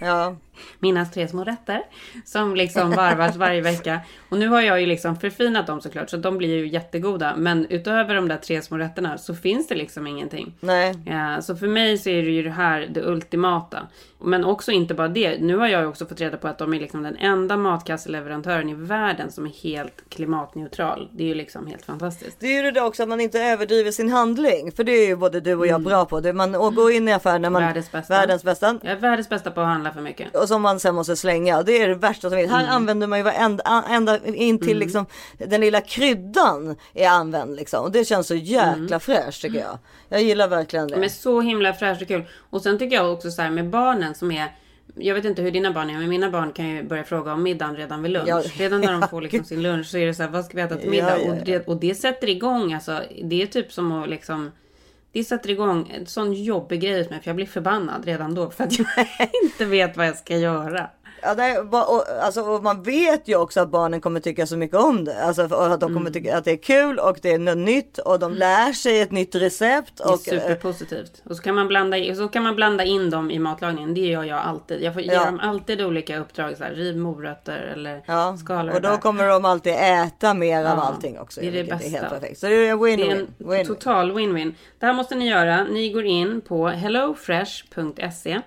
Ja. 0.00 0.36
Mina 0.78 1.06
tre 1.06 1.28
små 1.28 1.44
rätter. 1.44 1.82
Som 2.24 2.54
liksom 2.56 2.90
varvas 2.90 3.36
varje 3.36 3.60
vecka. 3.60 4.00
Och 4.28 4.38
nu 4.38 4.48
har 4.48 4.60
jag 4.60 4.80
ju 4.80 4.86
liksom 4.86 5.16
förfinat 5.16 5.66
dem 5.66 5.80
såklart. 5.80 6.10
Så 6.10 6.16
de 6.16 6.38
blir 6.38 6.48
ju 6.48 6.68
jättegoda. 6.68 7.34
Men 7.36 7.66
utöver 7.70 8.14
de 8.14 8.28
där 8.28 8.36
tre 8.36 8.62
små 8.62 8.78
rätterna 8.78 9.18
så 9.18 9.34
finns 9.34 9.68
det 9.68 9.74
liksom 9.74 10.06
ingenting. 10.06 10.54
Nej. 10.60 10.94
Ja, 11.06 11.42
så 11.42 11.56
för 11.56 11.68
mig 11.68 11.98
så 11.98 12.10
är 12.10 12.22
det 12.22 12.30
ju 12.30 12.42
det 12.42 12.50
här 12.50 12.88
det 12.90 13.02
ultimata. 13.02 13.86
Men 14.20 14.44
också 14.44 14.72
inte 14.72 14.94
bara 14.94 15.08
det. 15.08 15.40
Nu 15.40 15.56
har 15.56 15.68
jag 15.68 15.80
ju 15.80 15.86
också 15.86 16.06
fått 16.06 16.20
reda 16.20 16.36
på 16.36 16.48
att 16.48 16.58
de 16.58 16.74
är 16.74 16.80
liksom 16.80 17.02
den 17.02 17.16
enda 17.16 17.56
matkasseleverantören 17.56 18.68
i 18.68 18.74
världen 18.74 19.32
som 19.32 19.46
är 19.46 19.50
helt 19.50 20.02
klimatneutral. 20.08 21.08
Det 21.12 21.22
är 21.22 21.28
ju 21.28 21.34
liksom 21.34 21.66
helt 21.66 21.84
fantastiskt. 21.84 22.40
Det 22.40 22.46
är 22.46 22.56
ju 22.56 22.62
det 22.62 22.70
där 22.70 22.84
också 22.84 23.02
att 23.02 23.08
man 23.08 23.20
inte 23.20 23.40
överdriver 23.40 23.90
sin 23.90 24.10
handling. 24.10 24.72
För 24.72 24.84
det 24.84 24.92
är 24.92 25.06
ju 25.06 25.16
både 25.16 25.40
du 25.40 25.54
och 25.54 25.66
jag 25.66 25.74
mm. 25.74 25.84
bra 25.84 26.04
på. 26.04 26.20
Det 26.20 26.32
man 26.32 26.52
går 26.52 26.92
in 26.92 27.08
i 27.08 27.12
affären 27.12 27.42
när 27.42 27.50
man... 27.50 27.62
Världens 27.62 27.92
bästa. 27.92 28.14
Världens 28.14 28.44
bästa. 28.44 28.78
Jag 28.82 28.92
är 28.92 28.96
världens 28.96 29.28
bästa 29.28 29.50
på 29.50 29.60
att 29.60 29.66
handla 29.66 29.92
för 29.92 30.00
mycket. 30.00 30.36
Och 30.36 30.47
som 30.48 30.62
man 30.62 30.80
sen 30.80 30.94
måste 30.94 31.16
slänga. 31.16 31.62
Det 31.62 31.82
är 31.82 31.88
det 31.88 31.94
värsta 31.94 32.30
som 32.30 32.38
finns. 32.38 32.50
Mm. 32.50 32.66
Här 32.66 32.74
använder 32.74 33.06
man 33.06 33.18
ju 33.18 33.22
varenda, 33.22 33.84
ända 33.88 34.26
in 34.26 34.58
till 34.58 34.68
mm. 34.68 34.78
liksom 34.78 35.06
den 35.38 35.60
lilla 35.60 35.80
kryddan 35.80 36.76
är 36.94 37.08
använd 37.08 37.56
liksom. 37.56 37.84
Och 37.84 37.92
det 37.92 38.04
känns 38.04 38.26
så 38.26 38.34
jäkla 38.34 38.72
mm. 38.72 39.00
fräscht 39.00 39.42
tycker 39.42 39.58
jag. 39.58 39.78
Jag 40.08 40.22
gillar 40.22 40.48
verkligen 40.48 40.88
det. 40.88 40.96
Men 40.96 41.10
så 41.10 41.40
himla 41.40 41.74
fräscht 41.74 42.02
och 42.02 42.08
kul. 42.08 42.24
Och 42.50 42.62
sen 42.62 42.78
tycker 42.78 42.96
jag 42.96 43.12
också 43.12 43.30
så 43.30 43.42
här 43.42 43.50
med 43.50 43.70
barnen 43.70 44.14
som 44.14 44.32
är 44.32 44.52
jag 44.94 45.14
vet 45.14 45.24
inte 45.24 45.42
hur 45.42 45.50
dina 45.50 45.72
barn 45.72 45.90
är, 45.90 45.98
men 45.98 46.08
mina 46.08 46.30
barn 46.30 46.52
kan 46.52 46.68
ju 46.68 46.82
börja 46.82 47.04
fråga 47.04 47.32
om 47.32 47.42
middagen 47.42 47.76
redan 47.76 48.02
vid 48.02 48.12
lunch. 48.12 48.28
Ja, 48.28 48.42
redan 48.56 48.80
när 48.80 48.92
de 48.92 49.08
får 49.10 49.20
liksom 49.20 49.44
sin 49.44 49.62
lunch 49.62 49.86
så 49.86 49.98
är 49.98 50.06
det 50.06 50.14
så 50.14 50.22
här, 50.22 50.30
vad 50.30 50.44
ska 50.44 50.56
vi 50.56 50.62
äta 50.62 50.76
till 50.76 50.90
middag? 50.90 51.18
Ja, 51.18 51.24
ja, 51.24 51.32
och, 51.32 51.44
det, 51.44 51.68
och 51.68 51.76
det 51.76 51.94
sätter 51.94 52.28
igång, 52.28 52.72
alltså. 52.72 53.02
Det 53.24 53.42
är 53.42 53.46
typ 53.46 53.72
som 53.72 53.92
att 53.92 54.08
liksom 54.08 54.50
det 55.18 55.24
sätter 55.24 55.50
igång 55.50 55.90
en 55.94 56.06
sån 56.06 56.32
jobbig 56.32 56.80
grej 56.80 56.98
hos 56.98 57.10
mig 57.10 57.20
för 57.22 57.28
jag 57.28 57.36
blir 57.36 57.46
förbannad 57.46 58.04
redan 58.04 58.34
då 58.34 58.50
för 58.50 58.64
att 58.64 58.78
jag 58.78 58.88
inte 59.42 59.64
vet 59.64 59.96
vad 59.96 60.06
jag 60.06 60.16
ska 60.16 60.36
göra. 60.36 60.90
Ja, 61.22 61.34
nej, 61.36 61.58
och, 61.58 62.04
alltså, 62.20 62.40
och 62.40 62.62
man 62.62 62.82
vet 62.82 63.28
ju 63.28 63.36
också 63.36 63.60
att 63.60 63.70
barnen 63.70 64.00
kommer 64.00 64.20
tycka 64.20 64.46
så 64.46 64.56
mycket 64.56 64.76
om 64.76 65.04
det. 65.04 65.24
Alltså 65.24 65.42
att 65.42 65.80
de 65.80 65.86
kommer 65.86 66.00
mm. 66.00 66.12
tycka 66.12 66.38
att 66.38 66.44
det 66.44 66.50
är 66.50 66.62
kul 66.62 66.98
och 66.98 67.18
det 67.22 67.32
är 67.32 67.38
något 67.38 67.58
nytt 67.58 67.98
och 67.98 68.18
de 68.18 68.32
lär 68.32 68.72
sig 68.72 69.00
ett 69.00 69.10
nytt 69.10 69.34
recept. 69.34 70.00
Och, 70.00 70.20
det 70.24 70.30
är 70.30 70.40
superpositivt. 70.40 71.22
Och 71.24 71.36
så 71.36 71.42
kan, 71.42 71.54
man 71.54 71.68
blanda, 71.68 71.96
in, 71.96 72.16
så 72.16 72.28
kan 72.28 72.42
man 72.42 72.56
blanda 72.56 72.84
in 72.84 73.10
dem 73.10 73.30
i 73.30 73.38
matlagningen. 73.38 73.94
Det 73.94 74.00
gör 74.00 74.24
jag 74.24 74.38
alltid. 74.38 74.82
Jag 74.82 74.94
får 74.94 75.02
ja. 75.02 75.12
ge 75.12 75.18
dem 75.18 75.40
alltid 75.40 75.80
olika 75.80 76.18
uppdrag. 76.18 76.56
Så 76.56 76.64
här, 76.64 76.70
riv 76.70 76.96
morötter 76.96 77.58
eller 77.58 78.02
ja. 78.06 78.36
skala 78.36 78.72
Och 78.72 78.80
då 78.80 78.88
där. 78.88 78.96
kommer 78.96 79.28
de 79.28 79.44
alltid 79.44 79.72
äta 79.72 80.34
mer 80.34 80.60
ja. 80.60 80.72
av 80.72 80.78
allting 80.78 81.18
också. 81.18 81.40
Det 81.40 81.48
är 81.48 81.52
det 81.52 81.64
bästa. 81.64 81.86
Är 81.86 81.90
helt 81.90 82.08
perfekt. 82.08 82.38
Så 82.38 82.46
det 82.46 82.54
är 82.54 82.70
en 82.70 82.78
win-win. 82.78 83.26
Det 83.38 83.56
är 83.56 83.60
en 83.60 83.66
total 83.66 84.12
win-win. 84.12 84.54
Det 84.78 84.86
här 84.86 84.92
måste 84.92 85.14
ni 85.14 85.28
göra. 85.28 85.64
Ni 85.64 85.90
går 85.90 86.04
in 86.04 86.40
på 86.40 86.68
hellofresh.se 86.68 88.40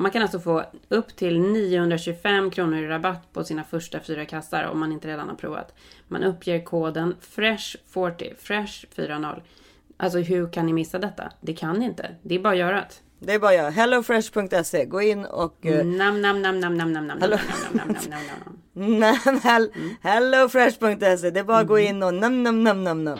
man 0.00 0.10
kan 0.10 0.22
alltså 0.22 0.40
få 0.40 0.64
upp 0.88 1.16
till 1.16 1.40
925 1.40 2.50
kronor 2.50 2.78
i 2.78 2.86
rabatt 2.86 3.32
på 3.32 3.44
sina 3.44 3.64
första 3.64 4.00
fyra 4.00 4.24
kassar 4.24 4.64
om 4.64 4.80
man 4.80 4.92
inte 4.92 5.08
redan 5.08 5.28
har 5.28 5.36
provat. 5.36 5.74
Man 6.08 6.24
uppger 6.24 6.64
koden 6.64 7.16
FRESH40, 7.36 8.34
FRESH40. 8.36 9.42
Alltså 9.96 10.18
hur 10.18 10.52
kan 10.52 10.66
ni 10.66 10.72
missa 10.72 10.98
detta? 10.98 11.32
Det 11.40 11.52
kan 11.52 11.76
ni 11.78 11.84
inte. 11.84 12.14
Det 12.22 12.34
är 12.34 12.38
bara 12.38 12.52
att 12.52 12.58
göra 12.58 12.76
det. 12.76 12.88
Det 13.18 13.34
är 13.34 13.38
bara 13.38 13.50
att 13.50 13.56
göra. 13.56 13.70
Hellofresh.se. 13.70 14.84
Gå 14.84 15.02
in 15.02 15.24
och... 15.24 15.64
Nam, 15.84 16.22
nam, 16.22 16.42
nam, 16.42 16.60
nam, 16.60 16.76
nam, 16.76 16.92
nam, 16.92 17.06
nam, 17.06 17.20
Hello... 17.20 17.36
nam, 17.36 17.86
nam, 17.86 17.96
nam, 18.00 18.20
nam, 18.72 19.24
nam, 19.24 19.42
nam. 19.42 19.70
Hellofresh.se. 20.02 21.30
Det 21.30 21.40
är 21.40 21.44
bara 21.44 21.58
att 21.58 21.66
gå 21.66 21.78
in 21.78 22.02
och 22.02 22.14
nam, 22.14 22.42
nam, 22.42 22.64
nam, 22.64 22.84
nam, 22.84 23.04
nam. 23.04 23.18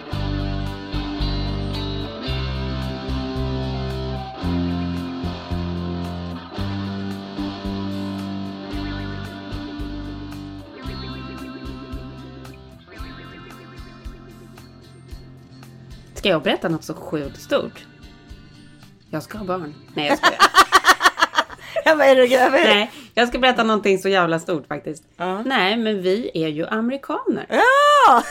Ska 16.20 16.28
jag 16.28 16.42
berätta 16.42 16.68
något 16.68 16.84
så 16.84 16.94
sjukt 16.94 17.40
stort? 17.40 17.86
Jag 19.10 19.22
ska 19.22 19.38
ha 19.38 19.44
barn. 19.44 19.74
Nej, 19.94 20.06
jag 20.06 20.18
skojar. 20.18 20.40
ja, 21.84 22.04
är 22.04 22.26
gravid? 22.26 22.60
Nej, 22.64 22.90
jag 23.14 23.28
ska 23.28 23.38
berätta 23.38 23.64
någonting 23.64 23.98
så 23.98 24.08
jävla 24.08 24.38
stort 24.38 24.66
faktiskt. 24.66 25.04
Uh. 25.20 25.42
Nej, 25.44 25.76
men 25.76 26.02
vi 26.02 26.30
är 26.34 26.48
ju 26.48 26.66
amerikaner. 26.66 27.46
Ja, 27.48 28.22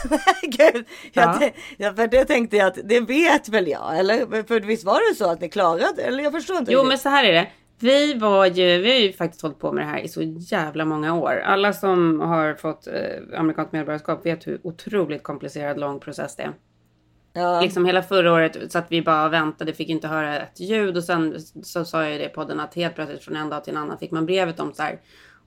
gud. 0.42 0.86
Ja. 1.14 1.40
Jag, 1.78 1.96
för 1.96 2.08
det 2.08 2.26
tänkte 2.26 2.58
jag 2.58 2.68
att 2.68 2.80
det 2.84 3.00
vet 3.00 3.50
väl 3.50 3.68
jag, 3.68 4.00
eller? 4.00 4.44
För 4.44 4.60
visst 4.60 4.84
var 4.84 5.10
det 5.10 5.16
så 5.16 5.32
att 5.32 5.42
ni 5.42 5.50
klarade? 5.50 6.02
Eller 6.02 6.24
jag 6.24 6.34
förstår 6.34 6.58
inte. 6.58 6.72
Jo, 6.72 6.84
men 6.84 6.98
så 6.98 7.10
här 7.10 7.24
är 7.24 7.34
det. 7.34 7.48
Vi 7.80 8.14
var 8.14 8.46
ju, 8.46 8.82
vi 8.82 8.92
har 8.92 9.00
ju 9.00 9.14
faktiskt 9.14 9.42
hållit 9.42 9.60
på 9.60 9.72
med 9.72 9.84
det 9.84 9.90
här 9.90 10.00
i 10.00 10.08
så 10.08 10.22
jävla 10.24 10.86
många 10.86 11.16
år. 11.16 11.42
Alla 11.46 11.74
som 11.74 12.20
har 12.20 12.54
fått 12.54 12.88
eh, 12.88 13.40
amerikanskt 13.40 13.74
medborgarskap 13.74 14.26
vet 14.26 14.48
hur 14.48 14.60
otroligt 14.64 15.24
komplicerad 15.24 15.80
lång 15.80 16.00
process 16.00 16.36
det 16.36 16.44
är. 16.44 16.54
Ja. 17.34 17.62
Liksom 17.62 17.86
hela 17.86 18.04
förra 18.04 18.34
året 18.34 18.72
så 18.72 18.78
att 18.78 18.92
vi 18.92 19.02
bara 19.02 19.30
väntade, 19.30 19.74
fick 19.74 19.90
inte 19.90 20.08
höra 20.08 20.40
ett 20.40 20.60
ljud 20.60 20.98
och 20.98 21.04
sen 21.04 21.40
så 21.64 21.86
sa 21.86 22.06
jag 22.08 22.20
det 22.20 22.26
i 22.26 22.30
podden 22.30 22.60
att 22.60 22.76
helt 22.76 22.96
plötsligt 22.96 23.24
från 23.24 23.36
en 23.36 23.50
dag 23.50 23.64
till 23.64 23.74
en 23.74 23.82
annan 23.82 23.98
fick 23.98 24.12
man 24.12 24.26
brevet 24.26 24.60
om 24.60 24.74
så 24.74 24.84
här, 24.84 25.00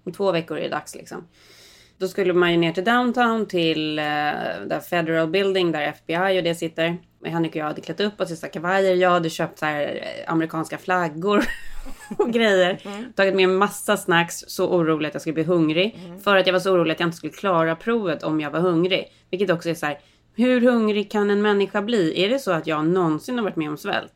om 0.04 0.12
två 0.12 0.32
veckor 0.32 0.58
är 0.58 0.62
det 0.62 0.68
dags 0.68 0.94
liksom. 0.94 1.28
Då 1.98 2.08
skulle 2.08 2.32
man 2.32 2.52
ju 2.52 2.56
ner 2.56 2.72
till 2.72 2.84
downtown 2.84 3.46
till 3.46 3.98
uh, 3.98 4.04
där 4.66 4.80
Federal 4.80 5.28
Building 5.28 5.72
där 5.72 5.82
FBI 5.82 6.40
och 6.40 6.44
det 6.44 6.54
sitter. 6.54 6.98
Henrik 7.24 7.52
och 7.52 7.56
jag 7.56 7.64
hade 7.64 7.80
klätt 7.80 8.00
upp 8.00 8.20
oss 8.20 8.44
i 8.44 8.48
kavajer. 8.48 8.94
Jag 8.94 9.10
hade 9.10 9.30
köpt 9.30 9.58
så 9.58 9.66
här 9.66 9.82
eh, 9.82 10.32
amerikanska 10.32 10.78
flaggor 10.78 11.44
och 12.18 12.32
grejer. 12.32 12.80
Mm. 12.84 13.12
Tagit 13.12 13.34
med 13.34 13.48
massa 13.48 13.96
snacks. 13.96 14.44
Så 14.46 14.68
orolig 14.68 15.08
att 15.08 15.14
jag 15.14 15.20
skulle 15.20 15.34
bli 15.34 15.42
hungrig. 15.42 16.00
Mm. 16.04 16.20
För 16.20 16.36
att 16.36 16.46
jag 16.46 16.52
var 16.52 16.60
så 16.60 16.72
orolig 16.72 16.92
att 16.92 17.00
jag 17.00 17.06
inte 17.06 17.16
skulle 17.16 17.32
klara 17.32 17.76
provet 17.76 18.22
om 18.22 18.40
jag 18.40 18.50
var 18.50 18.60
hungrig. 18.60 19.12
Vilket 19.30 19.50
också 19.50 19.70
är 19.70 19.74
så 19.74 19.86
här 19.86 19.98
hur 20.34 20.60
hungrig 20.60 21.10
kan 21.10 21.30
en 21.30 21.42
människa 21.42 21.82
bli? 21.82 22.24
Är 22.24 22.28
det 22.28 22.38
så 22.38 22.52
att 22.52 22.66
jag 22.66 22.86
någonsin 22.86 23.38
har 23.38 23.44
varit 23.44 23.56
med 23.56 23.70
om 23.70 23.76
svält? 23.76 24.12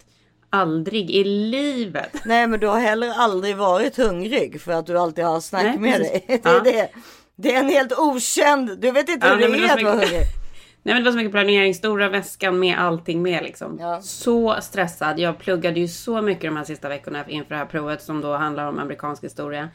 Aldrig 0.51 1.11
i 1.11 1.25
livet. 1.25 2.13
Nej 2.25 2.47
men 2.47 2.61
du 2.61 2.67
har 2.67 2.81
heller 2.81 3.13
aldrig 3.17 3.57
varit 3.57 3.97
hungrig 3.97 4.61
för 4.61 4.73
att 4.73 4.87
du 4.87 4.99
alltid 4.99 5.25
har 5.25 5.41
snack 5.41 5.63
Nej, 5.63 5.79
med 5.79 5.97
precis. 5.97 6.27
dig. 6.27 6.41
Det 6.43 6.49
är 6.49 6.55
ja. 6.55 6.61
det. 6.61 6.89
Det 7.37 7.55
är 7.55 7.61
en 7.61 7.69
helt 7.69 7.99
okänd, 7.99 8.79
du 8.81 8.91
vet 8.91 9.09
inte 9.09 9.27
ja, 9.27 9.35
hur 9.35 9.49
det 9.49 9.67
är 9.67 9.77
att 9.77 9.83
vara 9.83 9.93
hungrig. 9.93 10.23
Nej 10.83 10.95
men 10.95 11.05
det 11.05 11.11
var 11.11 11.13
så 11.13 11.17
mycket 11.17 11.33
planering, 11.33 11.75
stora 11.75 12.09
väskan 12.09 12.59
med 12.59 12.79
allting 12.79 13.23
med 13.23 13.43
liksom. 13.43 13.79
Ja. 13.81 14.03
Så 14.03 14.57
stressad. 14.61 15.19
Jag 15.19 15.39
pluggade 15.39 15.81
ju 15.81 15.89
så 15.89 16.23
mycket 16.23 16.43
de 16.43 16.57
här 16.57 16.65
sista 16.65 16.89
veckorna 16.89 17.25
inför 17.29 17.51
det 17.51 17.59
här 17.59 17.67
provet 17.67 18.03
som 18.03 18.21
då 18.21 18.37
handlar 18.37 18.69
om 18.69 18.79
amerikansk 18.79 19.25
historia. 19.25 19.69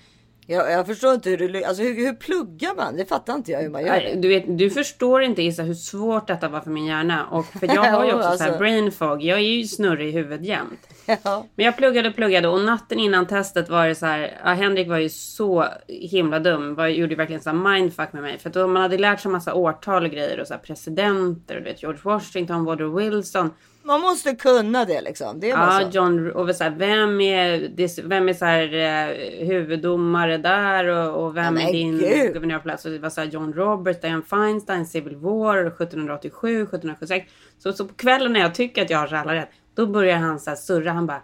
Jag, 0.51 0.71
jag 0.71 0.87
förstår 0.87 1.13
inte 1.13 1.29
hur 1.29 1.37
du, 1.37 1.63
alltså 1.63 1.83
hur, 1.83 1.95
hur 1.95 2.13
pluggar 2.13 2.75
man? 2.75 2.97
Det 2.97 3.05
fattar 3.05 3.35
inte 3.35 3.51
jag 3.51 3.61
hur 3.61 3.69
man 3.69 3.81
gör. 3.81 3.89
Nej, 3.89 4.15
du, 4.15 4.27
vet, 4.27 4.57
du 4.57 4.69
förstår 4.69 5.21
inte 5.21 5.41
Issa 5.41 5.63
hur 5.63 5.73
svårt 5.73 6.27
detta 6.27 6.49
var 6.49 6.61
för 6.61 6.69
min 6.69 6.85
hjärna. 6.85 7.27
Och 7.27 7.45
för 7.45 7.67
jag 7.67 7.83
har 7.83 8.05
ju 8.05 8.11
också 8.15 8.27
alltså. 8.27 8.45
så 8.45 8.51
här 8.51 8.57
brain 8.57 8.91
fog. 8.91 9.23
Jag 9.23 9.37
är 9.37 9.41
ju 9.41 9.63
snurrig 9.63 10.09
i 10.09 10.11
huvudet 10.11 10.45
jämt. 10.45 10.87
Ja. 11.23 11.45
Men 11.55 11.65
jag 11.65 11.77
pluggade 11.77 12.09
och 12.09 12.15
pluggade 12.15 12.47
och 12.47 12.61
natten 12.61 12.99
innan 12.99 13.27
testet 13.27 13.69
var 13.69 13.87
det 13.87 13.95
så 13.95 14.05
här. 14.05 14.39
Ja, 14.43 14.49
Henrik 14.49 14.87
var 14.87 14.97
ju 14.97 15.09
så 15.09 15.65
himla 15.87 16.39
dum. 16.39 16.75
Var, 16.75 16.87
gjorde 16.87 17.15
verkligen 17.15 17.41
så 17.41 17.49
här 17.49 17.57
mindfuck 17.57 18.13
med 18.13 18.21
mig. 18.21 18.39
För 18.39 18.49
att 18.49 18.55
man 18.55 18.81
hade 18.81 18.97
lärt 18.97 19.19
sig 19.19 19.31
massa 19.31 19.53
årtal 19.53 20.05
och 20.05 20.11
grejer 20.11 20.39
och 20.39 20.47
så 20.47 20.53
här 20.53 20.61
presidenter. 20.61 21.55
Du 21.55 21.61
vet 21.61 21.83
George 21.83 22.01
Washington, 22.03 22.65
Woodrow 22.65 22.95
Wilson. 22.95 23.49
Man 23.83 24.01
måste 24.01 24.35
kunna 24.35 24.85
det 24.85 25.01
liksom. 25.01 25.39
Det 25.39 25.51
är 25.51 25.57
ja, 25.57 25.89
John, 25.91 26.31
och 26.31 26.55
så 26.55 26.63
här, 26.63 26.71
vem 26.71 27.21
är, 27.21 28.07
vem 28.07 28.29
är 28.29 28.33
så 28.33 28.45
här, 28.45 28.73
uh, 28.73 29.47
huvuddomare 29.47 30.37
där 30.37 30.87
och, 30.87 31.25
och 31.25 31.37
vem 31.37 31.57
ja, 31.57 31.67
är 31.67 31.73
din 31.73 31.97
Gud. 31.97 32.33
guvernör 32.33 32.57
på 32.57 32.63
plats? 32.63 32.85
Och 32.85 32.91
det 32.91 32.99
var 32.99 33.09
så 33.09 33.21
här, 33.21 33.27
John 33.27 33.53
Roberts, 33.53 34.01
Diane 34.01 34.21
Feinstein, 34.21 34.85
Civil 34.85 35.15
War 35.15 35.67
1787, 35.67 36.61
1776. 36.61 37.31
Så, 37.57 37.73
så 37.73 37.85
på 37.85 37.93
kvällen 37.93 38.33
när 38.33 38.39
jag 38.39 38.55
tycker 38.55 38.81
att 38.81 38.89
jag 38.89 38.97
har 38.97 39.13
alla 39.13 39.35
rätt, 39.35 39.49
då 39.75 39.87
börjar 39.87 40.17
han 40.17 40.39
så 40.39 40.49
här 40.49 40.57
surra. 40.57 40.91
Han 40.91 41.05
bara 41.05 41.21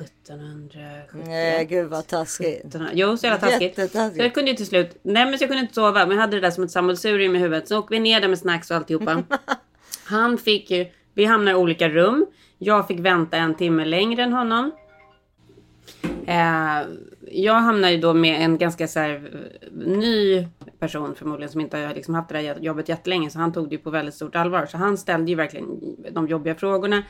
1770. 0.00 1.24
Nej 1.26 1.64
gud 1.64 1.88
vad 1.88 2.06
taskigt. 2.06 2.58
1700. 2.58 2.90
Jo 2.94 3.16
så 3.16 3.26
jävla 3.26 3.48
taskigt. 3.48 3.92
Så 3.92 4.12
jag 4.14 4.34
kunde 4.34 4.50
ju 4.50 4.56
till 4.56 4.66
slut. 4.66 4.96
Nej 5.02 5.24
men 5.24 5.32
jag 5.32 5.40
kunde 5.40 5.58
inte 5.58 5.74
sova. 5.74 6.06
Men 6.06 6.10
jag 6.10 6.20
hade 6.20 6.36
det 6.36 6.40
där 6.40 6.50
som 6.50 6.64
ett 6.64 6.70
sammelsurium 6.70 7.36
i 7.36 7.38
huvudet. 7.38 7.68
Så 7.68 7.78
åkte 7.78 7.94
vi 7.94 8.00
ner 8.00 8.20
där 8.20 8.28
med 8.28 8.38
snacks 8.38 8.70
och 8.70 8.76
alltihopa. 8.76 9.22
han 10.04 10.38
fick 10.38 10.70
ju 10.70 10.86
vi 11.14 11.24
hamnar 11.24 11.52
i 11.52 11.54
olika 11.54 11.88
rum. 11.88 12.26
Jag 12.58 12.88
fick 12.88 13.00
vänta 13.00 13.36
en 13.36 13.54
timme 13.54 13.84
längre 13.84 14.22
än 14.22 14.32
honom. 14.32 14.70
Eh, 16.26 16.88
jag 17.32 17.54
hamnar 17.54 17.90
ju 17.90 17.96
då 17.96 18.14
med 18.14 18.44
en 18.44 18.58
ganska 18.58 18.88
så 18.88 19.00
här, 19.00 19.14
eh, 19.14 19.72
ny 19.72 20.46
person 20.78 21.14
förmodligen 21.14 21.50
som 21.50 21.60
inte 21.60 21.78
har 21.78 21.94
liksom 21.94 22.14
haft 22.14 22.28
det 22.28 22.42
där 22.42 22.58
jobbet 22.60 22.88
jättelänge. 22.88 23.30
Så 23.30 23.38
han 23.38 23.52
tog 23.52 23.68
det 23.68 23.74
ju 23.74 23.82
på 23.82 23.90
väldigt 23.90 24.14
stort 24.14 24.36
allvar. 24.36 24.66
Så 24.66 24.76
han 24.76 24.98
ställde 24.98 25.30
ju 25.30 25.36
verkligen 25.36 25.66
de 26.10 26.28
jobbiga 26.28 26.54
frågorna. 26.54 27.02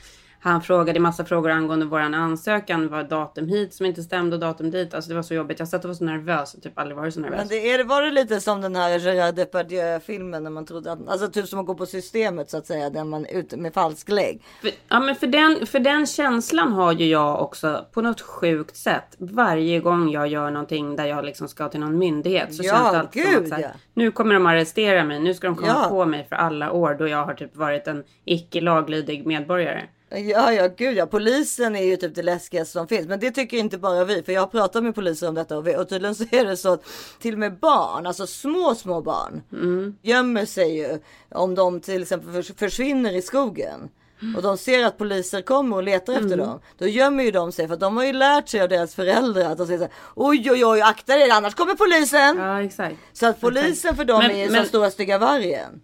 Han 0.43 0.63
frågade 0.63 1.01
massa 1.01 1.25
frågor 1.25 1.51
angående 1.51 1.87
våran 1.87 2.15
ansökan. 2.15 2.89
Var 2.89 3.03
datum 3.03 3.49
hit 3.49 3.75
som 3.75 3.87
inte 3.87 4.03
stämde 4.03 4.37
och 4.37 4.41
datum 4.41 4.71
dit. 4.71 4.95
Alltså 4.95 5.09
det 5.09 5.15
var 5.15 5.23
så 5.23 5.35
jobbigt. 5.35 5.59
Jag 5.59 5.69
satt 5.69 5.85
och 5.85 5.89
var 5.89 5.95
så 5.95 6.05
nervös. 6.05 6.57
Typ 6.63 6.79
aldrig 6.79 6.97
varit 6.97 7.15
så 7.15 7.21
nervös. 7.21 7.39
Men 7.39 7.49
det 7.49 7.71
är, 7.71 7.85
var 7.85 8.03
det 8.03 8.11
lite 8.11 8.41
som 8.41 8.61
den 8.61 8.77
här 8.77 8.99
Gerard 8.99 9.35
Depardieu 9.35 10.01
filmen 10.01 10.45
när 10.45 10.51
man 10.51 10.67
trodde 10.67 10.93
att, 10.93 11.09
alltså 11.09 11.29
typ 11.29 11.49
som 11.49 11.59
att 11.59 11.67
gå 11.67 11.75
på 11.75 11.87
systemet 11.87 12.51
så 12.51 12.57
att 12.57 12.67
säga. 12.67 12.91
Där 12.91 13.05
man 13.05 13.27
ut 13.27 13.53
med 13.53 13.75
falsk 13.75 14.09
lägg. 14.09 14.43
För, 14.61 14.71
ja 14.89 15.01
men 15.01 15.15
för 15.15 15.27
den, 15.27 15.67
för 15.67 15.79
den 15.79 16.07
känslan 16.07 16.73
har 16.73 16.93
ju 16.93 17.07
jag 17.07 17.43
också 17.43 17.87
på 17.93 18.03
något 18.03 18.21
sjukt 18.21 18.77
sätt. 18.77 19.17
Varje 19.19 19.81
gång 19.81 20.11
jag 20.11 20.29
gör 20.29 20.51
någonting 20.51 20.97
där 20.97 21.07
jag 21.07 21.25
liksom 21.25 21.49
ska 21.49 21.69
till 21.69 21.81
någon 21.81 21.99
myndighet. 21.99 22.55
Så 22.55 22.63
ja, 22.63 22.73
känns 22.73 22.93
det 22.93 22.99
alltid 22.99 23.23
gud, 23.23 23.35
som 23.35 23.43
att 23.43 23.49
så 23.49 23.55
här, 23.55 23.63
ja. 23.63 23.69
nu 23.95 24.11
kommer 24.11 24.35
de 24.35 24.47
arrestera 24.47 25.05
mig. 25.05 25.21
Nu 25.21 25.35
ska 25.35 25.47
de 25.47 25.57
komma 25.57 25.69
ja. 25.83 25.89
på 25.89 26.05
mig 26.05 26.27
för 26.29 26.37
alla 26.37 26.73
år 26.73 26.95
då 26.95 27.09
jag 27.09 27.25
har 27.25 27.35
typ 27.35 27.57
varit 27.57 27.87
en 27.87 28.05
icke 28.25 28.61
laglydig 28.61 29.27
medborgare. 29.27 29.83
Ja, 30.11 30.53
ja, 30.53 30.69
gud 30.77 30.97
ja. 30.97 31.07
Polisen 31.07 31.77
är 31.77 31.85
ju 31.85 31.97
typ 31.97 32.15
det 32.15 32.23
läskigaste 32.23 32.73
som 32.73 32.89
finns. 32.89 33.07
Men 33.07 33.21
det 33.21 33.31
tycker 33.31 33.57
inte 33.57 33.79
bara 33.79 34.05
vi. 34.05 34.23
För 34.23 34.33
jag 34.33 34.41
har 34.41 34.47
pratat 34.47 34.83
med 34.83 34.95
poliser 34.95 35.29
om 35.29 35.35
detta 35.35 35.59
och, 35.59 35.67
vi, 35.67 35.77
och 35.77 35.89
tydligen 35.89 36.15
så 36.15 36.25
är 36.31 36.45
det 36.45 36.57
så 36.57 36.73
att 36.73 36.85
till 37.21 37.35
och 37.35 37.39
med 37.39 37.59
barn, 37.59 38.07
alltså 38.07 38.27
små, 38.27 38.75
små 38.75 39.01
barn 39.01 39.43
mm. 39.53 39.97
gömmer 40.03 40.45
sig 40.45 40.77
ju 40.77 40.99
om 41.31 41.55
de 41.55 41.81
till 41.81 42.03
exempel 42.03 42.43
försvinner 42.43 43.17
i 43.17 43.23
skogen. 43.23 43.91
Och 44.37 44.43
de 44.43 44.59
ser 44.59 44.85
att 44.85 44.99
poliser 44.99 45.43
kommer 45.43 45.77
och 45.77 45.83
letar 45.83 46.13
efter 46.13 46.27
mm. 46.27 46.39
dem. 46.39 46.61
Då 46.79 46.87
gömmer 46.87 47.25
ju 47.25 47.31
de 47.31 47.53
sig 47.53 47.69
för 47.69 47.77
de 47.77 47.97
har 47.97 48.05
ju 48.05 48.13
lärt 48.13 48.49
sig 48.49 48.61
av 48.61 48.69
deras 48.69 48.95
föräldrar 48.95 49.51
att 49.53 49.59
de 49.59 49.67
säger 49.67 49.79
så 49.79 49.85
här, 49.85 49.93
oj 50.15 50.51
oj 50.51 50.65
oj 50.65 50.81
akta 50.81 51.17
dig 51.17 51.31
annars 51.31 51.55
kommer 51.55 51.75
polisen. 51.75 52.39
Ja 52.39 52.63
exakt. 52.63 52.97
Så 53.13 53.27
att 53.27 53.41
polisen 53.41 53.71
exakt. 53.71 53.97
för 53.97 54.05
dem 54.05 54.19
men, 54.19 54.31
är 54.31 54.51
men, 54.51 54.57
som 54.57 54.69
stora 54.69 54.91
stygga 54.91 55.19
vargen. 55.19 55.81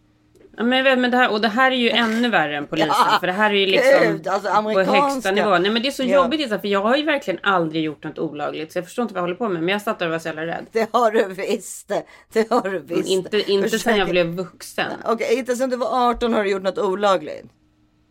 Ja, 0.57 0.65
men, 0.65 1.01
men 1.01 1.11
det 1.11 1.17
här, 1.17 1.31
och 1.31 1.41
det 1.41 1.49
här 1.49 1.71
är 1.71 1.77
ju 1.77 1.91
ännu 1.91 2.29
värre 2.29 2.57
än 2.57 2.67
polisen. 2.67 2.89
Ja, 2.89 3.17
för 3.21 3.27
det 3.27 3.33
här 3.33 3.51
är 3.51 3.55
ju 3.55 3.67
liksom 3.67 4.13
Gud, 4.13 4.29
alltså, 4.29 4.49
på 4.63 4.81
högsta 4.81 5.31
nivå. 5.31 5.59
Nej 5.59 5.71
men 5.71 5.83
det 5.83 5.89
är 5.89 5.93
så 5.93 6.03
ja. 6.03 6.23
jobbigt 6.23 6.49
för 6.49 6.67
jag 6.67 6.83
har 6.83 6.97
ju 6.97 7.05
verkligen 7.05 7.41
aldrig 7.43 7.83
gjort 7.85 8.05
något 8.05 8.19
olagligt. 8.19 8.73
Så 8.73 8.79
jag 8.79 8.85
förstår 8.85 9.03
inte 9.03 9.15
vad 9.15 9.19
jag 9.19 9.23
håller 9.23 9.35
på 9.37 9.49
med. 9.49 9.63
Men 9.63 9.73
jag 9.73 9.83
satt 9.83 9.99
där 9.99 10.07
och 10.07 10.13
var 10.13 10.19
så 10.19 10.29
jävla 10.29 10.47
rädd. 10.47 10.67
Det 10.73 10.89
har 10.93 11.11
du 11.11 11.25
visst. 11.25 11.93
Det 12.33 12.51
har 12.51 12.71
du 12.71 12.79
visst. 12.79 13.09
inte 13.09 13.53
inte 13.53 13.79
sen 13.79 13.97
jag 13.97 14.09
blev 14.09 14.27
vuxen. 14.27 14.93
Okej, 15.05 15.15
okay, 15.15 15.37
inte 15.37 15.57
sen 15.57 15.71
du 15.71 15.77
var 15.77 16.11
18 16.11 16.33
har 16.33 16.45
du 16.45 16.51
gjort 16.51 16.63
något 16.63 16.79
olagligt. 16.79 17.47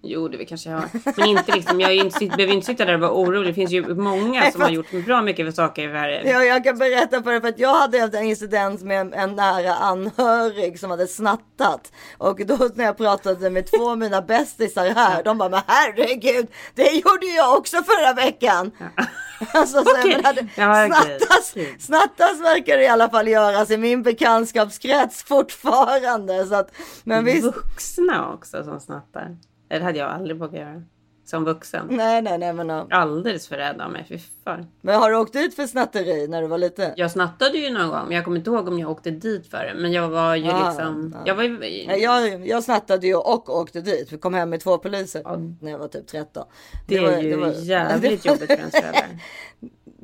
Jo, 0.08 0.28
det 0.28 0.46
kanske 0.46 0.70
jag 0.70 0.78
har. 0.78 0.90
Men 1.18 1.28
inte 1.28 1.52
liksom, 1.56 1.80
jag 1.80 1.96
inte, 1.96 2.26
behöver 2.26 2.54
inte 2.54 2.66
sitta 2.66 2.86
där 2.86 2.94
och 2.94 3.00
vara 3.00 3.12
orolig. 3.12 3.50
Det 3.50 3.54
finns 3.54 3.72
ju 3.72 3.96
många 3.96 4.52
som 4.52 4.62
har 4.62 4.70
gjort 4.70 4.92
bra 5.06 5.22
mycket 5.22 5.46
för 5.46 5.52
saker 5.52 5.84
i 5.84 5.88
världen. 5.88 6.32
Ja, 6.32 6.44
jag 6.44 6.64
kan 6.64 6.78
berätta 6.78 7.24
för 7.24 7.32
dig 7.32 7.42
för 7.42 7.48
att 7.48 7.60
jag 7.60 7.76
hade 7.76 8.00
haft 8.00 8.14
en 8.14 8.24
incident 8.24 8.82
med 8.82 9.02
en, 9.02 9.14
en 9.14 9.36
nära 9.36 9.76
anhörig 9.76 10.80
som 10.80 10.92
hade 10.92 11.08
snattat. 11.08 11.92
Och 12.18 12.46
då 12.46 12.70
när 12.76 12.86
jag 12.86 12.98
pratade 12.98 13.50
med 13.50 13.72
två 13.72 13.90
av 13.90 13.98
mina 13.98 14.22
bästisar 14.22 14.90
här, 14.90 15.24
de 15.24 15.38
bara, 15.38 15.50
men 15.50 15.62
herregud, 15.68 16.48
det 16.76 16.92
gjorde 16.92 17.26
jag 17.26 17.58
också 17.58 17.78
förra 17.78 18.14
veckan. 18.14 18.72
Ja. 18.80 19.06
Alltså, 19.54 19.84
så, 19.84 19.92
okay. 19.92 20.22
hade, 20.24 20.48
ja, 20.56 20.88
snattas, 20.88 21.56
snattas 21.80 22.40
verkar 22.40 22.78
det 22.78 22.84
i 22.84 22.88
alla 22.88 23.10
fall 23.10 23.28
göras 23.28 23.72
i 23.72 23.78
min 23.78 24.04
bekantskapskrets 24.04 25.24
fortfarande. 25.24 26.46
Så 26.46 26.56
att, 26.56 26.72
men 27.04 27.26
visst. 27.26 27.44
Vuxna 27.44 28.34
också 28.34 28.64
som 28.64 28.80
snattar. 28.80 29.38
Det 29.80 29.86
hade 29.86 30.00
jag 30.00 30.10
aldrig 30.10 30.38
vågat 30.38 30.60
göra. 30.60 30.82
Som 31.26 31.46
vuxen. 31.46 31.88
Nej, 31.90 32.22
nej, 32.22 32.38
nej. 32.38 32.54
Men, 32.54 32.68
no. 32.68 32.88
Alldeles 32.90 33.48
för 33.48 33.56
rädd 33.56 33.82
av 33.82 33.92
mig. 33.92 34.06
Fy 34.10 34.20
fan. 34.44 34.68
Men 34.82 34.96
har 34.96 35.12
du 35.12 35.18
åkt 35.18 35.34
dit 35.34 35.56
för 35.56 35.68
snatteri 35.68 36.28
när 36.28 36.42
du 36.42 36.48
var 36.48 36.58
liten? 36.58 36.92
Jag 36.96 37.12
snattade 37.12 37.58
ju 37.58 37.70
någon 37.70 37.90
gång. 37.90 38.04
Men 38.08 38.16
jag 38.16 38.26
kommer 38.26 38.38
inte 38.38 38.50
ihåg 38.50 38.68
om 38.68 38.80
jag 38.80 38.92
åkte 38.92 39.12
dit 39.12 39.48
för 39.48 39.58
det. 39.58 39.74
Men 39.76 39.92
jag 39.92 40.10
var 40.10 40.36
ju 40.36 40.50
ah, 40.50 40.68
liksom. 40.68 41.16
Ah. 41.18 41.22
Jag, 41.26 41.36
var 41.36 41.44
ju... 41.44 41.84
jag, 41.98 42.48
jag 42.48 42.64
snattade 42.64 43.08
ju 43.08 43.16
och 43.16 43.50
åkte 43.50 43.82
dit. 43.82 44.14
Vi 44.14 44.18
kom 44.18 44.34
hem 44.34 44.50
med 44.50 44.60
två 44.60 44.78
poliser. 44.78 45.22
Ah. 45.26 45.38
När 45.62 45.72
jag 45.72 45.80
var 45.80 45.88
typ 45.88 46.08
13. 46.08 46.46
Det, 46.88 46.96
det 46.96 47.06
är 47.06 47.12
var, 47.12 47.22
ju 47.22 47.30
det 47.30 47.38
var... 47.38 47.52
jävligt 47.52 48.26
jobbigt 48.26 48.48
för 48.48 48.58
ens 48.58 48.76
föräldrar. 48.76 49.10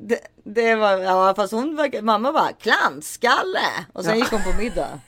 Det, 0.04 0.20
det 0.44 0.76
var, 0.76 0.98
ja 0.98 1.34
fast 1.36 1.54
hon 1.54 1.76
var, 1.76 2.02
mamma 2.02 2.32
bara 2.32 2.52
klantskalle 2.52 3.60
och 3.94 4.04
sen 4.04 4.14
ja. 4.14 4.20
gick 4.20 4.32
hon 4.32 4.44
på 4.44 4.62
middag. 4.62 5.00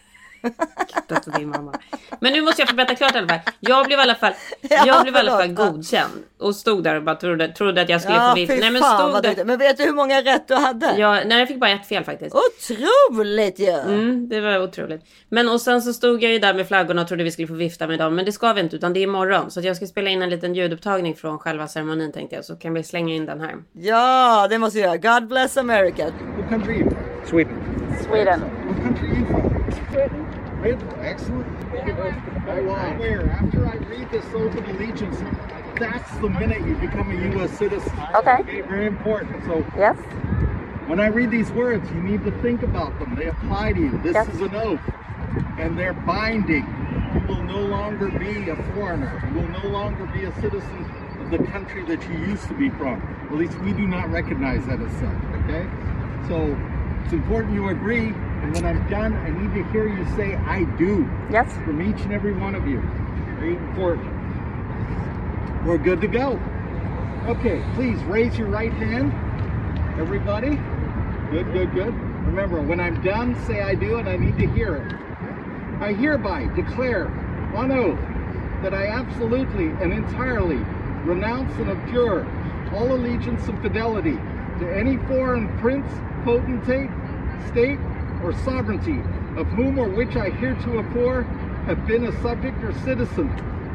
Alltså 1.13 1.32
din 1.32 1.49
mamma. 1.49 1.73
Men 2.19 2.34
nu 2.34 2.41
måste 2.41 2.62
jag 2.62 2.69
få 2.69 2.75
berätta 2.75 2.95
klart 2.95 3.15
i 3.15 3.17
alla 3.17 3.27
fall. 3.27 3.39
Jag 3.60 3.86
blev 3.86 3.99
i 3.99 4.01
alla 4.01 4.15
fall, 4.15 4.34
ja, 4.62 4.84
jag 4.88 5.03
blev 5.03 5.15
i 5.15 5.17
alla 5.17 5.32
fall 5.32 5.53
godkänd. 5.53 6.12
Och 6.39 6.56
stod 6.56 6.84
där 6.84 6.95
och 6.95 7.03
bara 7.03 7.15
trodde, 7.15 7.47
trodde 7.47 7.82
att 7.82 7.89
jag 7.89 8.01
skulle 8.01 8.17
ja, 8.17 8.29
få 8.29 8.36
vitt. 8.36 8.49
Nej, 8.49 8.71
men, 8.71 8.84
stod 8.84 9.23
där... 9.23 9.45
men 9.45 9.60
vet 9.60 9.77
du 9.77 9.84
hur 9.84 9.93
många 9.93 10.21
rätt 10.21 10.47
du 10.47 10.56
hade? 10.56 10.95
Ja, 10.97 11.21
nej, 11.25 11.39
jag 11.39 11.47
fick 11.47 11.60
bara 11.60 11.69
ett 11.69 11.88
fel 11.88 12.03
faktiskt. 12.03 12.36
Otroligt 12.36 13.60
ju! 13.60 13.65
Ja. 13.65 13.82
Mm, 13.82 14.29
det 14.29 14.41
var 14.41 14.63
otroligt. 14.63 15.01
Men 15.29 15.49
och 15.49 15.62
sen 15.62 15.82
så 15.82 15.93
stod 15.93 16.23
jag 16.23 16.32
ju 16.32 16.39
där 16.39 16.53
med 16.53 16.67
flaggorna 16.67 17.01
och 17.01 17.08
trodde 17.08 17.23
vi 17.23 17.32
skulle 17.32 17.47
få 17.47 17.53
vifta 17.53 17.88
med 17.88 17.99
dem. 17.99 18.15
Men 18.15 18.25
det 18.25 18.32
ska 18.32 18.53
vi 18.53 18.62
inte 18.62 18.75
utan 18.75 18.93
det 18.93 18.99
är 18.99 19.03
imorgon. 19.03 19.51
Så 19.51 19.62
jag 19.62 19.75
ska 19.75 19.86
spela 19.86 20.10
in 20.10 20.21
en 20.21 20.29
liten 20.29 20.56
ljudupptagning 20.56 21.15
från 21.15 21.39
själva 21.39 21.67
ceremonin 21.67 22.12
tänkte 22.12 22.36
jag. 22.36 22.45
Så 22.45 22.56
kan 22.56 22.73
vi 22.73 22.84
slänga 22.84 23.13
in 23.13 23.25
den 23.25 23.41
här. 23.41 23.56
Ja, 23.73 24.47
det 24.49 24.58
måste 24.58 24.77
vi 24.77 24.84
göra. 24.84 24.97
God 24.97 25.27
bless 25.27 25.58
America. 25.58 26.06
What 26.38 26.49
country 26.49 26.86
Sweden. 27.25 27.58
Sweden. 28.06 28.41
What 28.41 28.84
country 28.84 29.23
are 29.95 30.22
you 30.67 30.78
from? 30.78 30.89
Sweden. 30.89 30.99
Excellent. 30.99 32.65
Well, 32.65 32.93
where 32.99 33.30
after 33.30 33.67
I 33.67 33.76
read 33.76 34.12
this 34.12 34.26
oath 34.34 34.56
of 34.56 34.67
allegiance, 34.69 35.19
that's 35.80 36.12
the 36.17 36.30
minute 36.30 36.65
you 36.65 36.76
become 36.76 37.12
a 37.12 37.36
U.S. 37.38 37.52
citizen. 37.58 37.91
Okay. 38.15 38.38
okay. 38.39 38.62
Very 38.62 38.86
important. 38.86 39.43
So 39.45 39.65
yes. 39.78 39.97
When 40.88 40.99
I 40.99 41.08
read 41.08 41.32
these 41.32 41.49
words, 41.52 41.89
you 41.91 42.02
need 42.02 42.23
to 42.26 42.32
think 42.41 42.62
about 42.62 42.97
them. 42.99 43.15
They 43.15 43.28
apply 43.28 43.73
to 43.73 43.80
you. 43.80 43.97
This 43.99 44.13
yes. 44.13 44.28
is 44.30 44.41
an 44.41 44.54
oath, 44.54 44.82
and 45.58 45.78
they're 45.78 45.93
binding. 45.93 46.65
You 47.13 47.28
will 47.28 47.43
no 47.43 47.60
longer 47.60 48.10
be 48.10 48.49
a 48.49 48.56
foreigner. 48.73 49.23
You 49.34 49.41
will 49.41 49.49
no 49.49 49.69
longer 49.69 50.06
be 50.08 50.26
a 50.26 50.34
citizen 50.41 50.91
of 51.19 51.32
the 51.32 51.39
country 51.52 51.86
that 51.86 52.04
you 52.10 52.17
used 52.17 52.47
to 52.47 52.54
be 52.54 52.69
from. 52.71 53.02
At 53.32 53.38
least 53.38 53.58
we 53.60 53.71
do 53.71 53.88
not 53.88 54.10
recognize 54.10 54.65
that 54.65 54.82
as 54.82 54.91
such. 54.93 55.23
Okay. 55.43 55.67
So 56.28 56.56
it's 57.04 57.13
important 57.13 57.54
you 57.54 57.69
agree 57.69 58.13
and 58.43 58.53
when 58.53 58.65
I'm 58.65 58.89
done, 58.89 59.13
I 59.13 59.29
need 59.29 59.53
to 59.56 59.71
hear 59.71 59.88
you 59.88 60.06
say, 60.17 60.36
I 60.36 60.65
do. 60.77 61.10
Yes. 61.32 61.51
From 61.63 61.82
each 61.82 62.01
and 62.01 62.12
every 62.12 62.34
one 62.34 62.56
of 62.56 62.67
you. 62.67 62.82
Very 63.39 63.56
important. 63.56 64.06
We're 65.65 65.77
good 65.77 66.01
to 66.01 66.08
go. 66.08 66.38
Okay, 67.25 67.63
please 67.75 68.03
raise 68.03 68.38
your 68.38 68.49
right 68.49 68.73
hand. 68.73 69.13
Everybody. 69.97 70.60
Good, 71.32 71.53
good, 71.53 71.73
good. 71.73 71.93
Remember, 72.25 72.62
when 72.62 72.82
I'm 72.82 73.01
done, 73.01 73.41
say 73.47 73.62
I 73.62 73.75
do, 73.75 73.95
and 73.95 74.10
I 74.10 74.17
need 74.17 74.38
to 74.39 74.47
hear 74.53 74.75
it. 74.75 75.82
I 75.82 75.93
hereby 75.93 76.47
declare 76.53 77.08
on 77.56 77.71
oath 77.71 77.99
that 78.62 78.73
I 78.73 78.88
absolutely 78.88 79.67
and 79.82 79.93
entirely 79.93 80.60
renounce 81.06 81.53
and 81.60 81.69
abjure 81.69 82.27
all 82.73 82.91
allegiance 82.91 83.47
and 83.47 83.62
fidelity 83.62 84.17
to 84.60 84.69
any 84.69 84.97
foreign 85.08 85.47
prince, 85.60 85.88
potentate, 86.25 86.89
state, 87.47 87.79
or 88.23 88.33
sovereignty 88.33 88.99
of 89.38 89.47
whom 89.47 89.77
or 89.77 89.89
which 89.89 90.15
I 90.15 90.29
heretofore 90.29 91.23
have 91.65 91.86
been 91.86 92.05
a 92.05 92.21
subject 92.21 92.63
or 92.63 92.71
citizen, 92.79 93.27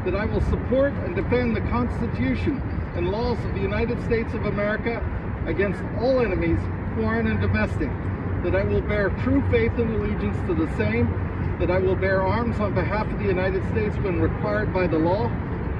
that 0.05 0.15
I 0.15 0.25
will 0.25 0.41
support 0.41 0.93
and 1.05 1.15
defend 1.15 1.55
the 1.55 1.61
Constitution 1.61 2.61
and 2.95 3.11
laws 3.11 3.37
of 3.45 3.53
the 3.53 3.61
United 3.61 4.03
States 4.05 4.33
of 4.33 4.45
America 4.45 5.03
against 5.45 5.81
all 5.99 6.21
enemies, 6.21 6.59
foreign 6.95 7.27
and 7.27 7.39
domestic, 7.39 7.89
that 8.43 8.55
I 8.55 8.63
will 8.63 8.81
bear 8.81 9.09
true 9.21 9.43
faith 9.51 9.73
and 9.77 9.95
allegiance 9.95 10.37
to 10.47 10.53
the 10.53 10.73
same, 10.77 11.07
that 11.59 11.69
I 11.69 11.79
will 11.79 11.95
bear 11.95 12.23
arms 12.23 12.59
on 12.59 12.73
behalf 12.73 13.11
of 13.11 13.19
the 13.19 13.25
United 13.25 13.63
States 13.71 13.95
when 13.97 14.21
required 14.21 14.73
by 14.73 14.87
the 14.87 14.97
law, 14.97 15.29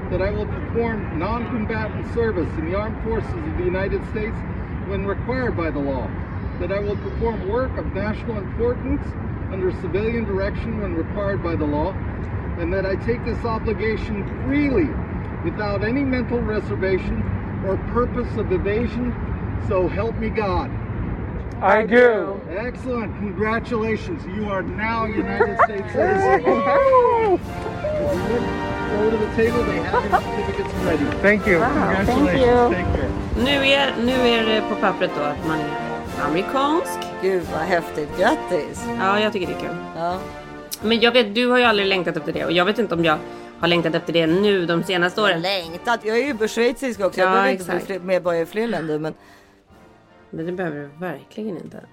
that 0.09 0.21
I 0.21 0.31
will 0.31 0.45
perform 0.45 1.17
non-combatant 1.17 2.13
service 2.13 2.49
in 2.57 2.65
the 2.65 2.75
armed 2.75 3.01
forces 3.03 3.33
of 3.33 3.57
the 3.57 3.63
United 3.63 4.01
States 4.09 4.35
when 4.87 5.05
required 5.05 5.55
by 5.55 5.69
the 5.69 5.79
law, 5.79 6.09
that 6.59 6.71
I 6.71 6.79
will 6.79 6.97
perform 6.97 7.47
work 7.47 7.77
of 7.77 7.93
national 7.93 8.37
importance 8.37 9.05
under 9.51 9.71
civilian 9.81 10.25
direction 10.25 10.81
when 10.81 10.93
required 10.93 11.41
by 11.41 11.55
the 11.55 11.65
law, 11.65 11.93
and 12.59 12.71
that 12.73 12.85
I 12.85 12.95
take 12.95 13.23
this 13.25 13.43
obligation 13.45 14.23
freely 14.45 14.89
without 15.43 15.83
any 15.83 16.03
mental 16.03 16.39
reservation 16.39 17.23
or 17.65 17.77
purpose 17.93 18.35
of 18.37 18.51
evasion, 18.51 19.13
so 19.67 19.87
help 19.87 20.15
me 20.17 20.29
God. 20.29 20.69
I 21.61 21.85
do. 21.85 22.39
Excellent. 22.49 23.15
Congratulations. 23.17 24.25
You 24.25 24.49
are 24.49 24.61
now 24.61 25.05
a 25.05 25.09
United 25.09 25.57
States 25.65 25.91
citizen. 25.91 26.43
Go 26.43 27.39
to 29.09 29.17
the 29.17 29.35
table. 29.35 29.63
They 29.65 29.77
have 29.77 30.09
your 30.09 30.21
certificates 30.21 30.73
ready. 30.85 31.05
Thank 31.21 31.47
you. 31.47 31.59
Congratulations. 31.59 32.75
Take 32.75 32.95
care. 32.95 33.11
Nu 33.35 33.65
är, 33.65 33.93
nu 34.05 34.11
är 34.11 34.45
det 34.45 34.61
på 34.69 34.75
pappret 34.75 35.11
då 35.15 35.21
att 35.21 35.47
man 35.47 35.59
är 35.59 35.88
amerikansk. 36.25 36.99
Gud 37.21 37.43
vad 37.51 37.61
häftigt. 37.61 38.09
Grattis! 38.19 38.85
Ja, 38.99 39.19
jag 39.19 39.33
tycker 39.33 39.47
det 39.47 39.53
är 39.53 39.59
kul. 39.59 39.75
Ja. 39.95 40.17
Men 40.81 40.99
jag 40.99 41.11
vet, 41.11 41.35
du 41.35 41.47
har 41.47 41.57
ju 41.57 41.63
aldrig 41.63 41.87
längtat 41.87 42.17
efter 42.17 42.33
det 42.33 42.45
och 42.45 42.51
jag 42.51 42.65
vet 42.65 42.79
inte 42.79 42.95
om 42.95 43.05
jag 43.05 43.17
har 43.59 43.67
längtat 43.67 43.95
efter 43.95 44.13
det 44.13 44.27
nu 44.27 44.65
de 44.65 44.83
senaste 44.83 45.21
åren. 45.21 45.41
Längtat. 45.41 45.99
Jag 46.03 46.17
är 46.17 46.25
ju 46.41 46.47
schweizisk 46.47 46.99
också. 46.99 47.19
Ja, 47.19 47.25
jag 47.25 47.31
behöver 47.33 47.51
inte 47.51 47.63
exakt. 47.63 47.87
bli 47.87 47.95
fler- 47.95 48.05
medborgare 48.05 48.43
i 48.43 48.45
fler 48.45 48.67
länder. 48.67 48.99
Men, 48.99 49.13
Men 50.29 50.45
det 50.45 50.51
behöver 50.51 50.79
du 50.79 50.89
verkligen 50.99 51.57
inte. 51.57 51.81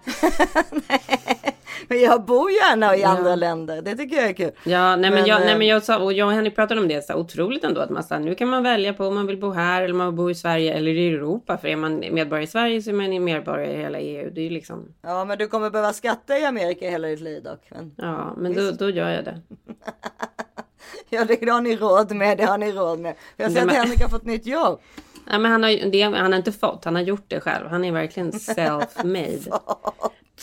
men 1.89 2.01
jag 2.01 2.25
bor 2.25 2.51
gärna 2.51 2.97
i 2.97 3.01
Ja. 3.01 3.09
andra 3.09 3.35
länder. 3.35 3.83
Det 3.83 3.97
tycker 3.97 4.17
jag 4.17 4.29
är 4.29 4.33
kul. 4.33 4.51
Ja, 4.65 4.97
nej 4.97 5.11
men, 5.11 5.21
Men, 5.21 5.27
jag, 5.27 5.41
nej, 5.41 5.53
eh, 5.53 5.59
men 5.59 5.67
jag 5.67 5.83
sa, 5.83 5.99
och 5.99 6.13
jag 6.13 6.29
och 6.29 6.35
Henrik 6.35 6.55
pratade 6.55 6.81
om 6.81 6.89
det, 6.89 7.05
så 7.05 7.15
otroligt 7.15 7.65
ändå 7.65 7.81
att 7.81 7.91
man 7.91 8.05
sa, 8.05 8.19
nu 8.19 8.35
kan 8.35 8.49
man 8.49 8.63
välja 8.63 8.95
på 8.95 9.07
om 9.07 9.15
man 9.15 9.27
vill 9.27 9.41
bo 9.41 9.51
här 9.51 9.83
eller 9.83 9.93
om 9.93 9.99
man 9.99 10.07
vill 10.07 10.17
bo 10.17 10.31
i 10.31 10.35
Sverige 10.35 10.75
eller 10.75 10.93
i 10.93 11.09
Europa. 11.09 11.59
För 11.59 11.69
är 11.69 11.77
man 11.77 11.99
medborgare 11.99 12.45
i 12.45 12.47
Sverige 12.47 12.83
så 12.83 12.91
är 12.91 12.95
man 12.95 13.25
medborgare 13.25 13.73
i 13.73 13.77
hela 13.77 13.99
EU. 13.99 14.31
Det 14.31 14.41
är 14.41 14.45
ju 14.45 14.51
liksom, 14.51 14.95
Ja, 15.03 15.25
men 15.25 15.39
du 15.39 15.49
kommer 15.49 15.71
behöva 15.71 15.93
skatta 15.93 16.39
i 16.39 16.45
Amerika 16.45 16.91
hela 16.91 17.09
ditt 17.09 17.21
liv 17.21 17.43
dock. 17.43 17.71
Men, 17.71 17.95
ja, 17.97 18.35
men 18.37 18.55
då, 18.55 18.71
då 18.71 18.91
gör 18.91 19.11
jag 19.11 19.25
det. 19.25 19.41
ja, 21.11 21.25
det 21.25 21.49
har 21.51 21.61
ni 21.61 21.77
råd 21.77 22.13
med. 22.13 22.39
Det 22.39 22.45
har 22.45 22.59
ni 22.59 22.73
råd 22.73 22.99
med. 22.99 23.15
Jag 23.37 23.53
ser 23.53 23.67
Nej, 23.67 23.77
att 23.77 23.83
Henrik 23.83 24.03
har 24.03 24.09
fått 24.09 24.25
nytt 24.25 24.47
jobb. 24.47 24.81
Nej, 25.27 25.39
men 25.39 25.53
han 25.53 25.63
har, 25.63 25.91
det, 25.91 26.03
han 26.03 26.15
har 26.33 26.37
inte 26.37 26.53
fått, 26.53 26.85
han 26.85 26.95
har 26.95 27.03
gjort 27.03 27.25
det 27.29 27.41
själv. 27.41 27.69
Han 27.69 27.85
är 27.85 27.93
verkligen 27.93 28.33
self-made. 28.33 29.61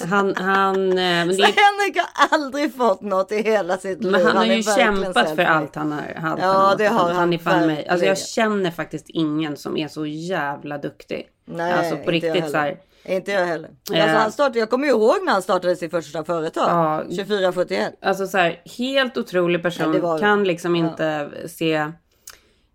Han, 0.09 0.35
han, 0.35 0.89
eh, 0.89 0.95
men, 0.95 1.35
Så 1.35 1.41
det, 1.41 1.47
Henrik 1.47 1.97
har 1.97 2.37
aldrig 2.37 2.75
fått 2.75 3.01
något 3.01 3.31
i 3.31 3.41
hela 3.41 3.77
sitt 3.77 4.03
liv. 4.03 4.11
men 4.11 4.25
han 4.25 4.37
har 4.37 4.45
är 4.45 4.55
ju 4.55 4.63
kämpat 4.63 5.35
för 5.35 5.43
allt 5.45 5.75
han 5.75 5.91
har. 5.91 6.17
Allt 6.23 6.41
Ja, 6.41 6.47
han 6.53 6.77
det 6.77 6.87
har 6.87 7.07
han 7.07 7.15
han 7.15 7.33
är 7.33 7.37
fan 7.37 7.67
mig. 7.67 7.87
Alltså 7.87 8.05
jag 8.05 8.17
känner 8.17 8.71
faktiskt 8.71 9.05
ingen 9.09 9.57
som 9.57 9.77
är 9.77 9.87
så 9.87 10.05
jävla 10.05 10.77
duktig. 10.77 11.27
Nej, 11.45 11.73
alltså 11.73 11.95
på 11.97 12.11
inte 12.11 12.27
jag 12.27 12.35
riktigt 12.35 12.51
så 12.51 12.57
här. 12.57 12.77
Inte 13.05 13.31
jag 13.31 13.45
heller. 13.45 13.69
Ja. 13.91 14.01
Alltså, 14.03 14.17
han 14.17 14.31
startade, 14.31 14.59
jag 14.59 14.69
kommer 14.69 14.85
ju 14.85 14.91
ihåg 14.91 15.15
när 15.25 15.31
han 15.33 15.41
startade 15.41 15.75
sitt 15.75 15.91
första 15.91 16.23
företag. 16.23 16.69
Ja. 16.69 17.03
2471. 17.03 17.93
Alltså 18.01 18.27
så 18.27 18.37
här, 18.37 18.61
helt 18.77 19.17
otrolig 19.17 19.63
person. 19.63 19.91
Det. 19.91 20.19
kan 20.19 20.43
liksom 20.43 20.75
Ja. 20.75 20.87
inte 20.89 21.29
se, 21.47 21.91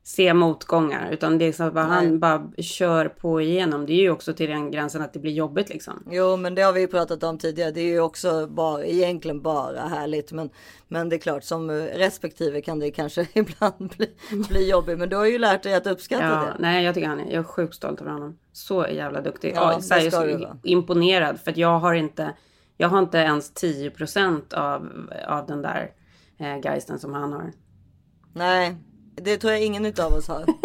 se 0.08 0.34
motgångar. 0.34 1.10
Utan 1.10 1.38
det 1.38 1.44
är 1.60 1.66
att 1.66 1.74
bara, 1.74 1.86
Nej. 1.88 1.96
han 1.96 2.18
bara 2.18 2.50
kör 2.58 3.08
på 3.08 3.40
igenom. 3.40 3.86
Det 3.86 3.92
är 3.92 4.00
ju 4.00 4.10
också 4.10 4.32
till 4.32 4.50
den 4.50 4.70
gränsen 4.70 5.02
att 5.02 5.12
det 5.12 5.18
blir 5.18 5.32
jobbigt 5.32 5.68
liksom. 5.68 6.02
Jo, 6.10 6.36
men 6.36 6.54
det 6.54 6.62
har 6.62 6.72
vi 6.72 6.80
ju 6.80 6.86
pratat 6.86 7.22
om 7.22 7.38
tidigare. 7.38 7.70
Det 7.70 7.80
är 7.80 7.86
ju 7.86 8.00
också 8.00 8.46
bara, 8.46 8.84
egentligen 8.84 9.42
bara 9.42 9.80
härligt. 9.80 10.32
Men, 10.32 10.50
men 10.88 11.08
det 11.08 11.16
är 11.16 11.18
klart, 11.18 11.44
som 11.44 11.70
respektive 11.70 12.60
kan 12.60 12.78
det 12.78 12.90
kanske 12.90 13.26
ibland 13.32 13.94
bli, 13.96 14.10
bli 14.48 14.70
jobbigt. 14.70 14.98
Men 14.98 15.08
du 15.08 15.16
har 15.16 15.26
ju 15.26 15.38
lärt 15.38 15.62
dig 15.62 15.74
att 15.74 15.86
uppskatta 15.86 16.24
Ja, 16.24 16.30
det. 16.40 16.56
nej, 16.58 16.84
jag 16.84 16.94
tycker 16.94 17.08
han 17.08 17.20
är, 17.20 17.24
jag 17.24 17.40
är 17.40 17.42
sjukt 17.42 17.74
stolt 17.74 18.00
över 18.00 18.10
honom. 18.10 18.38
Så 18.52 18.86
jävla 18.90 19.20
duktig. 19.20 19.52
Ja, 19.56 19.72
Ja, 19.72 19.80
så 19.80 19.94
här, 19.94 20.00
jag 20.00 20.30
är 20.30 20.38
så 20.38 20.56
imponerad. 20.62 21.40
För 21.40 21.50
att 21.50 21.56
jag 21.56 21.78
har 21.78 21.94
inte, 21.94 22.34
jag 22.76 22.88
har 22.88 22.98
inte 22.98 23.18
ens 23.18 23.52
10% 23.54 24.54
av, 24.54 25.10
av 25.28 25.46
den 25.46 25.62
där 25.62 25.90
eh, 26.38 26.60
geisten 26.64 26.98
som 26.98 27.12
han 27.12 27.32
har. 27.32 27.52
Nej, 28.32 28.76
det 29.20 29.37
tror 29.37 29.52
jag 29.52 29.62
ingen 29.62 29.87
utav 29.87 30.12
oss 30.14 30.28
har. 30.28 30.44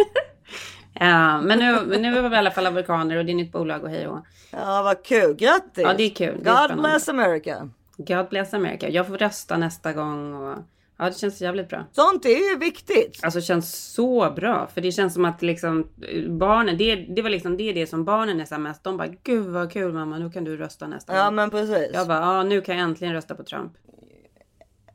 Ja, 1.00 1.42
men 1.42 1.60
nu, 1.60 1.98
nu 2.00 2.18
är 2.18 2.30
vi 2.30 2.36
i 2.36 2.38
alla 2.40 2.52
fall 2.52 2.66
amerikaner 2.66 3.18
och 3.18 3.26
det 3.26 3.32
är 3.32 3.36
nytt 3.36 3.52
bolag 3.52 3.84
och 3.84 3.90
hej 3.90 4.08
och 4.08 4.20
Ja, 4.52 4.82
vad 4.84 5.04
kul. 5.04 5.34
Grattis! 5.36 5.84
Ja, 5.84 5.94
det 5.98 6.04
är 6.04 6.10
kul. 6.10 6.40
Det 6.44 6.50
är 6.50 6.54
God 6.54 6.64
spännande. 6.66 6.90
bless 6.90 7.10
America. 7.10 7.70
God 7.98 8.30
bless 8.30 8.54
America. 8.54 8.90
Jag 8.90 9.08
får 9.08 9.18
rösta 9.18 9.58
nästa 9.58 9.94
gång 9.94 10.34
och 10.34 10.58
ja, 10.98 11.06
det 11.06 11.18
känns 11.18 11.42
jävligt 11.42 11.70
bra. 11.70 11.86
Sånt 11.92 12.26
är 12.26 12.52
ju 12.52 12.58
viktigt. 12.60 13.20
Alltså 13.24 13.40
det 13.40 13.44
känns 13.46 13.94
så 13.94 14.32
bra. 14.36 14.68
För 14.74 14.82
det 14.82 14.92
känns 14.92 15.14
som 15.14 15.26
att 15.26 15.42
liksom 15.42 15.88
barnen, 16.28 16.78
det, 16.78 16.96
det 16.96 17.22
var 17.22 17.30
liksom 17.30 17.58
det, 17.58 17.70
är 17.70 17.74
det 17.74 17.88
som 17.88 18.06
barnen 18.06 18.40
är 18.42 18.46
så 18.46 18.58
mest. 18.58 18.84
De 18.84 18.98
bara, 18.98 19.08
gud 19.24 19.46
vad 19.48 19.72
kul 19.72 19.94
mamma, 19.94 20.18
nu 20.18 20.30
kan 20.32 20.44
du 20.44 20.58
rösta 20.58 20.88
nästa 20.88 21.16
Ja, 21.16 21.26
gång. 21.26 21.36
men 21.36 21.50
precis. 21.50 21.90
Jag 21.94 22.08
bara, 22.08 22.20
ja 22.20 22.44
nu 22.44 22.62
kan 22.62 22.78
jag 22.78 22.84
äntligen 22.90 23.14
rösta 23.14 23.36
på 23.36 23.44
Trump. 23.44 23.72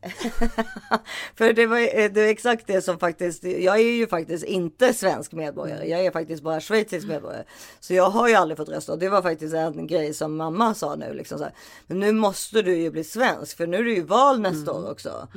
För 1.34 1.52
det 1.52 1.66
var 1.66 1.78
eh, 1.78 2.10
det 2.12 2.20
är 2.20 2.28
exakt 2.28 2.66
det 2.66 2.82
som 2.82 2.98
faktiskt, 2.98 3.44
jag 3.44 3.76
är 3.76 3.92
ju 3.92 4.06
faktiskt 4.06 4.44
inte 4.44 4.94
svensk 4.94 5.32
medborgare. 5.32 5.88
Jag 5.88 6.04
är 6.04 6.10
faktiskt 6.10 6.42
bara 6.42 6.60
schweizisk 6.60 7.06
medborgare. 7.08 7.44
Så 7.80 7.94
jag 7.94 8.10
har 8.10 8.28
ju 8.28 8.34
aldrig 8.34 8.56
fått 8.56 8.68
rösta. 8.68 8.92
Och 8.92 8.98
det 8.98 9.08
var 9.08 9.22
faktiskt 9.22 9.54
en 9.54 9.86
grej 9.86 10.14
som 10.14 10.36
mamma 10.36 10.74
sa 10.74 10.94
nu. 10.94 11.12
Liksom 11.14 11.38
så 11.38 11.44
här, 11.44 11.54
men 11.86 12.00
nu 12.00 12.12
måste 12.12 12.62
du 12.62 12.76
ju 12.76 12.90
bli 12.90 13.04
svensk 13.04 13.56
för 13.56 13.66
nu 13.66 13.76
är 13.76 13.84
det 13.84 13.90
ju 13.90 14.02
val 14.02 14.40
nästa 14.40 14.72
år 14.72 14.90
också. 14.90 15.28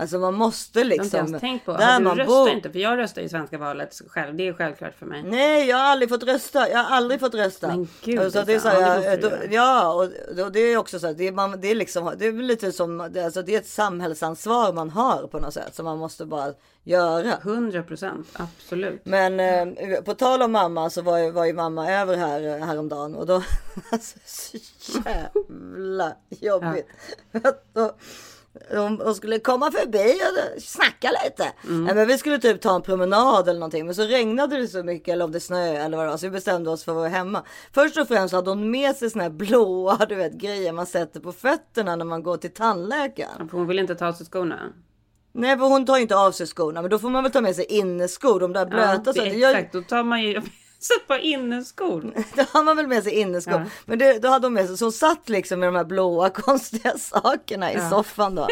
Alltså 0.00 0.18
man 0.18 0.34
måste 0.34 0.84
liksom. 0.84 1.18
ens 1.18 1.40
tänkt 1.40 1.64
på. 1.66 1.72
där 1.72 2.00
man 2.00 2.16
röstar 2.16 2.34
bor. 2.34 2.48
inte? 2.48 2.70
För 2.70 2.78
jag 2.78 2.98
röstar 2.98 3.22
i 3.22 3.28
svenska 3.28 3.58
valet 3.58 4.00
själv. 4.08 4.36
Det 4.36 4.48
är 4.48 4.52
självklart 4.52 4.94
för 4.94 5.06
mig. 5.06 5.22
Nej, 5.22 5.68
jag 5.68 5.76
har 5.76 5.84
aldrig 5.84 6.08
fått 6.08 6.22
rösta. 6.22 6.70
Jag 6.70 6.78
har 6.78 6.96
aldrig 6.96 7.20
fått 7.20 7.34
rösta. 7.34 7.68
Men 7.68 7.88
gud, 8.04 8.18
Alltså, 8.18 8.44
det 8.44 8.54
är 8.54 8.58
så. 8.58 8.68
Ja, 8.68 8.72
här, 8.72 8.96
måste 8.96 9.16
då, 9.16 9.54
ja, 9.54 9.92
och, 9.92 10.02
och 10.44 10.52
det 10.52 10.60
är 10.60 10.76
också 10.76 10.98
så 10.98 11.06
här, 11.06 11.14
det 11.14 11.28
är, 11.28 11.32
man, 11.32 11.60
det 11.60 11.70
är 11.70 11.74
liksom, 11.74 12.14
det 12.18 12.26
är 12.26 12.32
lite 12.32 12.72
som, 12.72 13.08
det, 13.10 13.24
alltså, 13.24 13.42
det 13.42 13.54
är 13.54 13.58
ett 13.58 13.66
samhällsansvar 13.66 14.72
man 14.72 14.90
har 14.90 15.26
på 15.26 15.38
något 15.38 15.54
sätt 15.54 15.74
som 15.74 15.84
man 15.84 15.98
måste 15.98 16.24
bara 16.24 16.52
göra. 16.84 17.36
100 17.42 17.82
procent, 17.82 18.28
absolut. 18.32 19.00
Men 19.04 19.40
eh, 19.40 20.00
på 20.00 20.14
tal 20.14 20.42
om 20.42 20.52
mamma 20.52 20.90
så 20.90 21.02
var 21.02 21.18
ju, 21.18 21.30
var 21.30 21.44
ju 21.44 21.52
mamma 21.52 21.92
över 21.92 22.16
här 22.16 22.46
eh, 22.46 22.66
häromdagen 22.66 23.14
och 23.14 23.26
då, 23.26 23.34
alltså 23.90 24.18
så 24.24 24.58
jävla 25.04 26.12
jobbigt. 26.28 26.88
Då, 27.72 27.92
hon, 28.70 29.00
hon 29.04 29.14
skulle 29.14 29.38
komma 29.38 29.70
förbi 29.72 30.14
och 30.56 30.62
snacka 30.62 31.10
lite. 31.24 31.52
Nej, 31.68 31.94
men 31.94 32.06
vi 32.08 32.18
skulle 32.18 32.38
typ 32.38 32.60
ta 32.60 32.74
en 32.76 32.82
promenad 32.82 33.48
eller 33.48 33.60
någonting. 33.60 33.86
Men 33.86 33.94
så 33.94 34.02
regnade 34.02 34.56
det 34.56 34.68
så 34.68 34.82
mycket 34.82 35.12
eller 35.12 35.24
om 35.24 35.32
det 35.32 35.40
snö 35.40 35.66
eller 35.66 35.96
vad 35.96 36.06
det 36.06 36.10
var. 36.10 36.16
Så 36.18 36.26
vi 36.26 36.30
bestämde 36.30 36.70
oss 36.70 36.84
för 36.84 36.92
att 36.92 36.96
vara 36.96 37.08
hemma. 37.08 37.42
Först 37.74 37.96
och 37.96 38.08
främst 38.08 38.34
hade 38.34 38.50
hon 38.50 38.70
med 38.70 38.96
sig 38.96 39.10
såna 39.10 39.22
här 39.24 39.30
blåa 39.30 40.06
du 40.08 40.14
vet, 40.14 40.32
grejer 40.32 40.72
man 40.72 40.86
sätter 40.86 41.20
på 41.20 41.32
fötterna 41.32 41.96
när 41.96 42.04
man 42.04 42.22
går 42.22 42.36
till 42.36 42.50
tandläkaren. 42.54 43.48
För 43.48 43.58
hon 43.58 43.66
vill 43.66 43.78
inte 43.78 43.94
ta 43.94 44.06
av 44.08 44.12
sig 44.12 44.26
skorna. 44.26 44.58
Nej, 45.32 45.58
för 45.58 45.64
hon 45.66 45.86
tar 45.86 45.96
ju 45.96 46.02
inte 46.02 46.16
av 46.16 46.32
sig 46.32 46.46
skorna. 46.46 46.82
Men 46.82 46.90
då 46.90 46.98
får 46.98 47.10
man 47.10 47.22
väl 47.22 47.32
ta 47.32 47.40
med 47.40 47.56
sig 47.56 47.64
inneskor. 47.64 48.40
De 48.40 48.52
där 48.52 48.66
blöta. 48.66 48.92
ja, 48.92 49.04
så 49.04 49.12
det 49.12 49.20
att 49.20 49.34
är 49.34 49.38
jag- 49.38 49.50
exakt. 49.50 49.72
Då 49.72 49.82
tar 49.82 50.02
man 50.04 50.22
ju... 50.22 50.42
Sätt 50.80 51.06
på 51.06 51.16
inneskor. 51.16 52.00
Då 52.36 52.42
har 52.52 52.64
man 52.64 52.76
väl 52.76 52.86
med 52.86 53.02
sig 53.02 53.12
inneskor. 53.12 53.54
Ja. 53.54 53.64
Men 53.84 53.98
det, 53.98 54.18
då 54.18 54.28
hade 54.28 54.46
hon 54.46 54.54
med 54.54 54.66
sig, 54.66 54.76
så 54.78 54.84
hon 54.84 54.92
satt 54.92 55.28
liksom 55.28 55.60
med 55.60 55.68
de 55.68 55.74
här 55.76 55.84
blåa 55.84 56.30
konstiga 56.34 56.98
sakerna 56.98 57.72
i 57.72 57.74
Ja. 57.76 57.90
soffan 57.90 58.34
då. 58.34 58.48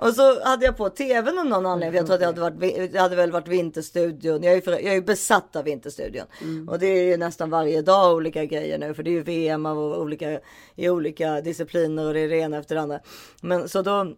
Och 0.00 0.14
så 0.14 0.44
hade 0.44 0.64
jag 0.66 0.76
på 0.76 0.88
tvn 0.88 1.38
av 1.38 1.46
någon 1.46 1.66
anledning. 1.66 1.96
Jag 1.96 2.06
tror 2.06 2.14
att 2.14 2.20
det 2.20 2.26
hade, 2.26 2.40
varit, 2.40 2.92
det 2.92 3.00
hade 3.00 3.16
väl 3.16 3.32
varit 3.32 3.48
Vinterstudion. 3.48 4.42
Jag 4.42 4.52
är, 4.52 4.56
ju 4.56 4.62
för, 4.62 4.72
jag 4.72 4.96
är 4.96 5.00
besatt 5.00 5.56
av 5.56 5.64
Vinterstudion. 5.64 6.26
Mm. 6.40 6.68
Och 6.68 6.78
det 6.78 6.86
är 6.86 7.02
ju 7.04 7.16
nästan 7.16 7.50
varje 7.50 7.82
dag 7.82 8.16
olika 8.16 8.44
grejer 8.44 8.78
nu. 8.78 8.94
För 8.94 9.02
det 9.02 9.10
är 9.10 9.12
ju 9.12 9.22
VM 9.22 9.66
av 9.66 9.78
olika, 9.78 10.40
i 10.74 10.88
olika 10.88 11.40
discipliner 11.40 12.06
och 12.06 12.14
det 12.14 12.20
är 12.20 12.28
det 12.28 12.36
ena 12.36 12.58
efter 12.58 12.74
det 12.74 12.80
andra. 12.80 13.00
Men 13.40 13.68
så 13.68 13.82
då, 13.82 14.14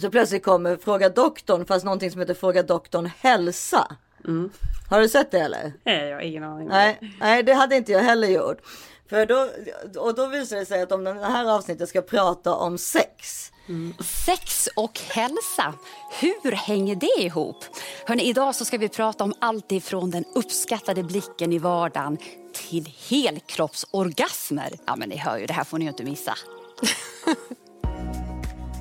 så 0.00 0.10
plötsligt 0.10 0.44
kommer 0.44 0.76
Fråga 0.76 1.08
doktorn, 1.08 1.66
fast 1.66 1.84
någonting 1.84 2.10
som 2.10 2.20
heter 2.20 2.34
Fråga 2.34 2.62
doktorn 2.62 3.10
hälsa. 3.18 3.96
Mm. 4.28 4.50
Har 4.90 5.00
du 5.00 5.08
sett 5.08 5.30
det 5.30 5.40
eller? 5.40 5.72
Nej, 5.84 6.08
jag 6.08 6.16
har 6.16 6.22
ingen 6.22 6.44
aning. 6.44 6.68
Nej, 6.68 6.98
nej, 7.20 7.42
det 7.42 7.54
hade 7.54 7.76
inte 7.76 7.92
jag 7.92 8.00
heller 8.00 8.28
gjort. 8.28 8.58
För 9.08 9.26
då, 9.26 9.48
och 10.00 10.14
då 10.14 10.26
visar 10.26 10.56
det 10.56 10.66
sig 10.66 10.82
att 10.82 10.92
om 10.92 11.04
den 11.04 11.18
här 11.18 11.54
avsnittet 11.54 11.88
ska 11.88 12.02
prata 12.02 12.54
om 12.54 12.78
sex. 12.78 13.52
Sex 14.26 14.68
och 14.76 15.00
hälsa, 15.08 15.74
hur 16.20 16.52
hänger 16.52 16.96
det 16.96 17.22
ihop? 17.22 17.64
Hörrni, 18.06 18.22
idag 18.22 18.54
så 18.54 18.64
ska 18.64 18.78
vi 18.78 18.88
prata 18.88 19.24
om 19.24 19.34
allt 19.38 19.72
ifrån 19.72 20.10
den 20.10 20.24
uppskattade 20.34 21.02
blicken 21.02 21.52
i 21.52 21.58
vardagen 21.58 22.18
till 22.52 22.92
helkroppsorgasmer. 23.08 24.72
Ja, 24.86 24.96
men 24.96 25.08
ni 25.08 25.16
hör 25.16 25.38
ju, 25.38 25.46
det 25.46 25.52
här 25.52 25.64
får 25.64 25.78
ni 25.78 25.84
ju 25.84 25.88
inte 25.88 26.04
missa. 26.04 26.34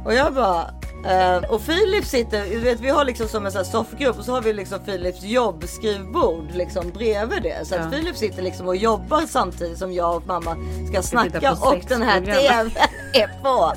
Och 0.06 0.14
jag 0.14 0.34
bara, 0.34 0.74
uh, 1.06 1.52
och 1.52 1.62
Filip 1.62 2.06
sitter, 2.06 2.50
du 2.50 2.60
vet 2.60 2.80
vi 2.80 2.90
har 2.90 3.06
liksom 3.06 3.28
som 3.28 3.46
en 3.46 3.52
sån 3.52 3.60
här 3.60 3.72
soffgrupp 3.72 4.18
och 4.18 4.26
så 4.26 4.32
har 4.32 4.42
vi 4.42 4.54
liksom 4.54 4.80
Filips 4.86 5.24
jobbskrivbord 5.24 6.52
liksom 6.54 6.90
bredvid 6.90 7.44
det. 7.44 7.68
Så 7.68 7.76
ja. 7.76 7.80
att 7.80 7.94
Filip 7.94 8.16
sitter 8.16 8.42
liksom 8.42 8.68
och 8.68 8.76
jobbar 8.76 9.22
samtidigt 9.22 9.78
som 9.78 9.94
jag 9.94 10.16
och 10.16 10.28
mamma 10.28 10.58
ska 10.90 11.02
snacka 11.02 11.52
och 11.52 11.82
den 11.88 12.02
här 12.02 12.22
tvn 12.22 12.72
är 13.14 13.44
på. 13.44 13.74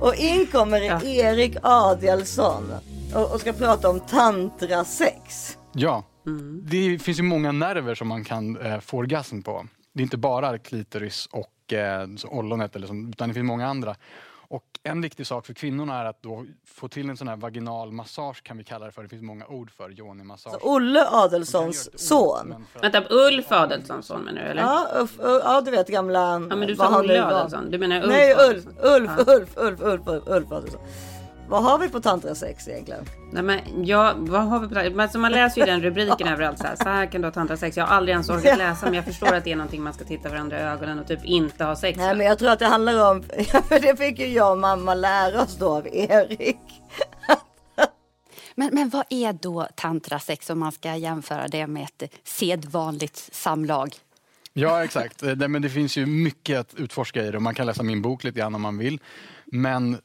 Och 0.00 0.14
in 0.14 0.46
kommer 0.46 0.80
ja. 0.80 1.02
Erik 1.02 1.56
Adelsson 1.62 2.72
och, 3.14 3.34
och 3.34 3.40
ska 3.40 3.52
prata 3.52 3.88
om 3.88 4.00
tantra 4.00 4.84
sex. 4.84 5.56
Ja, 5.72 6.04
mm. 6.26 6.60
det 6.64 6.98
finns 6.98 7.18
ju 7.18 7.22
många 7.22 7.52
nerver 7.52 7.94
som 7.94 8.08
man 8.08 8.24
kan 8.24 8.56
eh, 8.56 8.80
få 8.80 8.96
orgasm 8.98 9.42
på. 9.42 9.66
Det 9.94 10.00
är 10.00 10.02
inte 10.02 10.16
bara 10.16 10.58
klitoris 10.58 11.28
och 11.32 11.72
eh, 11.72 12.08
ollonet, 12.24 12.76
eller 12.76 12.86
som, 12.86 13.08
utan 13.08 13.28
det 13.28 13.34
finns 13.34 13.46
många 13.46 13.66
andra. 13.66 13.96
Och 14.52 14.64
en 14.82 15.00
viktig 15.00 15.26
sak 15.26 15.46
för 15.46 15.54
kvinnorna 15.54 16.00
är 16.00 16.04
att 16.04 16.22
då 16.22 16.44
få 16.66 16.88
till 16.88 17.10
en 17.10 17.16
sån 17.16 17.28
här 17.28 17.36
vaginal 17.36 17.92
massage 17.92 18.42
kan 18.42 18.58
vi 18.58 18.64
kalla 18.64 18.86
det 18.86 18.92
för. 18.92 19.02
Det 19.02 19.08
finns 19.08 19.22
många 19.22 19.46
ord 19.46 19.70
för 19.70 19.90
yoni-massage. 19.90 20.60
Så 20.60 20.74
Olle 20.74 21.06
Adelssons 21.08 22.08
son? 22.08 22.66
Vänta, 22.80 23.02
Ulf 23.10 23.52
Adelssons 23.52 24.06
son 24.06 24.22
menar 24.22 24.42
du 24.42 24.48
eller? 24.48 24.62
Ja, 24.62 24.88
Ulf, 25.00 25.18
ja 25.18 25.60
du 25.60 25.70
vet 25.70 25.88
gamla... 25.88 26.20
Ja 26.50 26.56
men 26.56 26.68
du 26.68 26.76
sa 26.76 26.98
Olle 26.98 27.24
Adelsson, 27.24 27.70
du 27.70 27.78
menar 27.78 28.02
Ulf 28.02 28.08
Nej, 28.08 28.34
Ulf, 28.34 28.66
Ulf, 28.66 29.10
Ulf, 29.28 29.56
Ulf, 29.56 29.80
Ulf, 29.80 30.08
Ulf, 30.08 30.26
Ulf 30.26 30.52
Adelsson. 30.52 30.80
Vad 31.52 31.62
har 31.62 31.78
vi 31.78 31.88
på 31.88 32.00
tantrasex 32.00 32.68
egentligen? 32.68 33.04
Nej 33.32 33.42
men 33.42 33.84
ja, 33.84 34.14
vad 34.18 34.42
har 34.42 34.60
vi 34.60 34.68
på 34.68 35.00
alltså, 35.02 35.18
Man 35.18 35.32
läser 35.32 35.60
ju 35.60 35.66
den 35.66 35.82
rubriken 35.82 36.28
överallt 36.32 36.58
så 36.58 36.66
här. 36.66 36.76
Så 36.76 36.84
här 36.88 37.06
kan 37.06 37.20
du 37.20 37.26
ha 37.26 37.32
tantrasex. 37.32 37.76
Jag 37.76 37.86
har 37.86 37.96
aldrig 37.96 38.12
ens 38.12 38.30
orkat 38.30 38.58
läsa 38.58 38.86
men 38.86 38.94
jag 38.94 39.04
förstår 39.04 39.34
att 39.34 39.44
det 39.44 39.52
är 39.52 39.56
någonting 39.56 39.82
man 39.82 39.94
ska 39.94 40.04
titta 40.04 40.28
varandra 40.28 40.60
i 40.60 40.62
ögonen 40.62 40.98
och 40.98 41.06
typ 41.06 41.24
inte 41.24 41.64
ha 41.64 41.76
sex. 41.76 41.98
Nej 41.98 42.16
men 42.16 42.26
jag 42.26 42.38
tror 42.38 42.50
att 42.50 42.58
det 42.58 42.66
handlar 42.66 43.10
om, 43.10 43.22
för 43.68 43.80
det 43.80 43.96
fick 43.96 44.18
ju 44.18 44.26
jag 44.26 44.52
och 44.52 44.58
mamma 44.58 44.94
lära 44.94 45.42
oss 45.42 45.56
då 45.56 45.68
av 45.68 45.86
Erik. 45.92 46.58
Men, 48.54 48.74
men 48.74 48.88
vad 48.88 49.04
är 49.08 49.32
då 49.32 49.68
tantrasex 49.74 50.50
om 50.50 50.58
man 50.58 50.72
ska 50.72 50.96
jämföra 50.96 51.48
det 51.48 51.66
med 51.66 51.82
ett 51.82 52.12
sedvanligt 52.24 53.16
samlag? 53.32 53.94
Ja 54.52 54.84
exakt, 54.84 55.22
men 55.22 55.62
det 55.62 55.70
finns 55.70 55.96
ju 55.96 56.06
mycket 56.06 56.60
att 56.60 56.74
utforska 56.74 57.22
i 57.22 57.30
det 57.30 57.36
och 57.36 57.42
man 57.42 57.54
kan 57.54 57.66
läsa 57.66 57.82
min 57.82 58.02
bok 58.02 58.24
lite 58.24 58.38
grann 58.38 58.54
om 58.54 58.62
man 58.62 58.78
vill. 58.78 59.00
Men 59.44 59.98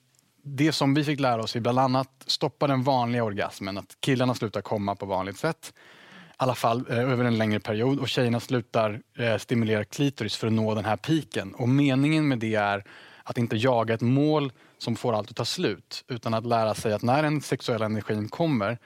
det 0.56 0.72
som 0.72 0.94
vi 0.94 1.04
fick 1.04 1.20
lära 1.20 1.44
oss 1.44 1.56
är 1.56 1.60
bland 1.60 1.80
annat 1.80 2.10
stoppa 2.26 2.68
den 2.68 2.84
vanliga 2.84 3.24
orgasmen, 3.24 3.78
att 3.78 3.98
killarna 4.00 4.36
slutar 4.36 4.62
komma 4.62 4.96
på 4.96 5.06
vanligt 5.06 5.38
sätt. 5.38 5.74
I 5.76 6.34
alla 6.38 6.56
fall 6.56 6.86
eh, 6.90 7.00
över 7.00 7.26
en 7.26 7.38
längre 7.38 7.60
period 7.60 8.00
och 8.00 8.10
tjejerna 8.10 8.40
slutar 8.40 9.02
eh, 9.18 9.38
stimulera 9.38 9.84
klitoris 9.84 10.36
för 10.36 10.48
att 10.48 10.54
nå 10.54 10.76
den 10.76 10.86
här 10.86 10.98
piken. 10.98 11.54
Och 11.54 11.70
meningen 11.70 12.28
med 12.28 12.40
det 12.40 12.56
är 12.56 12.84
att 13.24 13.38
inte 13.38 13.56
jaga 13.56 13.94
ett 13.94 14.02
mål 14.02 14.52
som 14.78 14.96
får 14.96 15.14
allt 15.14 15.30
att 15.30 15.36
ta 15.36 15.46
slut 15.46 16.04
utan 16.08 16.34
att 16.34 16.46
lära 16.46 16.74
sig 16.74 16.94
att 16.94 17.02
när 17.02 17.24
den 17.24 17.42
sexuella 17.42 17.86
energin 17.86 18.30
kommer 18.30 18.78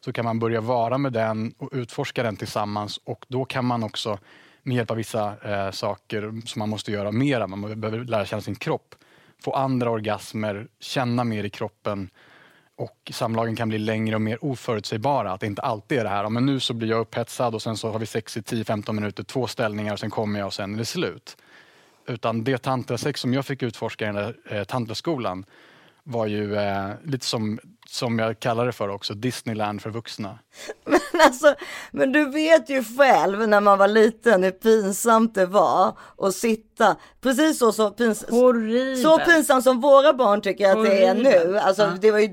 så 0.00 0.12
kan 0.12 0.24
man 0.24 0.38
börja 0.38 0.60
vara 0.60 0.98
med 0.98 1.12
den 1.12 1.54
och 1.58 1.68
utforska 1.72 2.22
den 2.22 2.36
tillsammans 2.36 3.00
och 3.04 3.24
då 3.28 3.44
kan 3.44 3.64
man 3.64 3.82
också 3.82 4.18
med 4.62 4.76
hjälp 4.76 4.90
av 4.90 4.96
vissa 4.96 5.36
eh, 5.42 5.70
saker 5.70 6.46
som 6.46 6.58
man 6.58 6.68
måste 6.68 6.92
göra 6.92 7.12
mera, 7.12 7.46
man 7.46 7.80
behöver 7.80 8.04
lära 8.04 8.26
känna 8.26 8.42
sin 8.42 8.54
kropp, 8.54 8.94
få 9.42 9.52
andra 9.52 9.90
orgasmer, 9.90 10.68
känna 10.80 11.24
mer 11.24 11.44
i 11.44 11.50
kroppen 11.50 12.10
och 12.76 13.10
samlagen 13.14 13.56
kan 13.56 13.68
bli 13.68 13.78
längre 13.78 14.14
och 14.14 14.20
mer 14.20 14.44
oförutsägbara. 14.44 15.32
Att 15.32 15.40
det 15.40 15.46
inte 15.46 15.62
alltid 15.62 15.98
är 15.98 16.04
det 16.04 16.10
här, 16.10 16.28
men 16.28 16.46
nu 16.46 16.60
så 16.60 16.74
blir 16.74 16.88
jag 16.88 17.00
upphetsad 17.00 17.54
och 17.54 17.62
sen 17.62 17.76
så 17.76 17.90
har 17.90 17.98
vi 17.98 18.06
sex 18.06 18.36
i 18.36 18.40
10-15 18.40 18.92
minuter, 18.92 19.22
två 19.22 19.46
ställningar 19.46 19.92
och 19.92 20.00
sen 20.00 20.10
kommer 20.10 20.38
jag 20.38 20.46
och 20.46 20.54
sen 20.54 20.74
är 20.74 20.78
det 20.78 20.84
slut. 20.84 21.36
Utan 22.06 22.44
det 22.44 22.58
tantrasex 22.58 23.20
som 23.20 23.34
jag 23.34 23.46
fick 23.46 23.62
utforska 23.62 24.04
i 24.04 24.12
den 24.12 24.14
där 24.14 24.36
eh, 24.50 24.64
tantraskolan 24.64 25.44
var 26.02 26.26
ju 26.26 26.56
eh, 26.56 26.90
lite 27.04 27.26
som, 27.26 27.58
som 27.90 28.18
jag 28.18 28.40
kallar 28.40 28.66
det 28.66 28.72
för 28.72 28.88
också, 28.88 29.14
Disneyland 29.14 29.82
för 29.82 29.90
vuxna. 29.90 30.38
Men 30.84 31.00
alltså, 31.20 31.54
men 31.90 32.12
du 32.12 32.30
vet 32.30 32.70
ju 32.70 32.84
själv 32.84 33.48
när 33.48 33.60
man 33.60 33.78
var 33.78 33.88
liten 33.88 34.42
hur 34.42 34.50
pinsamt 34.50 35.34
det 35.34 35.46
var 35.46 35.98
att 36.18 36.34
sitta 36.34 36.96
precis 37.20 37.58
så, 37.58 37.72
så, 37.72 37.90
pins 37.90 38.24
så 39.02 39.18
pinsamt 39.18 39.64
som 39.64 39.80
våra 39.80 40.12
barn 40.12 40.40
tycker 40.40 40.70
att 40.70 40.76
Horribel. 40.76 41.22
det 41.22 41.36
är 41.36 41.44
nu. 41.44 41.58
Alltså 41.58 41.82
ja. 41.82 41.92
det 42.00 42.10
var 42.10 42.18
ju 42.18 42.28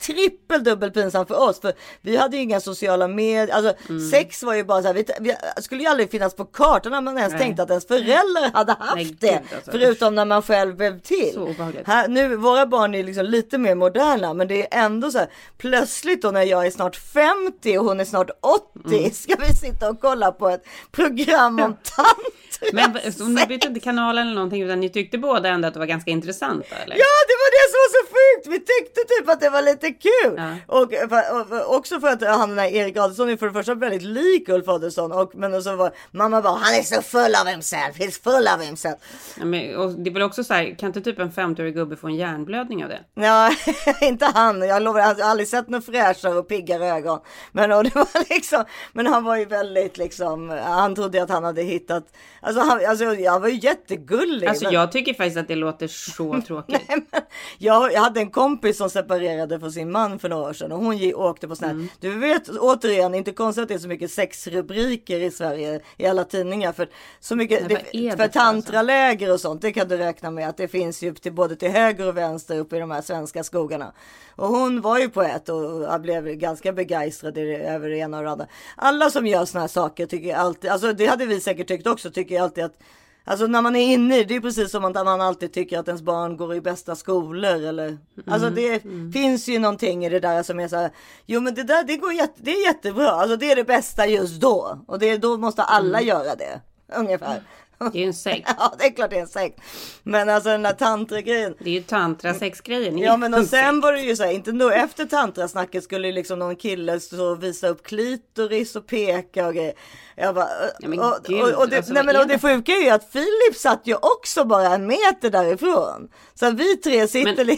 trippel 0.00 0.64
dubbel 0.64 0.90
pinsamt 0.90 1.28
för 1.28 1.48
oss 1.48 1.60
för 1.60 1.72
vi 2.00 2.16
hade 2.16 2.36
ju 2.36 2.42
inga 2.42 2.60
sociala 2.60 3.08
medier. 3.08 3.54
Alltså 3.54 3.74
mm. 3.88 4.10
sex 4.10 4.42
var 4.42 4.54
ju 4.54 4.64
bara 4.64 4.82
så 4.82 4.86
här, 4.86 4.94
vi, 4.94 5.06
vi, 5.20 5.34
skulle 5.62 5.82
ju 5.82 5.88
aldrig 5.88 6.10
finnas 6.10 6.34
på 6.34 6.44
kartan 6.44 6.92
när 6.92 7.00
man 7.00 7.18
ens 7.18 7.32
Nej. 7.32 7.42
tänkte 7.42 7.62
att 7.62 7.70
ens 7.70 7.86
föräldrar 7.86 8.52
hade 8.52 8.72
haft 8.72 8.94
Nej, 8.94 9.16
det. 9.20 9.42
Alltså. 9.54 9.70
Förutom 9.70 10.14
när 10.14 10.24
man 10.24 10.42
själv 10.42 10.76
blev 10.76 11.00
till. 11.00 11.54
Här, 11.84 12.08
nu, 12.08 12.36
våra 12.36 12.66
barn 12.66 12.94
är 12.94 13.04
liksom 13.04 13.24
lite 13.24 13.58
mer 13.58 13.74
moderna 13.74 14.34
men 14.34 14.48
det 14.48 14.71
är 14.71 14.71
ändå 14.72 15.10
så 15.10 15.18
här 15.18 15.30
plötsligt 15.58 16.22
då 16.22 16.30
när 16.30 16.42
jag 16.42 16.66
är 16.66 16.70
snart 16.70 16.96
50 16.96 17.78
och 17.78 17.84
hon 17.84 18.00
är 18.00 18.04
snart 18.04 18.30
80 18.40 18.98
mm. 18.98 19.10
ska 19.10 19.34
vi 19.36 19.54
sitta 19.54 19.90
och 19.90 20.00
kolla 20.00 20.32
på 20.32 20.48
ett 20.48 20.64
program 20.90 21.60
om 21.60 21.76
tantra. 21.82 22.41
Men 22.72 22.92
ni 23.34 23.46
bytte 23.46 23.68
inte 23.68 23.80
kanalen 23.80 24.26
eller 24.26 24.34
någonting 24.34 24.62
utan 24.62 24.80
ni 24.80 24.88
tyckte 24.88 25.18
båda 25.18 25.48
ändå 25.48 25.68
att 25.68 25.74
det 25.74 25.80
var 25.80 25.86
ganska 25.86 26.10
intressant 26.10 26.64
eller? 26.84 26.96
Ja 26.96 27.12
det 27.28 27.36
var 27.42 27.50
det 27.58 27.66
som 27.70 27.78
var 27.82 27.90
så 27.92 28.06
sjukt! 28.12 28.46
Vi 28.46 28.58
tyckte 28.58 29.00
typ 29.00 29.28
att 29.28 29.40
det 29.40 29.50
var 29.50 29.62
lite 29.62 29.90
kul. 29.90 30.34
Ja. 30.36 30.56
Och, 30.66 30.82
och, 30.82 31.52
och, 31.52 31.76
också 31.76 32.00
för 32.00 32.08
att 32.08 32.22
han 32.22 32.48
den 32.48 32.58
här 32.58 32.68
Erik 32.68 32.96
Adelsson 32.96 33.28
är 33.28 33.36
för 33.36 33.46
det 33.46 33.52
första 33.52 33.74
väldigt 33.74 34.02
lik 34.02 34.48
Ulf 34.48 34.68
Adelsson 34.68 35.12
och 35.12 35.34
men 35.34 35.62
så 35.62 35.76
var 35.76 35.92
mamma 36.10 36.42
bara 36.42 36.58
han 36.58 36.74
är 36.74 36.82
så 36.82 37.02
full 37.02 37.34
av 37.34 37.46
himself, 37.46 37.98
he's 37.98 38.22
full 38.22 38.48
of 38.56 38.66
himself. 38.66 38.96
Ja, 39.38 39.44
men, 39.44 39.76
och 39.76 39.90
det 39.90 40.10
är 40.10 40.14
väl 40.14 40.22
också 40.22 40.44
så 40.44 40.54
här, 40.54 40.78
kan 40.78 40.86
inte 40.86 41.00
typ 41.00 41.18
en 41.18 41.30
50-årig 41.30 41.74
gubbe 41.74 41.96
få 41.96 42.06
en 42.06 42.16
hjärnblödning 42.16 42.84
av 42.84 42.90
det? 42.90 43.00
Ja, 43.14 43.50
inte 44.00 44.24
han. 44.24 44.62
Jag 44.62 44.82
lovar, 44.82 45.00
jag 45.00 45.14
har 45.14 45.30
aldrig 45.30 45.48
sett 45.48 45.68
något 45.68 45.86
fräschare 45.86 46.38
och 46.38 46.48
piggare 46.48 46.86
ögon. 46.86 47.20
Men, 47.52 47.72
och 47.72 47.84
det 47.84 47.94
var 47.94 48.34
liksom, 48.34 48.64
men 48.92 49.06
han 49.06 49.24
var 49.24 49.36
ju 49.36 49.44
väldigt 49.44 49.98
liksom, 49.98 50.48
han 50.64 50.94
trodde 50.94 51.22
att 51.22 51.30
han 51.30 51.44
hade 51.44 51.62
hittat, 51.62 52.04
alltså 52.40 52.51
han, 52.60 52.86
alltså, 52.86 53.04
jag 53.04 53.40
var 53.40 53.48
ju 53.48 53.58
jättegullig. 53.58 54.46
Alltså 54.46 54.64
men... 54.64 54.74
jag 54.74 54.92
tycker 54.92 55.14
faktiskt 55.14 55.36
att 55.36 55.48
det 55.48 55.54
låter 55.54 55.86
så 55.88 56.40
tråkigt. 56.46 56.80
Nej, 56.88 57.06
men, 57.10 57.22
jag, 57.58 57.92
jag 57.92 58.00
hade 58.00 58.20
en 58.20 58.30
kompis 58.30 58.76
som 58.76 58.90
separerade 58.90 59.60
från 59.60 59.72
sin 59.72 59.90
man 59.90 60.18
för 60.18 60.28
några 60.28 60.48
år 60.48 60.52
sedan 60.52 60.72
och 60.72 60.78
hon 60.78 61.14
åkte 61.14 61.48
på 61.48 61.56
sådana 61.56 61.72
här, 61.72 61.80
mm. 61.80 61.88
du 62.00 62.18
vet 62.18 62.48
återigen, 62.48 63.14
inte 63.14 63.32
konstigt 63.32 63.62
att 63.62 63.68
det 63.68 63.74
är 63.74 63.78
så 63.78 63.88
mycket 63.88 64.10
sexrubriker 64.10 65.20
i 65.20 65.30
Sverige 65.30 65.80
i 65.96 66.06
alla 66.06 66.24
tidningar 66.24 66.72
för 66.72 66.88
så 67.20 67.36
mycket, 67.36 67.68
Nej, 67.68 67.86
det, 67.92 68.16
för 68.16 68.22
alltså? 68.22 68.38
tantraläger 68.38 69.32
och 69.32 69.40
sånt, 69.40 69.62
det 69.62 69.72
kan 69.72 69.88
du 69.88 69.96
räkna 69.96 70.30
med 70.30 70.48
att 70.48 70.56
det 70.56 70.68
finns 70.68 71.02
ju 71.02 71.14
till 71.14 71.32
både 71.32 71.56
till 71.56 71.70
höger 71.70 72.08
och 72.08 72.16
vänster 72.16 72.58
uppe 72.58 72.76
i 72.76 72.80
de 72.80 72.90
här 72.90 73.02
svenska 73.02 73.44
skogarna. 73.44 73.92
Och 74.36 74.48
hon 74.48 74.80
var 74.80 74.98
ju 74.98 75.08
poet 75.08 75.48
och 75.48 75.82
jag 75.82 76.02
blev 76.02 76.26
ganska 76.26 76.72
begeistrad 76.72 77.38
över 77.38 77.88
det 77.88 77.96
ena 77.96 78.18
och 78.18 78.24
det 78.24 78.30
andra. 78.30 78.46
Alla 78.76 79.10
som 79.10 79.26
gör 79.26 79.44
sådana 79.44 79.62
här 79.62 79.68
saker 79.68 80.06
tycker 80.06 80.34
alltid, 80.34 80.70
alltså 80.70 80.92
det 80.92 81.06
hade 81.06 81.26
vi 81.26 81.40
säkert 81.40 81.68
tyckt 81.68 81.86
också, 81.86 82.10
tycker 82.10 82.31
jag 82.34 82.42
alltid 82.42 82.64
att 82.64 82.78
Alltså 83.24 83.46
när 83.46 83.62
man 83.62 83.76
är 83.76 83.94
inne 83.94 84.22
det 84.22 84.36
är 84.36 84.40
precis 84.40 84.70
som 84.70 84.84
att 84.84 84.94
man 84.94 85.20
alltid 85.20 85.52
tycker 85.52 85.78
att 85.78 85.88
ens 85.88 86.02
barn 86.02 86.36
går 86.36 86.54
i 86.54 86.60
bästa 86.60 86.96
skolor 86.96 87.64
eller 87.64 87.88
mm. 87.88 87.98
Alltså 88.26 88.50
det 88.50 88.84
mm. 88.84 89.12
finns 89.12 89.48
ju 89.48 89.58
någonting 89.58 90.04
i 90.04 90.08
det 90.08 90.20
där 90.20 90.42
som 90.42 90.60
är 90.60 90.68
så 90.68 90.76
här. 90.76 90.90
Jo 91.26 91.40
men 91.40 91.54
det 91.54 91.62
där 91.62 91.84
det 91.84 91.96
går 91.96 92.12
jätte, 92.12 92.34
det 92.36 92.50
är 92.50 92.66
jättebra. 92.66 93.10
Alltså 93.10 93.36
det 93.36 93.50
är 93.50 93.56
det 93.56 93.64
bästa 93.64 94.06
just 94.06 94.40
då 94.40 94.78
och 94.86 94.98
det, 94.98 95.16
då 95.16 95.36
måste 95.36 95.62
alla 95.62 95.98
mm. 95.98 96.08
göra 96.08 96.34
det 96.34 96.60
ungefär. 96.96 97.42
Det 97.78 97.98
är 97.98 98.00
ju 98.00 98.06
en 98.06 98.14
sekt. 98.14 98.48
ja, 98.58 98.74
det 98.78 98.84
är 98.84 98.90
klart 98.90 99.10
det 99.10 99.16
är 99.16 99.20
en 99.20 99.28
sekt. 99.28 99.60
Men 100.02 100.28
alltså 100.28 100.48
den 100.48 100.62
där 100.62 100.72
tantra-grejen. 100.72 101.54
Det 101.58 101.70
är 101.70 101.74
ju 101.74 101.82
tantra-sex-grejen. 101.82 102.98
Ja, 102.98 103.16
men 103.16 103.34
och 103.34 103.44
sen 103.48 103.80
var 103.80 103.92
det 103.92 104.00
ju 104.00 104.16
så 104.16 104.22
här, 104.22 104.32
inte 104.32 104.52
nog 104.52 104.72
efter 104.72 105.04
tantrasnacket 105.04 105.84
skulle 105.84 106.12
liksom 106.12 106.38
någon 106.38 106.56
kille 106.56 107.00
så 107.00 107.34
visa 107.34 107.68
upp 107.68 107.82
klitoris 107.82 108.76
och 108.76 108.86
peka 108.86 109.46
och 109.46 109.54
grejer. 109.54 109.74
Jag 110.16 110.34
bara, 110.34 110.48
ja, 110.80 110.88
och, 110.88 111.48
och, 111.48 111.62
och, 111.62 111.68
det, 111.68 111.76
alltså, 111.76 111.92
nej, 111.92 112.04
men, 112.04 112.16
och 112.16 112.26
det 112.26 112.38
sjuka 112.38 112.72
är 112.72 112.82
ju 112.82 112.90
att 112.90 113.12
Filip 113.12 113.56
satt 113.56 113.80
ju 113.84 113.94
också 113.94 114.44
bara 114.44 114.74
en 114.74 114.86
meter 114.86 115.30
därifrån. 115.30 116.08
Så 116.34 116.50
vi 116.50 116.76
tre 116.76 117.08
sitter 117.08 117.44
men... 117.44 117.56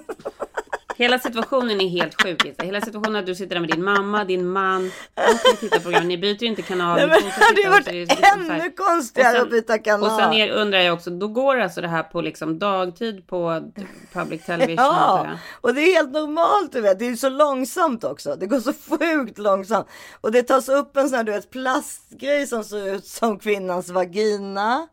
Hela 0.98 1.18
situationen 1.18 1.80
är 1.80 1.88
helt 1.88 2.22
sjuk. 2.22 2.62
Hela 2.62 2.80
situationen 2.80 3.16
att 3.16 3.26
du 3.26 3.34
sitter 3.34 3.54
där 3.54 3.60
med 3.60 3.70
din 3.70 3.84
mamma, 3.84 4.24
din 4.24 4.48
man 4.48 4.90
och 5.14 5.52
ni 5.52 5.56
tittar 5.56 5.76
på 5.76 5.82
program. 5.82 6.08
Ni 6.08 6.18
byter 6.18 6.44
inte 6.44 6.62
kanal. 6.62 6.96
Nej, 6.96 7.06
men 7.06 7.18
det 7.56 7.62
hade 7.62 7.70
varit 7.70 8.08
liksom 8.08 8.50
ännu 8.50 8.70
konstigare 8.70 9.32
sen, 9.32 9.42
att 9.42 9.50
byta 9.50 9.78
kanal. 9.78 10.10
Och 10.10 10.16
sen 10.16 10.32
är, 10.32 10.50
undrar 10.50 10.78
jag 10.78 10.94
också, 10.94 11.10
då 11.10 11.28
går 11.28 11.60
alltså 11.60 11.80
det 11.80 11.88
här 11.88 12.02
på 12.02 12.20
liksom 12.20 12.58
dagtid 12.58 13.26
på 13.26 13.72
public 14.12 14.42
television? 14.46 14.76
Ja, 14.76 15.26
och 15.60 15.74
det 15.74 15.80
är 15.80 15.94
helt 15.94 16.12
normalt 16.12 16.72
du 16.72 16.80
vet. 16.80 16.98
Det 16.98 17.08
är 17.08 17.16
så 17.16 17.28
långsamt 17.28 18.04
också. 18.04 18.36
Det 18.36 18.46
går 18.46 18.60
så 18.60 18.72
sjukt 18.72 19.38
långsamt. 19.38 19.86
Och 20.20 20.32
det 20.32 20.42
tas 20.42 20.68
upp 20.68 20.96
en 20.96 21.08
sån 21.08 21.16
här 21.16 21.24
du 21.24 21.32
vet 21.32 21.50
plastgrej 21.96 22.46
som 22.46 22.64
ser 22.64 22.94
ut 22.94 23.06
som 23.06 23.38
kvinnans 23.38 23.90
vagina. 23.90 24.88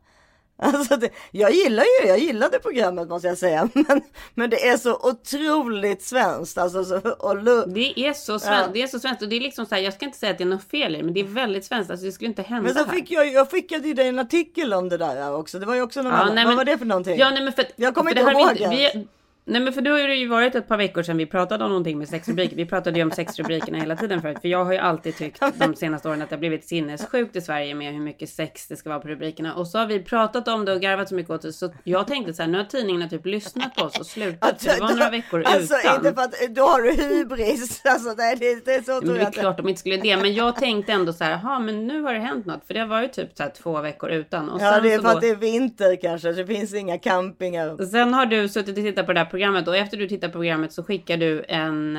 Alltså 0.56 0.96
det, 0.96 1.10
jag 1.30 1.52
gillar 1.52 1.84
ju, 1.84 2.08
jag 2.08 2.18
gillade 2.18 2.58
programmet 2.58 3.08
måste 3.08 3.28
jag 3.28 3.38
säga, 3.38 3.68
men, 3.74 4.02
men 4.34 4.50
det 4.50 4.68
är 4.68 4.76
så 4.76 4.94
otroligt 4.94 6.02
svenskt. 6.02 6.58
Alltså, 6.58 6.84
så, 6.84 6.98
och 6.98 7.36
det 7.68 8.00
är 8.00 8.12
så 8.12 8.38
svenskt, 8.38 8.66
ja. 8.66 8.70
det 8.72 8.82
är 8.82 8.86
så 8.86 9.00
svenskt 9.00 9.22
och 9.22 9.28
det 9.28 9.36
är 9.36 9.40
liksom 9.40 9.66
så 9.66 9.74
här, 9.74 9.82
jag 9.82 9.94
ska 9.94 10.04
inte 10.04 10.18
säga 10.18 10.32
att 10.32 10.38
det 10.38 10.44
är 10.44 10.48
något 10.48 10.70
fel 10.70 10.96
i 10.96 11.02
men 11.02 11.14
det 11.14 11.20
är 11.20 11.24
väldigt 11.24 11.64
svenskt, 11.64 11.90
alltså 11.90 12.06
det 12.06 12.12
skulle 12.12 12.28
inte 12.28 12.42
hända 12.42 12.62
Men 12.62 12.74
så 12.74 12.84
här. 12.84 12.92
fick 12.92 13.10
jag, 13.10 13.32
jag 13.32 13.50
skickade 13.50 13.88
ju 13.88 13.94
dig 13.94 14.08
en 14.08 14.18
artikel 14.18 14.72
om 14.72 14.88
det 14.88 14.96
där 14.96 15.34
också, 15.34 15.58
det 15.58 15.66
var 15.66 15.74
ju 15.74 15.82
också 15.82 16.02
någon 16.02 16.12
ja, 16.12 16.18
annan, 16.18 16.34
nej, 16.34 16.46
vad 16.46 16.56
var 16.56 16.64
det 16.64 16.78
för 16.78 16.84
någonting? 16.84 17.18
Ja, 17.18 17.30
nej, 17.30 17.44
men 17.44 17.52
för, 17.52 17.64
jag 17.76 17.94
kommer 17.94 18.10
inte 18.10 18.32
ihåg 18.32 18.70
vi, 18.70 18.76
vi, 18.94 19.06
Nej 19.46 19.60
men 19.60 19.72
för 19.72 19.80
då 19.80 19.90
har 19.90 20.08
det 20.08 20.14
ju 20.14 20.28
varit 20.28 20.54
ett 20.54 20.68
par 20.68 20.76
veckor 20.76 21.02
sedan 21.02 21.16
vi 21.16 21.26
pratade 21.26 21.64
om 21.64 21.70
någonting 21.70 21.98
med 21.98 22.08
sexrubriker. 22.08 22.56
Vi 22.56 22.66
pratade 22.66 22.98
ju 22.98 23.04
om 23.04 23.10
sexrubrikerna 23.10 23.78
hela 23.78 23.96
tiden 23.96 24.22
förut. 24.22 24.38
För 24.40 24.48
jag 24.48 24.64
har 24.64 24.72
ju 24.72 24.78
alltid 24.78 25.16
tyckt 25.16 25.42
de 25.58 25.76
senaste 25.76 26.08
åren 26.08 26.22
att 26.22 26.28
det 26.28 26.34
har 26.36 26.40
blivit 26.40 26.64
sinnessjukt 26.64 27.36
i 27.36 27.40
Sverige 27.40 27.74
med 27.74 27.92
hur 27.92 28.00
mycket 28.00 28.28
sex 28.28 28.68
det 28.68 28.76
ska 28.76 28.88
vara 28.88 29.00
på 29.00 29.08
rubrikerna. 29.08 29.54
Och 29.54 29.68
så 29.68 29.78
har 29.78 29.86
vi 29.86 30.02
pratat 30.02 30.48
om 30.48 30.64
det 30.64 30.72
och 30.72 30.80
garvat 30.80 31.08
så 31.08 31.14
mycket 31.14 31.30
åt 31.30 31.42
det. 31.42 31.52
Så 31.52 31.72
jag 31.84 32.06
tänkte 32.06 32.34
så 32.34 32.42
här, 32.42 32.50
nu 32.50 32.58
har 32.58 32.64
tidningarna 32.64 33.08
typ 33.08 33.26
lyssnat 33.26 33.74
på 33.74 33.84
oss 33.84 33.98
och 33.98 34.06
slutat. 34.06 34.62
För 34.62 34.74
det 34.74 34.80
var 34.80 34.90
några 34.90 35.10
veckor 35.10 35.42
alltså, 35.46 35.74
utan. 35.74 35.96
Inte 35.96 36.14
för 36.14 36.22
att, 36.22 36.54
då 36.54 36.62
har 36.62 36.82
du 36.82 36.92
hybris. 36.92 37.80
Alltså, 37.94 38.14
det, 38.14 38.36
det, 38.40 38.64
det 38.64 38.74
är 38.74 38.82
så 38.82 39.06
men 39.06 39.14
det 39.14 39.20
är 39.20 39.30
klart 39.30 39.56
de 39.56 39.68
inte 39.68 39.80
skulle 39.80 39.96
det. 39.96 40.16
Men 40.16 40.34
jag 40.34 40.56
tänkte 40.56 40.92
ändå 40.92 41.12
så 41.12 41.24
här, 41.24 41.40
ja 41.42 41.58
men 41.58 41.86
nu 41.86 42.02
har 42.02 42.14
det 42.14 42.20
hänt 42.20 42.46
något. 42.46 42.66
För 42.66 42.74
det 42.74 42.80
har 42.80 42.86
varit 42.86 43.12
typ 43.12 43.36
så 43.36 43.42
här 43.42 43.50
två 43.50 43.80
veckor 43.80 44.10
utan. 44.10 44.50
Och 44.50 44.60
ja 44.60 44.80
det 44.80 44.92
är 44.92 44.98
för 44.98 45.08
då... 45.08 45.14
att 45.14 45.20
det 45.20 45.28
är 45.28 45.36
vinter 45.36 45.96
kanske. 46.02 46.32
Det 46.32 46.46
finns 46.46 46.74
inga 46.74 46.98
campingar. 46.98 47.84
Sen 47.86 48.14
har 48.14 48.26
du 48.26 48.48
suttit 48.48 48.78
och 48.78 48.84
tittat 48.84 49.06
på 49.06 49.12
det 49.12 49.20
här 49.20 49.26
programmet 49.34 49.68
och 49.68 49.76
efter 49.76 49.96
du 49.96 50.08
tittar 50.08 50.28
på 50.28 50.32
programmet 50.32 50.72
så 50.72 50.84
skickar 50.84 51.16
du 51.16 51.44
en, 51.48 51.96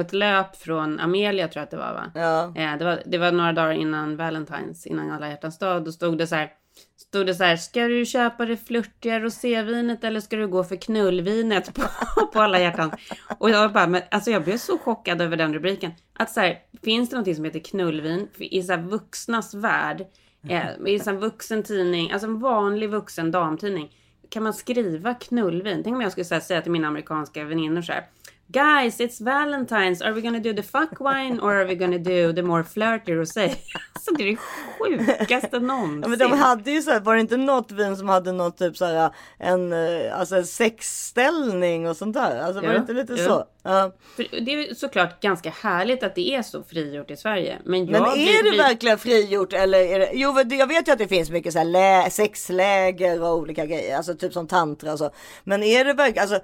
ett 0.00 0.12
löp 0.12 0.56
från 0.56 1.00
Amelia 1.00 1.48
tror 1.48 1.60
jag 1.60 1.64
att 1.64 1.70
det 1.70 1.76
var 1.76 1.92
va? 1.92 2.12
Ja. 2.14 2.76
Det 2.78 2.84
var, 2.84 3.02
det 3.06 3.18
var 3.18 3.32
några 3.32 3.52
dagar 3.52 3.72
innan 3.72 4.20
Valentine's, 4.20 4.86
innan 4.86 5.10
alla 5.10 5.28
hjärtans 5.28 5.58
dag. 5.58 5.84
Då 5.84 5.92
stod 5.92 6.18
det 6.18 6.26
så 6.26 6.34
här. 6.34 6.50
Stod 6.96 7.26
det 7.26 7.34
så 7.34 7.44
här, 7.44 7.56
ska 7.56 7.88
du 7.88 8.06
köpa 8.06 8.46
det 8.46 8.56
flörtiga 8.56 9.20
rosévinet 9.20 10.04
eller 10.04 10.20
ska 10.20 10.36
du 10.36 10.48
gå 10.48 10.64
för 10.64 10.76
knullvinet 10.76 11.74
på, 11.74 11.82
på 12.32 12.40
alla 12.40 12.60
hjärtan? 12.60 12.92
Och 13.38 13.50
jag 13.50 13.72
bara, 13.72 13.86
men 13.86 14.02
alltså 14.10 14.30
jag 14.30 14.44
blev 14.44 14.56
så 14.56 14.78
chockad 14.78 15.20
över 15.20 15.36
den 15.36 15.54
rubriken. 15.54 15.92
Att 16.18 16.30
så 16.30 16.40
här, 16.40 16.58
finns 16.82 17.10
det 17.10 17.16
någonting 17.16 17.34
som 17.34 17.44
heter 17.44 17.60
knullvin 17.60 18.28
i 18.38 18.62
så 18.62 18.72
här 18.72 18.82
vuxnas 18.82 19.54
värld? 19.54 20.06
Eh, 20.48 20.66
I 20.86 21.00
en 21.06 21.18
vuxen 21.18 21.62
tidning, 21.62 22.12
alltså 22.12 22.26
en 22.26 22.38
vanlig 22.38 22.90
vuxen 22.90 23.30
damtidning 23.30 23.90
kan 24.32 24.42
man 24.42 24.54
skriva 24.54 25.14
knullvin? 25.14 25.82
Tänk 25.82 25.94
om 25.94 26.00
jag 26.00 26.12
skulle 26.12 26.40
säga 26.40 26.62
till 26.62 26.72
mina 26.72 26.88
amerikanska 26.88 27.44
väninnor 27.44 27.82
så 27.82 27.92
här. 27.92 28.06
Guys, 28.52 29.00
it's 29.00 29.18
Valentine's. 29.18 30.02
Are 30.02 30.12
we 30.12 30.20
gonna 30.20 30.38
do 30.38 30.52
the 30.52 30.62
fuck 30.62 31.00
wine 31.00 31.40
or 31.40 31.54
are 31.54 31.64
we 31.64 31.74
gonna 31.74 31.98
do 31.98 32.32
the 32.32 32.42
more 32.42 32.64
flirty 32.64 33.12
rosé? 33.12 33.54
Alltså 33.94 34.14
det 34.14 34.22
är 34.22 34.30
det 34.30 34.36
sjukaste 34.36 35.58
någonsin. 35.60 36.02
Ja, 36.02 36.08
men 36.08 36.18
de 36.18 36.38
hade 36.38 36.70
ju 36.70 36.82
så 36.82 36.90
här, 36.90 37.00
var 37.00 37.14
det 37.14 37.20
inte 37.20 37.36
något 37.36 37.72
vin 37.72 37.96
som 37.96 38.08
hade 38.08 38.32
något 38.32 38.58
typ 38.58 38.76
så 38.76 38.84
här 38.84 39.10
en, 39.38 39.72
alltså 40.12 40.36
en 40.36 40.46
sexställning 40.46 41.88
och 41.88 41.96
sånt 41.96 42.14
där? 42.14 42.40
Alltså 42.40 42.62
var 42.62 42.68
det 42.68 42.76
inte 42.76 42.92
lite 42.92 43.12
ja. 43.12 43.24
så? 43.24 43.44
Ja. 43.62 43.92
För 44.16 44.40
det 44.40 44.52
är 44.52 44.74
såklart 44.74 45.22
ganska 45.22 45.50
härligt 45.50 46.02
att 46.02 46.14
det 46.14 46.34
är 46.34 46.42
så 46.42 46.62
frigjort 46.62 47.10
i 47.10 47.16
Sverige. 47.16 47.58
Men, 47.64 47.84
men 47.84 48.02
är 48.02 48.44
det 48.44 48.50
blir... 48.50 48.58
verkligen 48.58 48.98
frigjort 48.98 49.52
eller 49.52 49.78
är 49.78 49.98
det? 49.98 50.10
Jo, 50.12 50.40
jag 50.50 50.66
vet 50.66 50.88
ju 50.88 50.92
att 50.92 50.98
det 50.98 51.08
finns 51.08 51.30
mycket 51.30 51.52
så 51.52 51.58
här 51.58 51.66
lä, 51.66 52.10
sexläger 52.10 53.22
och 53.22 53.36
olika 53.36 53.66
grejer, 53.66 53.96
alltså 53.96 54.14
typ 54.14 54.32
som 54.32 54.46
tantra 54.46 54.92
och 54.92 54.98
så. 54.98 55.10
Men 55.44 55.62
är 55.62 55.84
det 55.84 55.92
verkligen, 55.92 56.22
alltså 56.22 56.40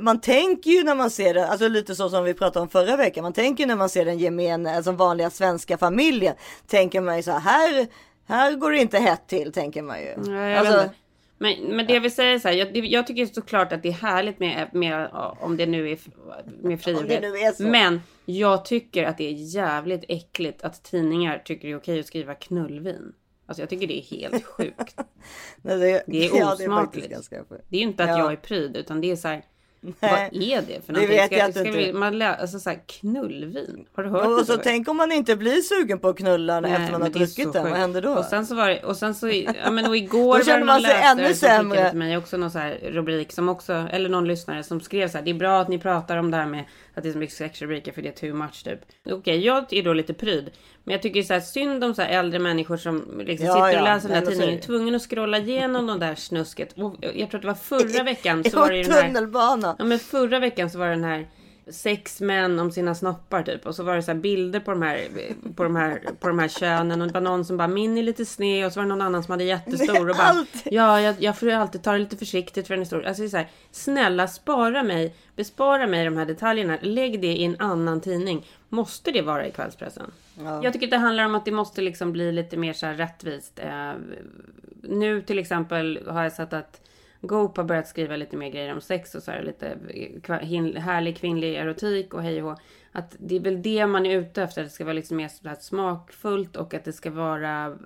man 0.00 0.20
tänker 0.20 0.70
ju 0.70 0.84
när 0.84 0.94
man 0.94 1.10
ser 1.10 1.34
det, 1.34 1.39
alltså 1.46 1.68
lite 1.68 1.94
så 1.94 2.08
som 2.08 2.24
vi 2.24 2.34
pratade 2.34 2.62
om 2.62 2.68
förra 2.68 2.96
veckan. 2.96 3.22
Man 3.22 3.32
tänker 3.32 3.66
när 3.66 3.76
man 3.76 3.88
ser 3.88 4.04
den 4.04 4.18
gemene, 4.18 4.76
alltså 4.76 4.92
vanliga 4.92 5.30
svenska 5.30 5.78
familjen, 5.78 6.34
tänker 6.66 7.00
man 7.00 7.16
ju 7.16 7.22
så 7.22 7.32
här, 7.32 7.86
här 8.26 8.52
går 8.52 8.70
det 8.70 8.78
inte 8.78 8.98
hett 8.98 9.26
till, 9.26 9.52
tänker 9.52 9.82
man 9.82 10.00
ju. 10.00 10.16
Nej, 10.16 10.56
alltså, 10.56 10.90
men, 11.38 11.76
men 11.76 11.86
det 11.86 11.92
jag 11.92 12.00
vill 12.00 12.14
säga 12.14 12.32
är 12.32 12.38
så 12.38 12.48
här, 12.48 12.54
jag, 12.54 12.76
jag 12.76 13.06
tycker 13.06 13.26
såklart 13.26 13.72
att 13.72 13.82
det 13.82 13.88
är 13.88 13.92
härligt 13.92 14.38
med, 14.38 14.68
med 14.72 15.08
om 15.40 15.56
det 15.56 15.66
nu 15.66 15.90
är 15.90 15.98
med 16.62 16.80
frihet. 16.80 17.58
Men 17.58 18.02
jag 18.24 18.64
tycker 18.64 19.04
att 19.04 19.18
det 19.18 19.24
är 19.24 19.54
jävligt 19.54 20.04
äckligt 20.08 20.62
att 20.62 20.82
tidningar 20.82 21.42
tycker 21.44 21.68
det 21.68 21.74
är 21.74 21.78
okej 21.78 22.00
att 22.00 22.06
skriva 22.06 22.34
knullvin. 22.34 23.12
Alltså 23.46 23.62
jag 23.62 23.68
tycker 23.70 23.86
det 23.86 23.98
är 23.98 24.02
helt 24.02 24.44
sjukt. 24.56 24.96
Det, 25.62 26.02
det, 26.06 26.26
är 26.26 26.52
osmakligt. 26.52 27.08
Ja, 27.12 27.18
det, 27.30 27.36
är 27.36 27.62
det, 27.68 27.76
är 27.76 27.82
inte 27.82 28.04
att 28.04 28.10
ja. 28.10 28.18
jag 28.18 28.32
är 28.32 28.36
pryd 28.36 28.76
utan 28.76 29.00
det 29.00 29.10
är 29.10 29.16
så 29.16 29.28
här. 29.28 29.44
Nej. 30.00 30.30
Vad 30.32 30.42
är 30.42 30.62
det 30.62 30.86
för 30.86 30.92
någonting? 30.92 31.16
Det 31.16 31.22
vet 31.22 31.26
ska, 31.26 31.36
jag 31.36 31.50
ska 31.50 31.66
inte. 31.66 31.78
Vi, 31.78 31.92
man 31.92 32.18
lä, 32.18 32.34
alltså 32.34 32.58
så 32.58 32.70
här, 32.70 32.80
knullvin. 32.86 33.86
Har 33.92 34.04
du 34.04 34.10
hört 34.10 34.24
och, 34.24 34.30
det? 34.30 34.36
Och 34.36 34.46
så 34.46 34.56
tänk 34.56 34.88
om 34.88 34.96
man 34.96 35.12
inte 35.12 35.36
blir 35.36 35.62
sugen 35.62 35.98
på 35.98 36.08
att 36.08 36.16
knulla 36.16 36.60
Nej, 36.60 36.72
efter 36.72 36.92
man 36.92 37.02
har 37.02 37.08
druckit 37.08 37.52
den. 37.52 37.70
Vad 37.70 37.78
händer 37.78 38.02
då? 38.02 38.10
Och 38.10 38.24
sen 38.24 38.46
så 38.46 38.54
var 38.54 38.68
det, 38.68 38.82
och 38.82 38.96
sen 38.96 39.14
så, 39.14 39.28
ja 39.28 39.70
men 39.70 39.86
och 39.86 39.96
igår 39.96 40.38
då 40.38 40.44
känner 40.44 40.64
man 40.64 40.82
sig 40.82 41.02
ännu 41.02 41.34
sämre. 41.34 41.90
Till 41.90 41.98
mig 41.98 42.16
också 42.16 42.36
någon 42.36 42.50
så 42.50 42.58
här 42.58 42.78
rubrik 42.82 43.32
som 43.32 43.48
också, 43.48 43.72
eller 43.72 44.08
någon 44.08 44.28
lyssnare 44.28 44.62
som 44.62 44.80
skrev 44.80 45.08
så 45.08 45.18
här. 45.18 45.24
Det 45.24 45.30
är 45.30 45.34
bra 45.34 45.60
att 45.60 45.68
ni 45.68 45.78
pratar 45.78 46.16
om 46.16 46.30
det 46.30 46.36
här 46.36 46.46
med 46.46 46.64
att 46.94 47.02
det 47.02 47.08
är 47.08 47.12
så 47.12 47.18
mycket 47.18 47.36
sexrubriker 47.36 47.92
för 47.92 48.02
det 48.02 48.08
är 48.08 48.30
too 48.30 48.34
much 48.34 48.64
typ. 48.64 48.80
Okej, 49.04 49.14
okay, 49.14 49.36
jag 49.36 49.72
är 49.72 49.82
då 49.82 49.92
lite 49.92 50.14
pryd. 50.14 50.50
Men 50.90 50.94
jag 50.94 51.02
tycker 51.02 51.22
så 51.22 51.32
här 51.32 51.40
synd 51.40 51.84
om 51.84 51.94
så 51.94 52.02
här 52.02 52.08
äldre 52.08 52.38
människor 52.38 52.76
som 52.76 53.20
liksom 53.24 53.46
ja, 53.46 53.52
sitter 53.52 53.78
och 53.78 53.84
läser 53.84 54.08
ja, 54.08 54.14
den 54.14 54.24
här 54.24 54.30
tidningen. 54.32 54.58
Är 54.58 54.62
tvungen 54.62 54.94
att 54.94 55.02
scrolla 55.02 55.38
igenom 55.38 55.86
de 55.86 56.00
där 56.00 56.14
snusket. 56.14 56.72
Och 56.72 56.94
jag 57.00 57.30
tror 57.30 57.34
att 57.34 57.42
det 57.42 57.46
var 57.46 57.54
förra 57.54 58.02
veckan. 58.04 58.44
Så 58.44 58.58
var 58.58 58.70
det 58.70 58.82
den 58.82 58.92
här, 58.92 59.74
Ja 59.78 59.84
men 59.84 59.98
förra 59.98 60.38
veckan 60.38 60.70
så 60.70 60.78
var 60.78 60.86
det 60.86 60.92
den 60.92 61.04
här 61.04 61.28
sex 61.72 62.20
män 62.20 62.58
om 62.58 62.72
sina 62.72 62.94
snoppar 62.94 63.42
typ. 63.42 63.66
Och 63.66 63.74
så 63.74 63.82
var 63.82 63.96
det 63.96 64.02
så 64.02 64.14
bilder 64.14 64.60
på 64.60 64.70
de 64.70 64.82
här, 64.82 65.08
på 65.56 65.62
de 65.62 65.76
här, 65.76 66.02
på 66.20 66.28
de 66.28 66.38
här 66.38 66.48
könen. 66.48 67.00
Och 67.00 67.06
det 67.06 67.14
var 67.14 67.20
någon 67.20 67.44
som 67.44 67.56
bara 67.56 67.68
min 67.68 67.98
är 67.98 68.02
lite 68.02 68.26
sned. 68.26 68.66
Och 68.66 68.72
så 68.72 68.80
var 68.80 68.84
det 68.84 68.88
någon 68.88 69.02
annan 69.02 69.22
som 69.22 69.30
hade 69.30 69.44
jättestor. 69.44 70.10
Och 70.10 70.16
bara 70.16 70.46
ja, 70.64 71.00
jag, 71.00 71.14
jag 71.18 71.38
får 71.38 71.50
alltid 71.50 71.82
ta 71.82 71.92
det 71.92 71.98
lite 71.98 72.16
försiktigt 72.16 72.66
för 72.66 72.74
den 72.74 72.82
är 72.82 72.86
stor. 72.86 73.04
Alltså 73.04 73.22
det 73.22 73.28
så 73.28 73.36
här, 73.36 73.48
snälla 73.70 74.28
spara 74.28 74.82
mig. 74.82 75.14
Bespara 75.36 75.86
mig 75.86 76.04
de 76.04 76.16
här 76.16 76.26
detaljerna. 76.26 76.78
Lägg 76.82 77.20
det 77.20 77.32
i 77.32 77.44
en 77.44 77.56
annan 77.58 78.00
tidning. 78.00 78.46
Måste 78.68 79.10
det 79.10 79.22
vara 79.22 79.46
i 79.46 79.50
kvällspressen? 79.50 80.10
Ja. 80.44 80.64
Jag 80.64 80.72
tycker 80.72 80.86
att 80.86 80.90
det 80.90 80.96
handlar 80.96 81.24
om 81.24 81.34
att 81.34 81.44
det 81.44 81.52
måste 81.52 81.82
liksom 81.82 82.12
bli 82.12 82.32
lite 82.32 82.56
mer 82.56 82.72
så 82.72 82.86
här 82.86 82.94
rättvist. 82.94 83.58
Eh, 83.58 83.92
nu 84.82 85.22
till 85.22 85.38
exempel 85.38 86.00
har 86.06 86.22
jag 86.22 86.32
sett 86.32 86.52
att 86.52 86.80
Goop 87.20 87.56
har 87.56 87.64
börjat 87.64 87.88
skriva 87.88 88.16
lite 88.16 88.36
mer 88.36 88.50
grejer 88.50 88.74
om 88.74 88.80
sex 88.80 89.14
och 89.14 89.22
så 89.22 89.30
här 89.30 89.42
lite 89.42 89.78
eh, 89.88 90.82
härlig 90.82 91.16
kvinnlig 91.16 91.54
erotik 91.54 92.14
och 92.14 92.22
hej 92.22 92.42
och 92.42 92.58
Att 92.92 93.16
det 93.18 93.36
är 93.36 93.40
väl 93.40 93.62
det 93.62 93.86
man 93.86 94.06
är 94.06 94.18
ute 94.18 94.42
efter. 94.42 94.62
Att 94.62 94.68
det 94.68 94.74
ska 94.74 94.84
vara 94.84 94.94
liksom 94.94 95.16
mer 95.16 95.28
så 95.28 95.54
smakfullt 95.60 96.56
och 96.56 96.74
att 96.74 96.84
det 96.84 96.92
ska 96.92 97.10
vara... 97.10 97.78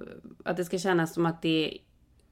Att 0.45 0.57
det 0.57 0.65
ska 0.65 0.79
kännas 0.79 1.15
som 1.15 1.27
att 1.27 1.43
det 1.43 1.79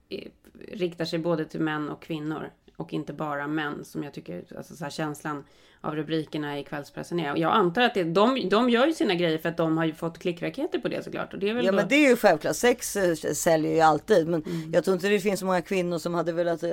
eh, 0.08 0.28
riktar 0.72 1.04
sig 1.04 1.18
både 1.18 1.44
till 1.44 1.60
män 1.60 1.88
och 1.88 2.02
kvinnor. 2.02 2.50
Och 2.76 2.92
inte 2.92 3.12
bara 3.12 3.46
män 3.46 3.84
som 3.84 4.02
jag 4.02 4.14
tycker, 4.14 4.44
alltså 4.56 4.76
så 4.76 4.84
här 4.84 4.90
känslan 4.90 5.44
av 5.84 5.96
rubrikerna 5.96 6.58
i 6.58 6.64
kvällspressen 6.64 7.20
är. 7.20 7.36
Jag 7.36 7.52
antar 7.52 7.82
att 7.82 7.94
det, 7.94 8.04
de, 8.04 8.48
de 8.48 8.70
gör 8.70 8.86
ju 8.86 8.92
sina 8.92 9.14
grejer 9.14 9.38
för 9.38 9.48
att 9.48 9.56
de 9.56 9.78
har 9.78 9.84
ju 9.84 9.92
fått 9.94 10.18
klickraketer 10.18 10.78
på 10.78 10.88
det 10.88 11.04
såklart. 11.04 11.32
Och 11.32 11.38
det 11.38 11.48
är 11.48 11.54
väl 11.54 11.64
ja 11.64 11.70
då... 11.70 11.76
men 11.76 11.88
det 11.88 11.94
är 11.94 12.08
ju 12.08 12.16
självklart. 12.16 12.56
Sex 12.56 12.96
eh, 12.96 13.14
säljer 13.14 13.72
ju 13.72 13.80
alltid. 13.80 14.28
Men 14.28 14.42
mm. 14.42 14.72
jag 14.72 14.84
tror 14.84 14.94
inte 14.94 15.08
det 15.08 15.20
finns 15.20 15.40
så 15.40 15.46
många 15.46 15.62
kvinnor 15.62 15.98
som 15.98 16.14
hade 16.14 16.32
velat, 16.32 16.62
eh, 16.62 16.70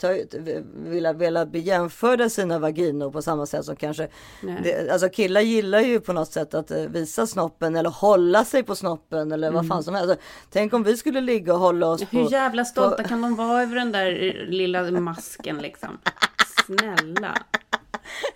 ta, 0.00 0.16
velat, 0.74 1.16
velat 1.16 1.48
bli 1.48 1.60
jämförda 1.60 2.28
sina 2.28 2.58
vaginor 2.58 3.10
på 3.10 3.22
samma 3.22 3.46
sätt 3.46 3.64
som 3.64 3.76
kanske. 3.76 4.08
Det, 4.62 4.90
alltså 4.92 5.08
killar 5.08 5.40
gillar 5.40 5.80
ju 5.80 6.00
på 6.00 6.12
något 6.12 6.32
sätt 6.32 6.54
att 6.54 6.70
eh, 6.70 6.78
visa 6.78 7.26
snoppen 7.26 7.76
eller 7.76 7.90
hålla 7.90 8.44
sig 8.44 8.62
på 8.62 8.74
snoppen 8.74 9.32
eller 9.32 9.48
mm. 9.48 9.54
vad 9.54 9.68
fan 9.68 9.82
som 9.82 9.94
helst. 9.94 10.10
Alltså, 10.10 10.26
tänk 10.50 10.74
om 10.74 10.82
vi 10.82 10.96
skulle 10.96 11.20
ligga 11.20 11.54
och 11.54 11.60
hålla 11.60 11.86
oss 11.86 12.04
på. 12.04 12.16
Hur 12.16 12.32
jävla 12.32 12.64
stolta 12.64 13.02
på... 13.02 13.08
kan 13.08 13.22
de 13.22 13.34
vara 13.34 13.62
över 13.62 13.76
den 13.76 13.92
där 13.92 14.44
lilla 14.48 14.90
masken 14.90 15.58
liksom? 15.58 15.98
Snälla. 16.66 17.38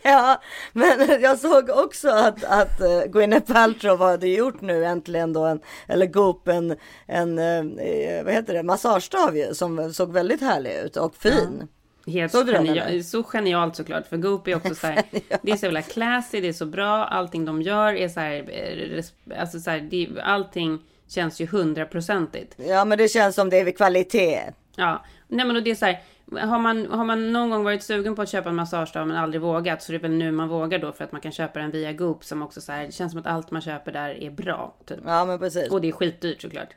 Ja, 0.02 0.42
men 0.72 1.20
jag 1.20 1.38
såg 1.38 1.70
också 1.70 2.08
att, 2.08 2.44
att 2.44 2.80
uh, 2.80 3.12
Gwyneth 3.12 3.52
Paltrow 3.52 3.98
hade 3.98 4.28
gjort 4.28 4.60
nu 4.60 4.84
äntligen 4.84 5.32
då 5.32 5.44
en, 5.44 5.60
eller 5.86 6.06
Goop 6.06 6.48
en, 6.48 6.76
en 7.06 7.38
uh, 7.38 8.24
vad 8.24 8.32
heter 8.34 8.54
det, 8.54 8.62
massagestav 8.62 9.36
ju, 9.36 9.54
som 9.54 9.94
såg 9.94 10.12
väldigt 10.12 10.40
härlig 10.40 10.74
ut 10.74 10.96
och 10.96 11.16
fin. 11.16 11.58
Ja. 11.60 11.66
Helt 12.06 12.32
så, 12.32 12.44
genial, 12.44 13.04
så 13.04 13.22
genialt 13.22 13.76
såklart. 13.76 14.06
För 14.06 14.16
Goop 14.16 14.48
är 14.48 14.56
också 14.56 14.74
så 14.74 14.86
här, 14.86 15.02
det 15.42 15.52
är 15.52 15.56
så 15.56 15.66
jävla 15.66 15.82
classy, 15.82 16.40
det 16.40 16.48
är 16.48 16.52
så 16.52 16.66
bra, 16.66 17.04
allting 17.04 17.44
de 17.44 17.62
gör 17.62 17.92
är 17.92 18.08
så 18.08 18.20
här, 18.20 18.50
eh, 18.50 19.40
alltså 19.40 19.58
så 19.58 19.70
här, 19.70 19.80
det, 19.80 20.08
allting 20.22 20.78
känns 21.08 21.40
ju 21.40 21.46
hundraprocentigt. 21.46 22.54
Ja, 22.56 22.84
men 22.84 22.98
det 22.98 23.08
känns 23.08 23.34
som 23.34 23.50
det 23.50 23.60
är 23.60 23.70
kvalitet. 23.70 24.40
Ja, 24.76 25.04
nej 25.28 25.46
men 25.46 25.56
och 25.56 25.62
det 25.62 25.70
är 25.70 25.74
så 25.74 25.86
här, 25.86 26.00
har 26.32 26.58
man, 26.58 26.86
har 26.86 27.04
man 27.04 27.32
någon 27.32 27.50
gång 27.50 27.64
varit 27.64 27.82
sugen 27.82 28.14
på 28.14 28.22
att 28.22 28.28
köpa 28.28 28.48
en 28.48 28.54
massagestav 28.54 29.08
men 29.08 29.16
aldrig 29.16 29.40
vågat 29.42 29.82
så 29.82 29.92
är 29.92 29.98
det 29.98 30.02
väl 30.02 30.10
nu 30.10 30.32
man 30.32 30.48
vågar 30.48 30.78
då 30.78 30.92
för 30.92 31.04
att 31.04 31.12
man 31.12 31.20
kan 31.20 31.32
köpa 31.32 31.58
den 31.58 31.70
via 31.70 31.92
Goop 31.92 32.24
som 32.24 32.42
också 32.42 32.60
så 32.60 32.72
här, 32.72 32.86
det 32.86 32.92
känns 32.92 33.12
som 33.12 33.20
att 33.20 33.26
allt 33.26 33.50
man 33.50 33.62
köper 33.62 33.92
där 33.92 34.22
är 34.22 34.30
bra. 34.30 34.74
Typ. 34.84 34.98
Ja 35.04 35.24
men 35.24 35.38
precis. 35.38 35.70
Och 35.70 35.80
det 35.80 35.88
är 35.88 35.92
skitdyrt 35.92 36.42
såklart. 36.42 36.68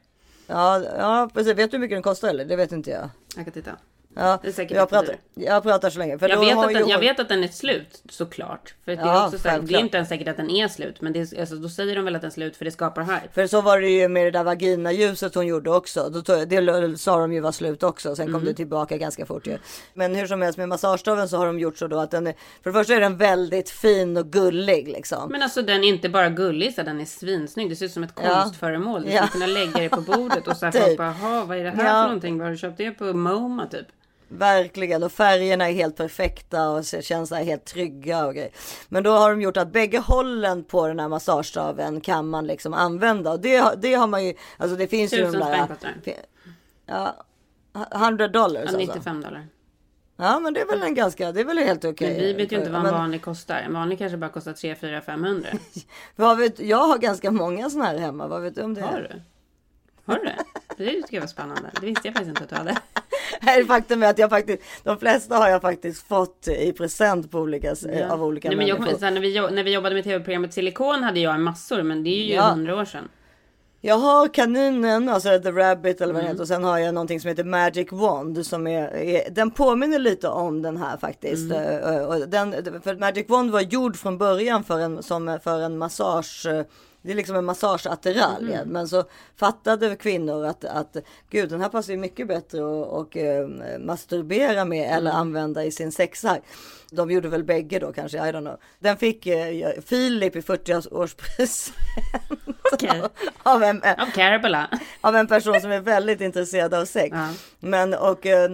Ja, 0.47 0.83
ja 0.97 1.29
precis. 1.33 1.57
Vet 1.57 1.71
du 1.71 1.77
hur 1.77 1.81
mycket 1.81 1.95
den 1.95 2.03
kostar 2.03 2.29
eller? 2.29 2.45
Det 2.45 2.55
vet 2.55 2.71
inte 2.71 2.91
jag. 2.91 3.09
Jag 3.35 3.45
kan 3.45 3.53
titta. 3.53 3.71
Ja, 4.15 4.39
jag, 4.69 4.89
pratar, 4.89 5.15
jag 5.33 5.63
pratar 5.63 5.89
så 5.89 5.99
länge. 5.99 6.19
För 6.19 6.29
jag, 6.29 6.39
vet 6.39 6.57
att 6.57 6.73
den, 6.73 6.87
jag 6.87 6.99
vet 6.99 7.19
att 7.19 7.29
den 7.29 7.43
är 7.43 7.47
slut 7.47 8.03
såklart. 8.09 8.75
För 8.85 8.95
det, 8.95 9.01
är 9.01 9.25
också 9.25 9.39
så 9.39 9.49
här, 9.49 9.59
det 9.59 9.75
är 9.75 9.79
inte 9.79 9.97
ens 9.97 10.09
säkert 10.09 10.27
att 10.27 10.37
den 10.37 10.49
är 10.49 10.67
slut. 10.67 11.01
Men 11.01 11.13
det 11.13 11.19
är, 11.19 11.39
alltså, 11.39 11.55
då 11.55 11.69
säger 11.69 11.95
de 11.95 12.05
väl 12.05 12.15
att 12.15 12.21
den 12.21 12.27
är 12.27 12.33
slut 12.33 12.57
för 12.57 12.65
det 12.65 12.71
skapar 12.71 13.01
hype. 13.01 13.27
För 13.33 13.47
så 13.47 13.61
var 13.61 13.79
det 13.79 13.89
ju 13.89 14.07
med 14.07 14.25
det 14.25 14.31
där 14.31 14.43
vaginaljuset 14.43 15.35
hon 15.35 15.47
gjorde 15.47 15.71
också. 15.71 16.09
Då 16.09 16.21
tog, 16.21 16.47
det 16.47 16.97
sa 16.99 17.19
de 17.19 17.33
ju 17.33 17.39
var 17.39 17.51
slut 17.51 17.83
också. 17.83 18.15
Sen 18.15 18.25
kom 18.25 18.35
mm. 18.35 18.45
det 18.45 18.53
tillbaka 18.53 18.97
ganska 18.97 19.25
fort 19.25 19.47
ju. 19.47 19.57
Men 19.93 20.15
hur 20.15 20.27
som 20.27 20.41
helst 20.41 20.57
med 20.57 20.69
massagestaven 20.69 21.29
så 21.29 21.37
har 21.37 21.45
de 21.45 21.59
gjort 21.59 21.77
så 21.77 21.87
då 21.87 21.99
att 21.99 22.11
den 22.11 22.27
är, 22.27 22.33
för 22.63 22.69
det 22.69 22.73
första 22.73 22.93
är 22.95 22.99
den 22.99 23.17
väldigt 23.17 23.69
fin 23.69 24.17
och 24.17 24.31
gullig 24.31 24.87
liksom. 24.87 25.31
Men 25.31 25.41
alltså 25.41 25.61
den 25.61 25.83
är 25.83 25.87
inte 25.87 26.09
bara 26.09 26.29
gullig 26.29 26.73
så 26.73 26.83
den 26.83 27.01
är 27.01 27.05
svinsnygg. 27.05 27.69
Det 27.69 27.75
ser 27.75 27.85
ut 27.85 27.91
som 27.91 28.03
ett 28.03 28.15
konstföremål. 28.15 29.01
Du 29.01 29.07
skulle 29.07 29.23
ja. 29.23 29.27
kunna 29.27 29.47
lägga 29.47 29.79
det 29.79 29.89
på 29.89 30.01
bordet 30.01 30.47
och 30.47 30.57
så 30.57 30.65
här 30.65 30.71
typ. 30.87 30.97
bara, 30.97 31.45
vad 31.45 31.57
är 31.57 31.63
det 31.63 31.69
här 31.69 31.85
ja. 31.85 32.01
för 32.01 32.03
någonting? 32.03 32.37
Var 32.37 32.45
har 32.45 32.51
du 32.51 32.57
köpt 32.57 32.77
det 32.77 32.91
på 32.91 33.13
MoMA 33.13 33.67
typ? 33.67 33.87
Verkligen, 34.29 35.03
och 35.03 35.11
färgerna 35.11 35.69
är 35.69 35.73
helt 35.73 35.95
perfekta 35.95 36.69
och 36.69 36.85
känns 36.85 37.31
helt 37.31 37.65
trygga 37.65 38.25
och 38.25 38.33
grejer. 38.33 38.51
Men 38.87 39.03
då 39.03 39.11
har 39.11 39.29
de 39.29 39.41
gjort 39.41 39.57
att 39.57 39.71
bägge 39.71 39.99
hållen 39.99 40.63
på 40.63 40.87
den 40.87 40.99
här 40.99 41.07
massagestaven 41.07 42.01
kan 42.01 42.29
man 42.29 42.47
liksom 42.47 42.73
använda. 42.73 43.31
Och 43.31 43.39
det, 43.39 43.73
det 43.77 43.93
har 43.93 44.07
man 44.07 44.25
ju, 44.25 44.33
alltså 44.57 44.77
det 44.77 44.87
finns 44.87 45.13
ju 45.13 45.23
de 45.23 45.31
där... 45.31 45.67
Ja, 46.85 47.25
100 47.95 48.27
dollars 48.27 48.69
ja, 48.71 48.77
95 48.77 49.15
alltså. 49.15 49.29
dollar. 49.29 49.47
Ja 50.17 50.39
men 50.39 50.53
det 50.53 50.61
är 50.61 50.65
väl 50.65 50.81
en 50.81 50.95
ganska, 50.95 51.31
det 51.31 51.41
är 51.41 51.45
väl 51.45 51.57
helt 51.57 51.85
okej. 51.85 51.91
Okay. 51.91 52.09
Men 52.09 52.19
vi 52.25 52.33
vet 52.33 52.51
ju 52.51 52.57
inte 52.57 52.69
vad 52.69 52.79
en 52.79 52.83
men... 52.83 52.93
vanlig 52.93 53.21
kostar. 53.21 53.55
En 53.55 53.73
vanlig 53.73 53.97
kanske 53.97 54.17
bara 54.17 54.29
kostar 54.29 54.53
3, 54.53 54.75
4, 54.75 55.01
500. 55.01 55.49
vad 56.15 56.37
vet, 56.37 56.59
jag 56.59 56.77
har 56.77 56.97
ganska 56.97 57.31
många 57.31 57.69
sådana 57.69 57.89
här 57.89 57.97
hemma. 57.97 58.27
Vad 58.27 58.41
vet 58.41 58.55
du 58.55 58.61
om 58.61 58.73
det? 58.73 58.81
Har 58.81 59.09
du? 59.11 59.21
Har 60.05 60.19
du 60.19 60.25
det? 60.25 60.37
Det 60.77 60.91
tycker 60.91 61.15
jag 61.15 61.21
var 61.21 61.27
spännande. 61.27 61.71
Det 61.79 61.85
visste 61.85 62.07
jag 62.07 62.15
faktiskt 62.15 62.29
inte 62.29 62.43
att 62.43 62.49
du 62.49 62.55
hade. 62.55 62.77
Nej, 63.41 63.65
faktum 63.65 64.03
är 64.03 64.09
att 64.09 64.19
jag 64.19 64.29
faktiskt, 64.29 64.63
de 64.83 64.99
flesta 64.99 65.35
har 65.35 65.49
jag 65.49 65.61
faktiskt 65.61 66.07
fått 66.07 66.47
i 66.47 66.73
present 66.73 67.31
på 67.31 67.39
olika, 67.39 67.75
ja. 67.93 68.11
av 68.11 68.23
olika 68.23 68.47
Nej, 68.47 68.57
men 68.57 68.67
jag, 68.67 68.79
människor. 68.79 69.11
när, 69.11 69.21
vi, 69.21 69.55
när 69.55 69.63
vi 69.63 69.73
jobbade 69.73 69.95
med 69.95 70.03
tv-programmet 70.03 70.53
Silikon 70.53 71.03
hade 71.03 71.19
jag 71.19 71.39
massor, 71.39 71.83
men 71.83 72.03
det 72.03 72.09
är 72.09 72.23
ju 72.23 72.39
hundra 72.39 72.71
ja. 72.71 72.81
år 72.81 72.85
sedan. 72.85 73.09
Jag 73.81 73.97
har 73.97 74.27
kaninen, 74.27 75.09
alltså 75.09 75.39
The 75.39 75.51
Rabbit 75.51 76.01
eller 76.01 76.13
vad 76.13 76.21
mm. 76.21 76.31
heter 76.31 76.41
och 76.41 76.47
sen 76.47 76.63
har 76.63 76.77
jag 76.77 76.93
någonting 76.93 77.19
som 77.19 77.27
heter 77.29 77.43
Magic 77.43 77.91
Wand 77.91 78.45
som 78.45 78.67
är, 78.67 78.95
är 78.95 79.29
den 79.29 79.51
påminner 79.51 79.99
lite 79.99 80.27
om 80.27 80.61
den 80.61 80.77
här 80.77 80.97
faktiskt. 80.97 81.51
Mm. 81.51 82.05
Och 82.05 82.29
den, 82.29 82.81
för 82.81 82.95
Magic 82.95 83.29
Wand 83.29 83.51
var 83.51 83.61
gjord 83.61 83.95
från 83.97 84.17
början 84.17 84.63
för 84.63 84.79
en, 84.79 85.03
som, 85.03 85.39
för 85.43 85.61
en 85.61 85.77
massage 85.77 86.47
det 87.01 87.11
är 87.11 87.15
liksom 87.15 87.35
en 87.35 87.45
massageattiralj. 87.45 88.53
Mm. 88.53 88.69
Men 88.69 88.87
så 88.87 89.03
fattade 89.35 89.95
kvinnor 89.95 90.45
att, 90.45 90.65
att 90.65 90.97
gud 91.29 91.49
den 91.49 91.61
här 91.61 91.69
passar 91.69 91.93
ju 91.93 91.99
mycket 91.99 92.27
bättre 92.27 92.59
att 92.59 92.87
och, 92.87 93.17
eh, 93.17 93.47
masturbera 93.79 94.65
med 94.65 94.85
mm. 94.85 94.97
eller 94.97 95.11
använda 95.11 95.63
i 95.63 95.71
sin 95.71 95.91
sexakt. 95.91 96.45
De 96.91 97.11
gjorde 97.11 97.29
väl 97.29 97.43
bägge 97.43 97.79
då 97.79 97.93
kanske, 97.93 98.17
I 98.17 98.21
don't 98.21 98.41
know. 98.41 98.57
Den 98.79 98.97
fick 98.97 99.27
eh, 99.27 99.71
Filip 99.85 100.35
i 100.35 100.41
40-årspresent. 100.41 101.73
Okay. 102.73 103.01
av, 103.43 103.63
en, 103.63 103.81
av, 103.83 104.65
av 105.01 105.15
en 105.15 105.27
person 105.27 105.61
som 105.61 105.71
är 105.71 105.79
väldigt 105.79 106.21
intresserad 106.21 106.73
av 106.73 106.85
sex. 106.85 107.15
Ja. 107.17 107.33
Men 107.59 107.93
och 107.93 108.25
eh, 108.25 108.49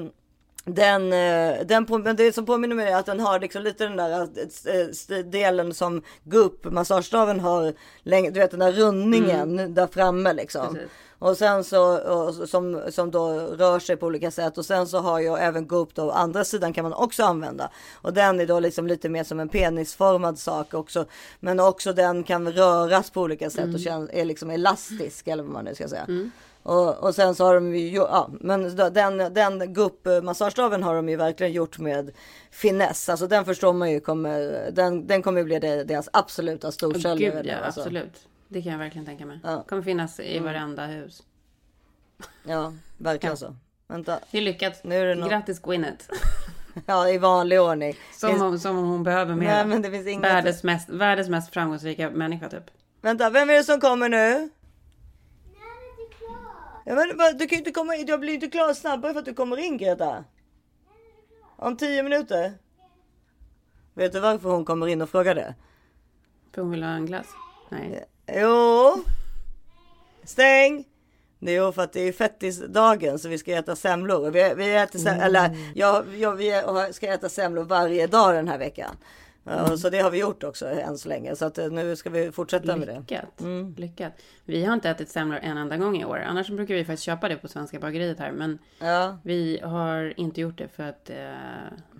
den, 0.65 1.13
eh, 1.13 1.65
den 1.65 1.85
på, 1.85 1.97
men 1.97 2.15
det 2.15 2.35
som 2.35 2.45
påminner 2.45 2.75
mig 2.75 2.91
är 2.91 2.95
att 2.95 3.05
den 3.05 3.19
har 3.19 3.39
liksom 3.39 3.63
lite 3.63 3.83
den 3.83 3.97
där 3.97 4.21
äh, 4.21 5.25
delen 5.25 5.73
som 5.73 6.01
gupp, 6.23 6.65
massagestaven 6.65 7.39
har, 7.39 7.73
du 8.03 8.39
vet 8.39 8.51
den 8.51 8.59
där 8.59 8.71
rundningen 8.71 9.59
mm. 9.59 9.73
där 9.73 9.87
framme 9.87 10.33
liksom. 10.33 10.73
Precis. 10.73 10.89
Och 11.19 11.37
sen 11.37 11.63
så, 11.63 11.97
och, 11.97 12.49
som, 12.49 12.81
som 12.89 13.11
då 13.11 13.27
rör 13.39 13.79
sig 13.79 13.95
på 13.95 14.05
olika 14.05 14.31
sätt. 14.31 14.57
Och 14.57 14.65
sen 14.65 14.87
så 14.87 14.97
har 14.97 15.19
jag 15.19 15.43
även 15.43 15.67
gupp 15.67 15.95
då, 15.95 16.11
andra 16.11 16.43
sidan 16.43 16.73
kan 16.73 16.83
man 16.83 16.93
också 16.93 17.23
använda. 17.23 17.69
Och 17.93 18.13
den 18.13 18.39
är 18.39 18.45
då 18.45 18.59
liksom 18.59 18.87
lite 18.87 19.09
mer 19.09 19.23
som 19.23 19.39
en 19.39 19.49
penisformad 19.49 20.39
sak 20.39 20.73
också. 20.73 21.05
Men 21.39 21.59
också 21.59 21.93
den 21.93 22.23
kan 22.23 22.51
röras 22.51 23.09
på 23.09 23.21
olika 23.21 23.49
sätt 23.49 23.63
mm. 23.63 23.75
och 23.75 23.81
känns, 23.81 24.09
är 24.13 24.25
liksom 24.25 24.49
elastisk 24.49 25.27
eller 25.27 25.43
vad 25.43 25.51
man 25.51 25.65
nu 25.65 25.75
ska 25.75 25.87
säga. 25.87 26.03
Mm. 26.03 26.31
Och, 26.65 27.03
och 27.03 27.15
sen 27.15 27.35
så 27.35 27.45
har 27.45 27.55
de 27.55 27.75
ju, 27.75 27.95
ja, 27.95 28.29
men 28.39 28.75
den, 28.75 29.33
den 29.33 29.73
gupp-massagestaven 29.73 30.83
har 30.83 30.95
de 30.95 31.09
ju 31.09 31.15
verkligen 31.15 31.53
gjort 31.53 31.79
med 31.79 32.11
finess. 32.51 33.09
Alltså 33.09 33.27
den 33.27 33.45
förstår 33.45 33.73
man 33.73 33.91
ju 33.91 33.99
kommer, 33.99 34.69
den, 34.71 35.07
den 35.07 35.21
kommer 35.21 35.43
bli 35.43 35.59
deras 35.59 36.09
absoluta 36.13 36.71
storsäljare. 36.71 37.41
Oh, 37.41 37.47
ja, 37.47 37.57
alltså. 37.57 37.81
absolut. 37.81 38.27
Det 38.47 38.61
kan 38.61 38.71
jag 38.71 38.79
verkligen 38.79 39.05
tänka 39.05 39.25
mig. 39.25 39.39
Ja. 39.43 39.63
Kommer 39.69 39.81
finnas 39.81 40.19
i 40.19 40.37
mm. 40.37 40.43
varenda 40.43 40.85
hus. 40.85 41.23
Ja, 42.43 42.73
verkligen 42.97 43.31
ja. 43.31 43.37
så. 43.37 43.55
Vänta. 43.87 44.19
Det 44.31 44.37
är 44.37 44.41
lyckat. 44.41 44.83
Nu 44.83 44.95
är 44.95 45.05
det 45.05 45.15
något... 45.15 45.29
Grattis 45.29 45.59
Gwyneth. 45.59 46.05
ja, 46.85 47.09
i 47.09 47.17
vanlig 47.17 47.61
ordning. 47.61 47.95
Som, 48.13 48.41
om, 48.41 48.59
som 48.59 48.77
om 48.77 48.85
hon 48.85 49.03
behöver 49.03 49.35
mer. 49.35 49.47
Nej, 49.47 49.65
men 49.65 49.81
det 49.81 49.91
finns 49.91 50.07
inget... 50.07 50.23
världens, 50.23 50.63
mest, 50.63 50.89
världens 50.89 51.29
mest 51.29 51.53
framgångsrika 51.53 52.09
människa 52.09 52.49
typ. 52.49 52.71
Vänta, 53.01 53.29
vem 53.29 53.49
är 53.49 53.53
det 53.53 53.63
som 53.63 53.79
kommer 53.79 54.09
nu? 54.09 54.49
Ja, 56.87 56.95
men, 56.95 57.37
du 57.37 57.47
kan 57.47 57.55
ju 57.55 57.57
inte 57.57 57.71
komma 57.71 57.95
in. 57.95 58.07
Jag 58.07 58.19
blir 58.19 58.33
inte 58.33 58.47
klar 58.47 58.73
snabbare 58.73 59.13
för 59.13 59.19
att 59.19 59.25
du 59.25 59.33
kommer 59.33 59.57
in 59.57 59.77
Greta. 59.77 60.23
Om 61.55 61.77
tio 61.77 62.03
minuter. 62.03 62.53
Vet 63.93 64.13
du 64.13 64.19
varför 64.19 64.49
hon 64.49 64.65
kommer 64.65 64.87
in 64.87 65.01
och 65.01 65.09
frågar 65.09 65.35
det? 65.35 65.55
För 66.53 66.61
hon 66.61 66.71
vill 66.71 66.83
ha 66.83 66.89
en 66.89 67.05
glass? 67.05 67.27
Nej. 67.69 68.05
Jo. 68.27 69.03
Stäng. 70.23 70.85
Det 71.39 71.55
är 71.55 71.71
för 71.71 71.81
att 71.81 71.93
det 71.93 72.01
är 72.01 72.11
fettisdagen 72.11 73.19
så 73.19 73.29
vi 73.29 73.37
ska 73.37 73.55
äta 73.55 73.75
semlor. 73.75 74.31
Vi, 74.31 74.53
vi 74.55 74.75
äter 74.75 74.99
sem- 74.99 75.13
mm. 75.13 75.21
eller 75.21 75.71
ja, 75.75 76.03
ja, 76.17 76.31
vi 76.31 76.93
ska 76.93 77.07
äta 77.07 77.29
semlor 77.29 77.63
varje 77.63 78.07
dag 78.07 78.35
den 78.35 78.47
här 78.47 78.57
veckan. 78.57 78.97
Mm. 79.45 79.77
Så 79.77 79.89
det 79.89 79.99
har 79.99 80.11
vi 80.11 80.19
gjort 80.19 80.43
också 80.43 80.67
än 80.67 80.97
så 80.97 81.09
länge. 81.09 81.35
Så 81.35 81.45
att 81.45 81.57
eh, 81.57 81.67
nu 81.67 81.95
ska 81.95 82.09
vi 82.09 82.31
fortsätta 82.31 82.75
Lyckat. 82.75 82.95
med 83.05 83.05
det. 83.37 83.43
Mm. 83.43 83.75
Lyckat. 83.77 84.13
Vi 84.45 84.65
har 84.65 84.73
inte 84.73 84.89
ätit 84.89 85.09
semlor 85.09 85.39
en 85.41 85.57
enda 85.57 85.77
gång 85.77 86.01
i 86.01 86.05
år. 86.05 86.17
Annars 86.17 86.49
brukar 86.49 86.75
vi 86.75 86.85
faktiskt 86.85 87.03
köpa 87.03 87.29
det 87.29 87.35
på 87.35 87.47
Svenska 87.47 87.79
bageriet 87.79 88.19
här. 88.19 88.31
Men 88.31 88.59
ja. 88.79 89.17
vi 89.23 89.59
har 89.63 90.19
inte 90.19 90.41
gjort 90.41 90.57
det 90.57 90.67
för 90.67 90.83
att... 90.83 91.09
Eh, 91.09 91.15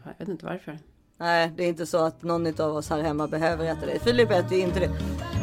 jag 0.04 0.14
vet 0.18 0.28
inte 0.28 0.46
varför. 0.46 0.80
Nej, 1.18 1.52
det 1.58 1.64
är 1.64 1.68
inte 1.68 1.86
så 1.86 1.98
att 1.98 2.24
någon 2.24 2.62
av 2.62 2.76
oss 2.76 2.90
här 2.90 3.02
hemma 3.02 3.28
behöver 3.28 3.66
äta 3.66 3.86
det. 3.86 4.00
Filip 4.00 4.32
äter 4.32 4.58
inte 4.58 4.80
det. 4.80 4.90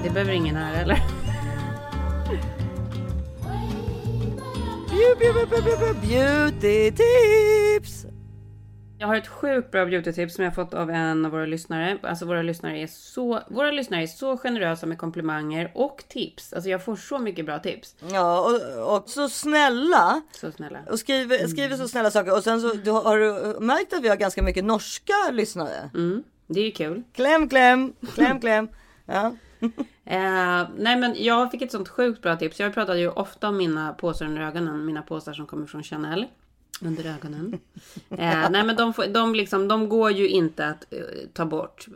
Det 0.05 0.11
behöver 0.11 0.32
ingen 0.32 0.57
här 0.57 0.74
heller. 0.74 0.98
Beauty! 6.03 6.90
Jag 9.03 9.09
har 9.09 9.16
ett 9.16 9.28
sjukt 9.28 9.70
bra 9.70 9.86
beautytips 9.86 10.34
som 10.34 10.44
jag 10.44 10.55
fått 10.55 10.74
av 10.74 10.90
en 10.90 11.24
av 11.24 11.30
våra 11.30 11.46
lyssnare. 11.46 11.98
Alltså 12.03 12.26
våra 12.26 12.42
lyssnare 12.42 12.78
är 12.78 12.86
så, 12.86 13.40
våra 13.48 13.70
lyssnare 13.70 14.03
är 14.03 14.07
så 14.07 14.36
generösa 14.36 14.86
med 14.86 14.98
komplimanger 14.98 15.70
och 15.74 16.05
tips. 16.09 16.53
Alltså 16.53 16.70
jag 16.70 16.84
får 16.84 16.96
så 16.96 17.18
mycket 17.18 17.46
bra 17.46 17.59
tips. 17.59 17.96
Ja, 18.12 18.40
och, 18.40 18.96
och 18.96 19.09
så 19.09 19.28
snälla. 19.28 20.22
Så 20.32 20.53
snälla. 20.53 20.78
Och 20.90 20.98
skriver, 20.98 21.46
skriver 21.46 21.76
så 21.76 21.88
snälla 21.88 22.11
saker. 22.11 22.36
Och 22.36 22.44
sen 22.44 22.61
så 22.61 22.72
du, 22.72 22.90
har 22.90 23.18
du 23.18 23.61
märkt 23.61 23.92
att 23.92 24.03
vi 24.03 24.09
har 24.09 24.16
ganska 24.16 24.42
mycket 24.42 24.64
norska 24.64 25.14
lyssnare. 25.32 25.90
Mm, 25.94 26.22
det 26.46 26.61
är 26.61 26.64
ju 26.64 26.72
kul. 26.72 27.03
Kläm, 27.12 27.48
kläm, 27.48 27.92
kläm, 28.14 28.40
kläm. 28.40 28.68
Ja. 29.07 29.34
eh, 30.05 30.68
nej 30.76 30.96
men 30.96 31.14
jag 31.18 31.50
fick 31.50 31.62
ett 31.62 31.72
sånt 31.72 31.88
sjukt 31.88 32.22
bra 32.22 32.36
tips. 32.36 32.61
Jag 32.61 32.74
pratar 32.74 32.94
ju 32.94 33.09
ofta 33.09 33.48
om 33.48 33.57
mina 33.57 33.92
påsar 33.92 34.26
under 34.26 34.42
ögonen. 34.42 34.86
Mina 34.86 35.03
påsar 35.03 35.32
som 35.32 35.46
kommer 35.46 35.66
från 35.66 35.82
Chanel 35.82 36.26
under 36.87 37.05
ögonen. 37.05 37.59
eh, 38.11 38.51
nej 38.51 38.64
men 38.64 38.76
de, 38.76 38.95
får, 38.95 39.07
de, 39.07 39.35
liksom, 39.35 39.68
de 39.68 39.89
går 39.89 40.11
ju 40.11 40.28
inte 40.28 40.66
att 40.66 40.87
uh, 40.93 40.99
ta 41.33 41.45
bort 41.45 41.87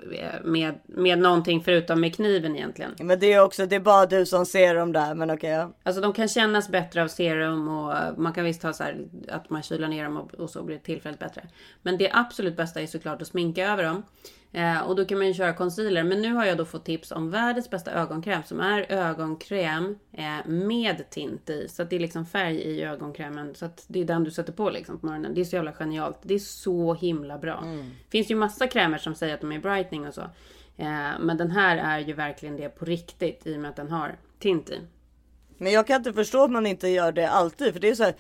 med, 0.45 0.75
med 0.87 1.19
någonting 1.19 1.65
förutom 1.65 2.01
med 2.01 2.15
kniven 2.15 2.57
egentligen. 2.57 2.91
Men 2.99 3.19
det 3.19 3.33
är 3.33 3.43
också, 3.43 3.67
det 3.67 3.77
är 3.77 3.81
bara 3.81 4.07
du 4.07 4.27
som 4.27 4.47
ser 4.47 4.75
dem 4.75 4.93
där, 4.93 5.15
men 5.15 5.31
okej. 5.31 5.37
Okay, 5.37 5.51
ja. 5.51 5.73
Alltså 5.83 6.03
de 6.03 6.13
kan 6.13 6.29
kännas 6.29 6.69
bättre 6.69 7.03
av 7.03 7.09
serum 7.09 7.69
och 7.69 7.91
uh, 7.91 7.99
man 8.17 8.33
kan 8.33 8.45
visst 8.45 8.63
ha 8.63 8.73
så 8.73 8.85
här 8.85 8.99
att 9.29 9.51
man 9.51 9.63
kylar 9.63 9.89
ner 9.89 10.05
dem 10.05 10.17
och, 10.17 10.35
och 10.35 10.51
så 10.51 10.63
blir 10.63 10.77
det 10.77 10.83
tillfälligt 10.83 11.21
bättre. 11.21 11.43
Men 11.83 11.99
det 11.99 12.11
absolut 12.13 12.57
bästa 12.57 12.81
är 12.81 12.87
såklart 12.87 13.23
att 13.23 13.29
sminka 13.29 13.73
över 13.73 13.85
dem. 13.85 14.03
Eh, 14.53 14.81
och 14.81 14.97
då 14.97 15.05
kan 15.05 15.19
man 15.19 15.27
ju 15.27 15.35
köra 15.35 15.53
concealer. 15.53 16.05
Men 16.05 16.23
nu 16.23 16.35
har 16.35 16.45
jag 16.45 16.59
då 16.59 16.65
fått 16.65 16.85
tips 16.85 17.13
om 17.13 17.31
världens 17.31 17.71
bästa 17.71 17.93
ögonkräm 17.93 18.43
som 18.43 18.61
är 18.61 18.93
ögonkräm 18.93 19.99
eh, 20.13 20.47
med 20.47 21.11
tint 21.11 21.51
i. 21.51 21.69
Så 21.69 21.83
att 21.83 21.91
det 21.91 21.97
är 21.97 22.01
liksom 22.01 22.27
färg 22.27 22.57
i 22.57 22.83
ögonkrämen. 22.83 23.55
Så 23.55 23.67
att 23.67 23.85
det 23.89 24.01
är 24.01 24.05
den 24.05 24.25
du 24.25 24.31
sätter 24.31 24.53
på 24.53 24.71
liksom 24.71 24.99
på 24.99 25.07
morgonen. 25.07 25.35
Det 25.35 25.41
är 25.41 25.45
så 25.45 25.57
jävla 25.57 25.73
genialt. 25.73 26.19
Det 26.23 26.35
är 26.35 26.39
så 26.39 26.95
himla 26.95 27.39
bra. 27.39 27.61
Mm. 27.65 27.91
finns 28.11 28.31
ju 28.31 28.35
massa 28.35 28.67
krämer 28.67 28.99
som 28.99 29.15
säger 29.15 29.35
att 29.35 29.41
de 29.41 29.53
är 29.53 29.59
brightening 29.59 30.07
och 30.07 30.15
så. 30.15 30.23
Eh, 30.77 31.11
men 31.21 31.37
den 31.37 31.51
här 31.51 31.77
är 31.77 31.99
ju 31.99 32.13
verkligen 32.13 32.57
det 32.57 32.69
på 32.69 32.85
riktigt 32.85 33.47
i 33.47 33.57
och 33.57 33.61
med 33.61 33.71
att 33.71 33.77
den 33.77 33.91
har 33.91 34.17
tint 34.39 34.71
i. 34.71 34.81
Men 35.59 35.73
jag 35.73 35.87
kan 35.87 35.97
inte 35.97 36.13
förstå 36.13 36.45
att 36.45 36.51
man 36.51 36.67
inte 36.67 36.89
gör 36.89 37.13
det 37.13 37.29
alltid. 37.31 37.73
För 37.73 37.81
det 37.81 37.89
är 37.89 37.95
så 37.95 38.05
här, 38.05 38.15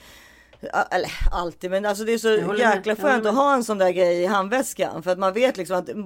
eller 0.91 1.13
alltid, 1.33 1.71
men 1.71 1.87
alltså 1.87 2.05
det 2.05 2.13
är 2.13 2.19
så 2.19 2.55
jäkla 2.59 2.97
skönt 2.97 3.27
att 3.27 3.35
ha 3.35 3.55
en 3.55 3.65
sån 3.65 3.79
där 3.79 3.91
grej 3.91 4.23
i 4.23 4.27
handväskan. 4.27 5.03
För 5.03 5.11
att 5.11 5.19
man 5.19 5.33
vet 5.33 5.57
liksom 5.57 5.77
att, 5.77 5.97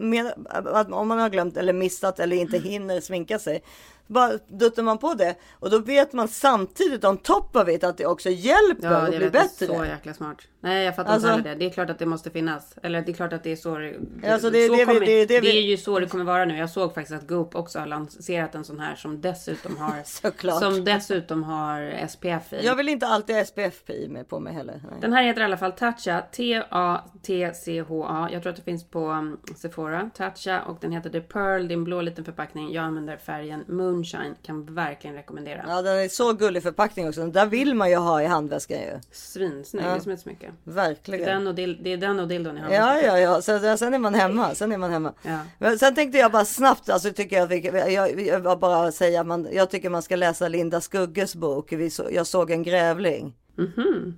med, 0.00 0.32
att 0.48 0.92
om 0.92 1.08
man 1.08 1.18
har 1.18 1.28
glömt 1.28 1.56
eller 1.56 1.72
missat 1.72 2.20
eller 2.20 2.36
inte 2.36 2.58
hinner 2.58 3.00
sminka 3.00 3.38
sig 3.38 3.62
bara 4.06 4.38
duttar 4.48 4.82
man 4.82 4.98
på 4.98 5.14
det 5.14 5.34
och 5.52 5.70
då 5.70 5.78
vet 5.78 6.12
man 6.12 6.28
samtidigt 6.28 7.04
om 7.04 7.18
top 7.18 7.56
of 7.56 7.68
it 7.68 7.84
att 7.84 7.96
det 7.96 8.06
också 8.06 8.30
hjälper 8.30 8.90
ja, 8.90 9.02
och 9.02 9.08
blir 9.08 9.30
bättre. 9.30 9.66
Ja, 9.66 9.66
det 9.66 9.74
är 9.74 9.78
så 9.78 9.84
jäkla 9.84 10.14
smart. 10.14 10.36
Nej, 10.62 10.84
jag 10.84 10.96
fattar 10.96 11.12
alltså, 11.12 11.34
inte 11.34 11.48
det. 11.48 11.54
Det 11.54 11.66
är 11.66 11.70
klart 11.70 11.90
att 11.90 11.98
det 11.98 12.06
måste 12.06 12.30
finnas. 12.30 12.74
Eller 12.82 13.02
det 13.02 13.12
är 13.12 13.14
klart 13.14 13.32
att 13.32 13.42
det 13.42 13.52
är 13.52 13.56
så 13.56 13.78
det, 13.78 13.94
alltså 14.28 14.50
det, 14.50 14.66
så 14.66 14.74
det, 14.74 14.84
kommer, 14.84 15.00
det, 15.00 15.26
det, 15.26 15.40
det, 15.40 15.48
är 15.48 15.60
ju 15.60 15.76
så 15.76 16.00
det 16.00 16.06
kommer 16.06 16.24
vara 16.24 16.44
nu. 16.44 16.56
Jag 16.56 16.70
såg 16.70 16.94
faktiskt 16.94 17.22
att 17.22 17.28
Goop 17.28 17.54
också 17.54 17.78
har 17.78 17.86
lanserat 17.86 18.54
en 18.54 18.64
sån 18.64 18.80
här 18.80 18.94
som 18.94 19.20
dessutom 19.20 19.76
har 19.76 20.02
Såklart. 20.04 20.62
som 20.62 20.84
dessutom 20.84 21.42
har 21.42 22.06
SPF 22.08 22.52
i. 22.52 22.66
Jag 22.66 22.76
vill 22.76 22.88
inte 22.88 23.06
alltid 23.06 23.36
ha 23.36 23.44
SPF 23.44 23.90
i 23.90 24.08
mig 24.08 24.24
på 24.24 24.40
mig 24.40 24.54
heller. 24.54 24.82
Nej. 24.90 25.00
Den 25.00 25.12
här 25.12 25.22
heter 25.22 25.40
i 25.40 25.44
alla 25.44 25.56
fall 25.56 25.72
Tatcha. 25.72 26.20
T-A-T-C-H-A. 26.32 28.28
Jag 28.32 28.42
tror 28.42 28.50
att 28.50 28.56
det 28.56 28.62
finns 28.62 28.84
på 28.84 29.10
um, 29.10 29.40
Sephora. 29.56 30.10
Tatcha 30.14 30.62
och 30.62 30.78
den 30.80 30.92
heter 30.92 31.10
The 31.10 31.20
Pearl. 31.20 31.68
Det 31.68 31.74
är 31.74 31.76
en 31.76 31.84
blå 31.84 32.00
liten 32.00 32.24
förpackning. 32.24 32.72
Jag 32.72 32.84
använder 32.84 33.16
färgen 33.16 33.64
Moonshine. 34.00 34.34
Kan 34.42 34.74
verkligen 34.74 35.16
rekommendera. 35.16 35.64
Ja 35.68 35.82
den 35.82 35.98
är 35.98 36.08
så 36.08 36.32
gullig 36.32 36.62
förpackning 36.62 37.08
också. 37.08 37.20
Den 37.20 37.32
där 37.32 37.46
vill 37.46 37.74
man 37.74 37.90
ju 37.90 37.96
ha 37.96 38.22
i 38.22 38.26
handväskan 38.26 38.78
ju. 38.78 39.00
Svinsnygg. 39.12 39.84
Ja. 39.84 39.88
Det 39.88 39.96
är 39.96 40.00
som 40.00 40.12
ett 40.12 40.20
smycke. 40.20 40.52
Verkligen. 40.64 41.26
Den 41.26 41.46
och, 41.46 41.54
dil 41.54 41.78
det 41.82 41.92
är 41.92 41.96
den 41.96 42.20
och 42.20 42.28
dildon 42.28 42.56
i 42.56 42.60
handväskan. 42.60 42.86
Ja 42.86 43.18
ja 43.18 43.18
ja. 43.18 43.76
Sen 43.76 43.94
är 43.94 43.98
man 43.98 44.14
hemma. 44.14 44.54
Sen 44.54 44.72
är 44.72 44.78
man 44.78 44.90
hemma. 44.90 45.12
Ja. 45.22 45.38
Men 45.58 45.78
sen 45.78 45.94
tänkte 45.94 46.18
jag 46.18 46.32
bara 46.32 46.44
snabbt. 46.44 46.88
Alltså 46.88 47.12
tycker 47.12 47.36
jag. 47.36 47.66
Jag, 47.74 47.92
jag, 47.92 48.20
jag 48.20 48.58
bara 48.58 48.92
säga. 48.92 49.24
Man, 49.24 49.48
jag 49.52 49.70
tycker 49.70 49.90
man 49.90 50.02
ska 50.02 50.16
läsa 50.16 50.48
Linda 50.48 50.80
Skugges 50.80 51.36
bok. 51.36 51.72
Vi 51.72 51.90
så, 51.90 52.08
jag 52.12 52.26
såg 52.26 52.50
en 52.50 52.62
grävling. 52.62 53.36
Mm 53.58 53.72
-hmm. 53.76 54.12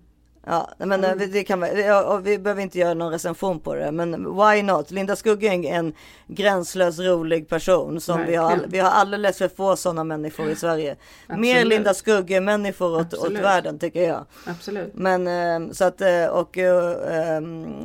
Ja, 0.47 0.71
men 0.79 1.05
mm. 1.05 1.31
det 1.33 1.45
kan 1.45 1.63
ja, 1.77 2.17
vi 2.17 2.39
behöver 2.39 2.63
inte 2.63 2.79
göra 2.79 2.95
någon 2.95 3.13
recension 3.13 3.61
på 3.61 3.75
det, 3.75 3.93
men 3.93 4.37
why 4.37 4.63
not? 4.63 4.91
Linda 4.91 5.17
Skugge 5.17 5.47
är 5.47 5.53
en 5.53 5.93
gränslös 6.27 6.99
rolig 6.99 7.49
person 7.49 8.01
som 8.01 8.27
vi 8.27 8.35
har, 8.35 8.61
vi 8.69 8.79
har 8.79 8.91
alldeles 8.91 9.39
för 9.39 9.49
få 9.49 9.77
sådana 9.77 10.05
människor 10.05 10.51
i 10.51 10.57
Sverige. 10.57 10.97
Absolut. 11.27 11.41
Mer 11.41 11.65
Linda 11.65 11.95
Skugge 11.95 12.41
människor 12.41 13.01
åt, 13.01 13.15
åt 13.15 13.33
världen 13.33 13.79
tycker 13.79 14.09
jag. 14.09 14.27
Absolut. 14.47 14.95
Men 14.95 15.27
eh, 15.27 15.73
så 15.73 15.85
att 15.85 16.01
eh, 16.01 16.27
och 16.27 16.59
eh, 16.59 17.41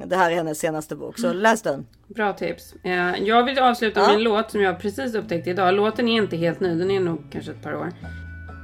det 0.06 0.16
här 0.16 0.32
är 0.32 0.36
hennes 0.36 0.60
senaste 0.60 0.96
bok, 0.96 1.20
så 1.20 1.34
läs 1.34 1.62
den. 1.62 1.86
Bra 2.08 2.34
tips. 2.34 2.74
Jag 3.20 3.44
vill 3.44 3.60
avsluta 3.60 4.08
med 4.08 4.16
en 4.16 4.24
låt 4.24 4.52
som 4.52 4.62
jag 4.62 4.80
precis 4.80 5.16
upptäckte 5.16 5.50
idag. 5.50 5.74
Låten 5.74 6.08
är 6.08 6.22
inte 6.22 6.38
helt 6.38 6.60
ny, 6.60 6.76
den 6.76 6.92
är 6.92 7.00
nog 7.00 7.24
kanske 7.32 7.52
ett 7.52 7.64
par 7.64 7.76
år. 7.76 7.92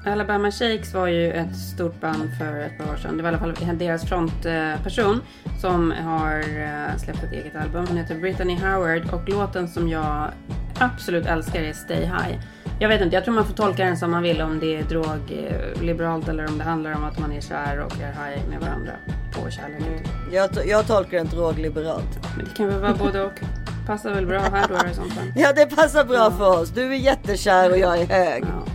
Alabama 0.06 0.52
Shakes 0.52 0.94
var 0.94 1.08
ju 1.08 1.32
ett 1.32 1.56
stort 1.56 2.02
band 2.02 2.30
för 2.38 2.60
ett 2.60 2.78
par 2.78 2.94
år 2.94 2.98
sedan. 2.98 3.18
Det 3.18 3.24
var 3.24 3.32
i 3.32 3.36
alla 3.36 3.56
fall 3.56 3.78
deras 3.78 4.06
frontperson 4.06 5.22
som 5.62 5.92
har 5.92 6.40
eh, 6.40 6.98
släppt 6.98 7.24
ett 7.24 7.32
eget 7.32 7.56
album. 7.56 7.86
Hon 7.88 7.98
heter 7.98 8.16
Brittany 8.16 8.56
Howard 8.56 9.14
och 9.14 9.30
låten 9.30 9.68
som 9.68 9.90
jag 9.90 10.32
absolut 10.80 11.26
älskar 11.26 11.62
är 11.62 11.74
Stay 11.74 12.02
High. 12.02 12.40
Jag 12.80 12.90
vet 12.90 13.02
inte, 13.02 13.16
jag 13.16 13.24
tror 13.24 13.36
man 13.36 13.46
får 13.46 13.54
tolka 13.54 13.86
den 13.86 13.98
som 13.98 14.12
man 14.12 14.24
vill 14.24 14.42
om 14.42 14.60
det 14.60 14.76
är 14.76 14.84
drogliberalt 14.84 16.28
eller 16.28 16.48
om 16.48 16.58
det 16.58 16.64
handlar 16.64 16.96
om 16.96 17.04
att 17.04 17.20
man 17.20 17.32
är 17.32 17.42
kär 17.42 17.80
och 17.80 17.94
är 18.02 18.08
high 18.08 18.50
med 18.50 18.60
varandra 18.62 18.92
på 19.34 19.52
kärlek. 19.52 19.82
Mm. 19.82 20.00
Jag, 20.32 20.50
jag 20.66 20.88
tolkar 20.88 21.18
den 21.18 21.28
drogliberalt. 21.28 22.20
Men 22.38 22.46
det 22.46 22.52
kan 22.58 22.68
väl 22.68 22.80
vara 22.80 22.94
både 22.94 23.24
och. 23.24 23.40
Passar 23.88 24.14
väl 24.14 24.26
bra 24.26 24.40
här 24.40 24.68
då 24.68 24.90
i 24.92 24.94
sånt 24.94 25.14
fall. 25.14 25.34
Ja 25.36 25.54
det 25.56 25.66
passar 25.66 26.06
bra 26.06 26.16
ja. 26.16 26.32
för 26.32 26.62
oss. 26.62 26.70
Du 26.70 26.82
är 26.82 26.98
jättekär 26.98 27.72
och 27.72 27.78
jag 27.78 28.02
är 28.02 28.06
hög. 28.06 28.44
Ja. 28.44 28.73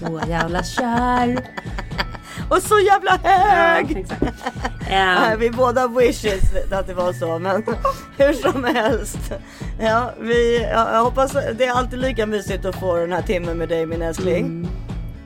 Så 0.00 0.20
jävla 0.28 0.62
kär. 0.62 1.40
och 2.48 2.62
så 2.62 2.78
jävla 2.78 3.18
hög! 3.22 4.06
Ja, 4.90 5.32
um. 5.32 5.40
vi 5.40 5.50
båda 5.50 5.88
wishes 5.88 6.72
att 6.72 6.86
det 6.86 6.94
var 6.94 7.12
så, 7.12 7.38
men 7.38 7.64
hur 8.18 8.32
som 8.32 8.64
helst. 8.64 9.32
Ja, 9.80 10.12
vi, 10.20 10.62
jag 10.62 11.04
hoppas 11.04 11.32
det 11.32 11.64
är 11.64 11.72
alltid 11.72 11.98
lika 11.98 12.26
mysigt 12.26 12.64
att 12.64 12.80
få 12.80 12.96
den 12.96 13.12
här 13.12 13.22
timmen 13.22 13.58
med 13.58 13.68
dig 13.68 13.86
min 13.86 14.02
älskling. 14.02 14.46
Mm. 14.46 14.68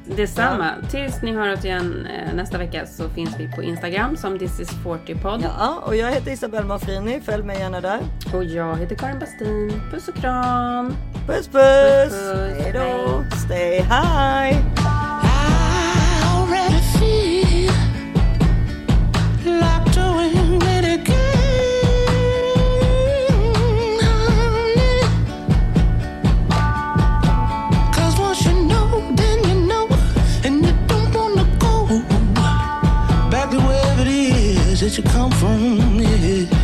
Detsamma. 0.07 0.71
Ja. 0.83 0.89
Tills 0.89 1.23
ni 1.23 1.33
hör 1.33 1.53
oss 1.53 1.65
igen 1.65 2.07
eh, 2.07 2.35
nästa 2.35 2.59
vecka 2.59 2.87
så 2.87 3.09
finns 3.09 3.35
vi 3.39 3.53
på 3.53 3.63
Instagram 3.63 4.17
som 4.17 4.39
This 4.39 4.61
is 4.61 4.71
40 4.83 5.15
podd. 5.15 5.43
Ja, 5.59 5.83
och 5.87 5.97
jag 5.97 6.11
heter 6.11 6.31
Isabelle 6.33 6.67
Manfrini. 6.67 7.21
Följ 7.21 7.43
mig 7.43 7.59
gärna 7.59 7.81
där. 7.81 8.01
Och 8.35 8.45
jag 8.45 8.77
heter 8.77 8.97
Karin 8.97 9.19
Bastin. 9.19 9.81
Puss 9.91 10.09
och 10.09 10.15
kram. 10.15 10.97
Puss 11.27 11.49
puss. 11.49 11.53
puss, 11.53 12.13
puss. 12.13 12.63
Hej 12.63 12.73
då. 12.73 13.25
Stay 13.47 13.81
high. 13.81 14.75
Did 34.85 34.99
you 34.99 35.03
come 35.05 35.31
from? 35.31 35.99
Yeah. 35.99 36.64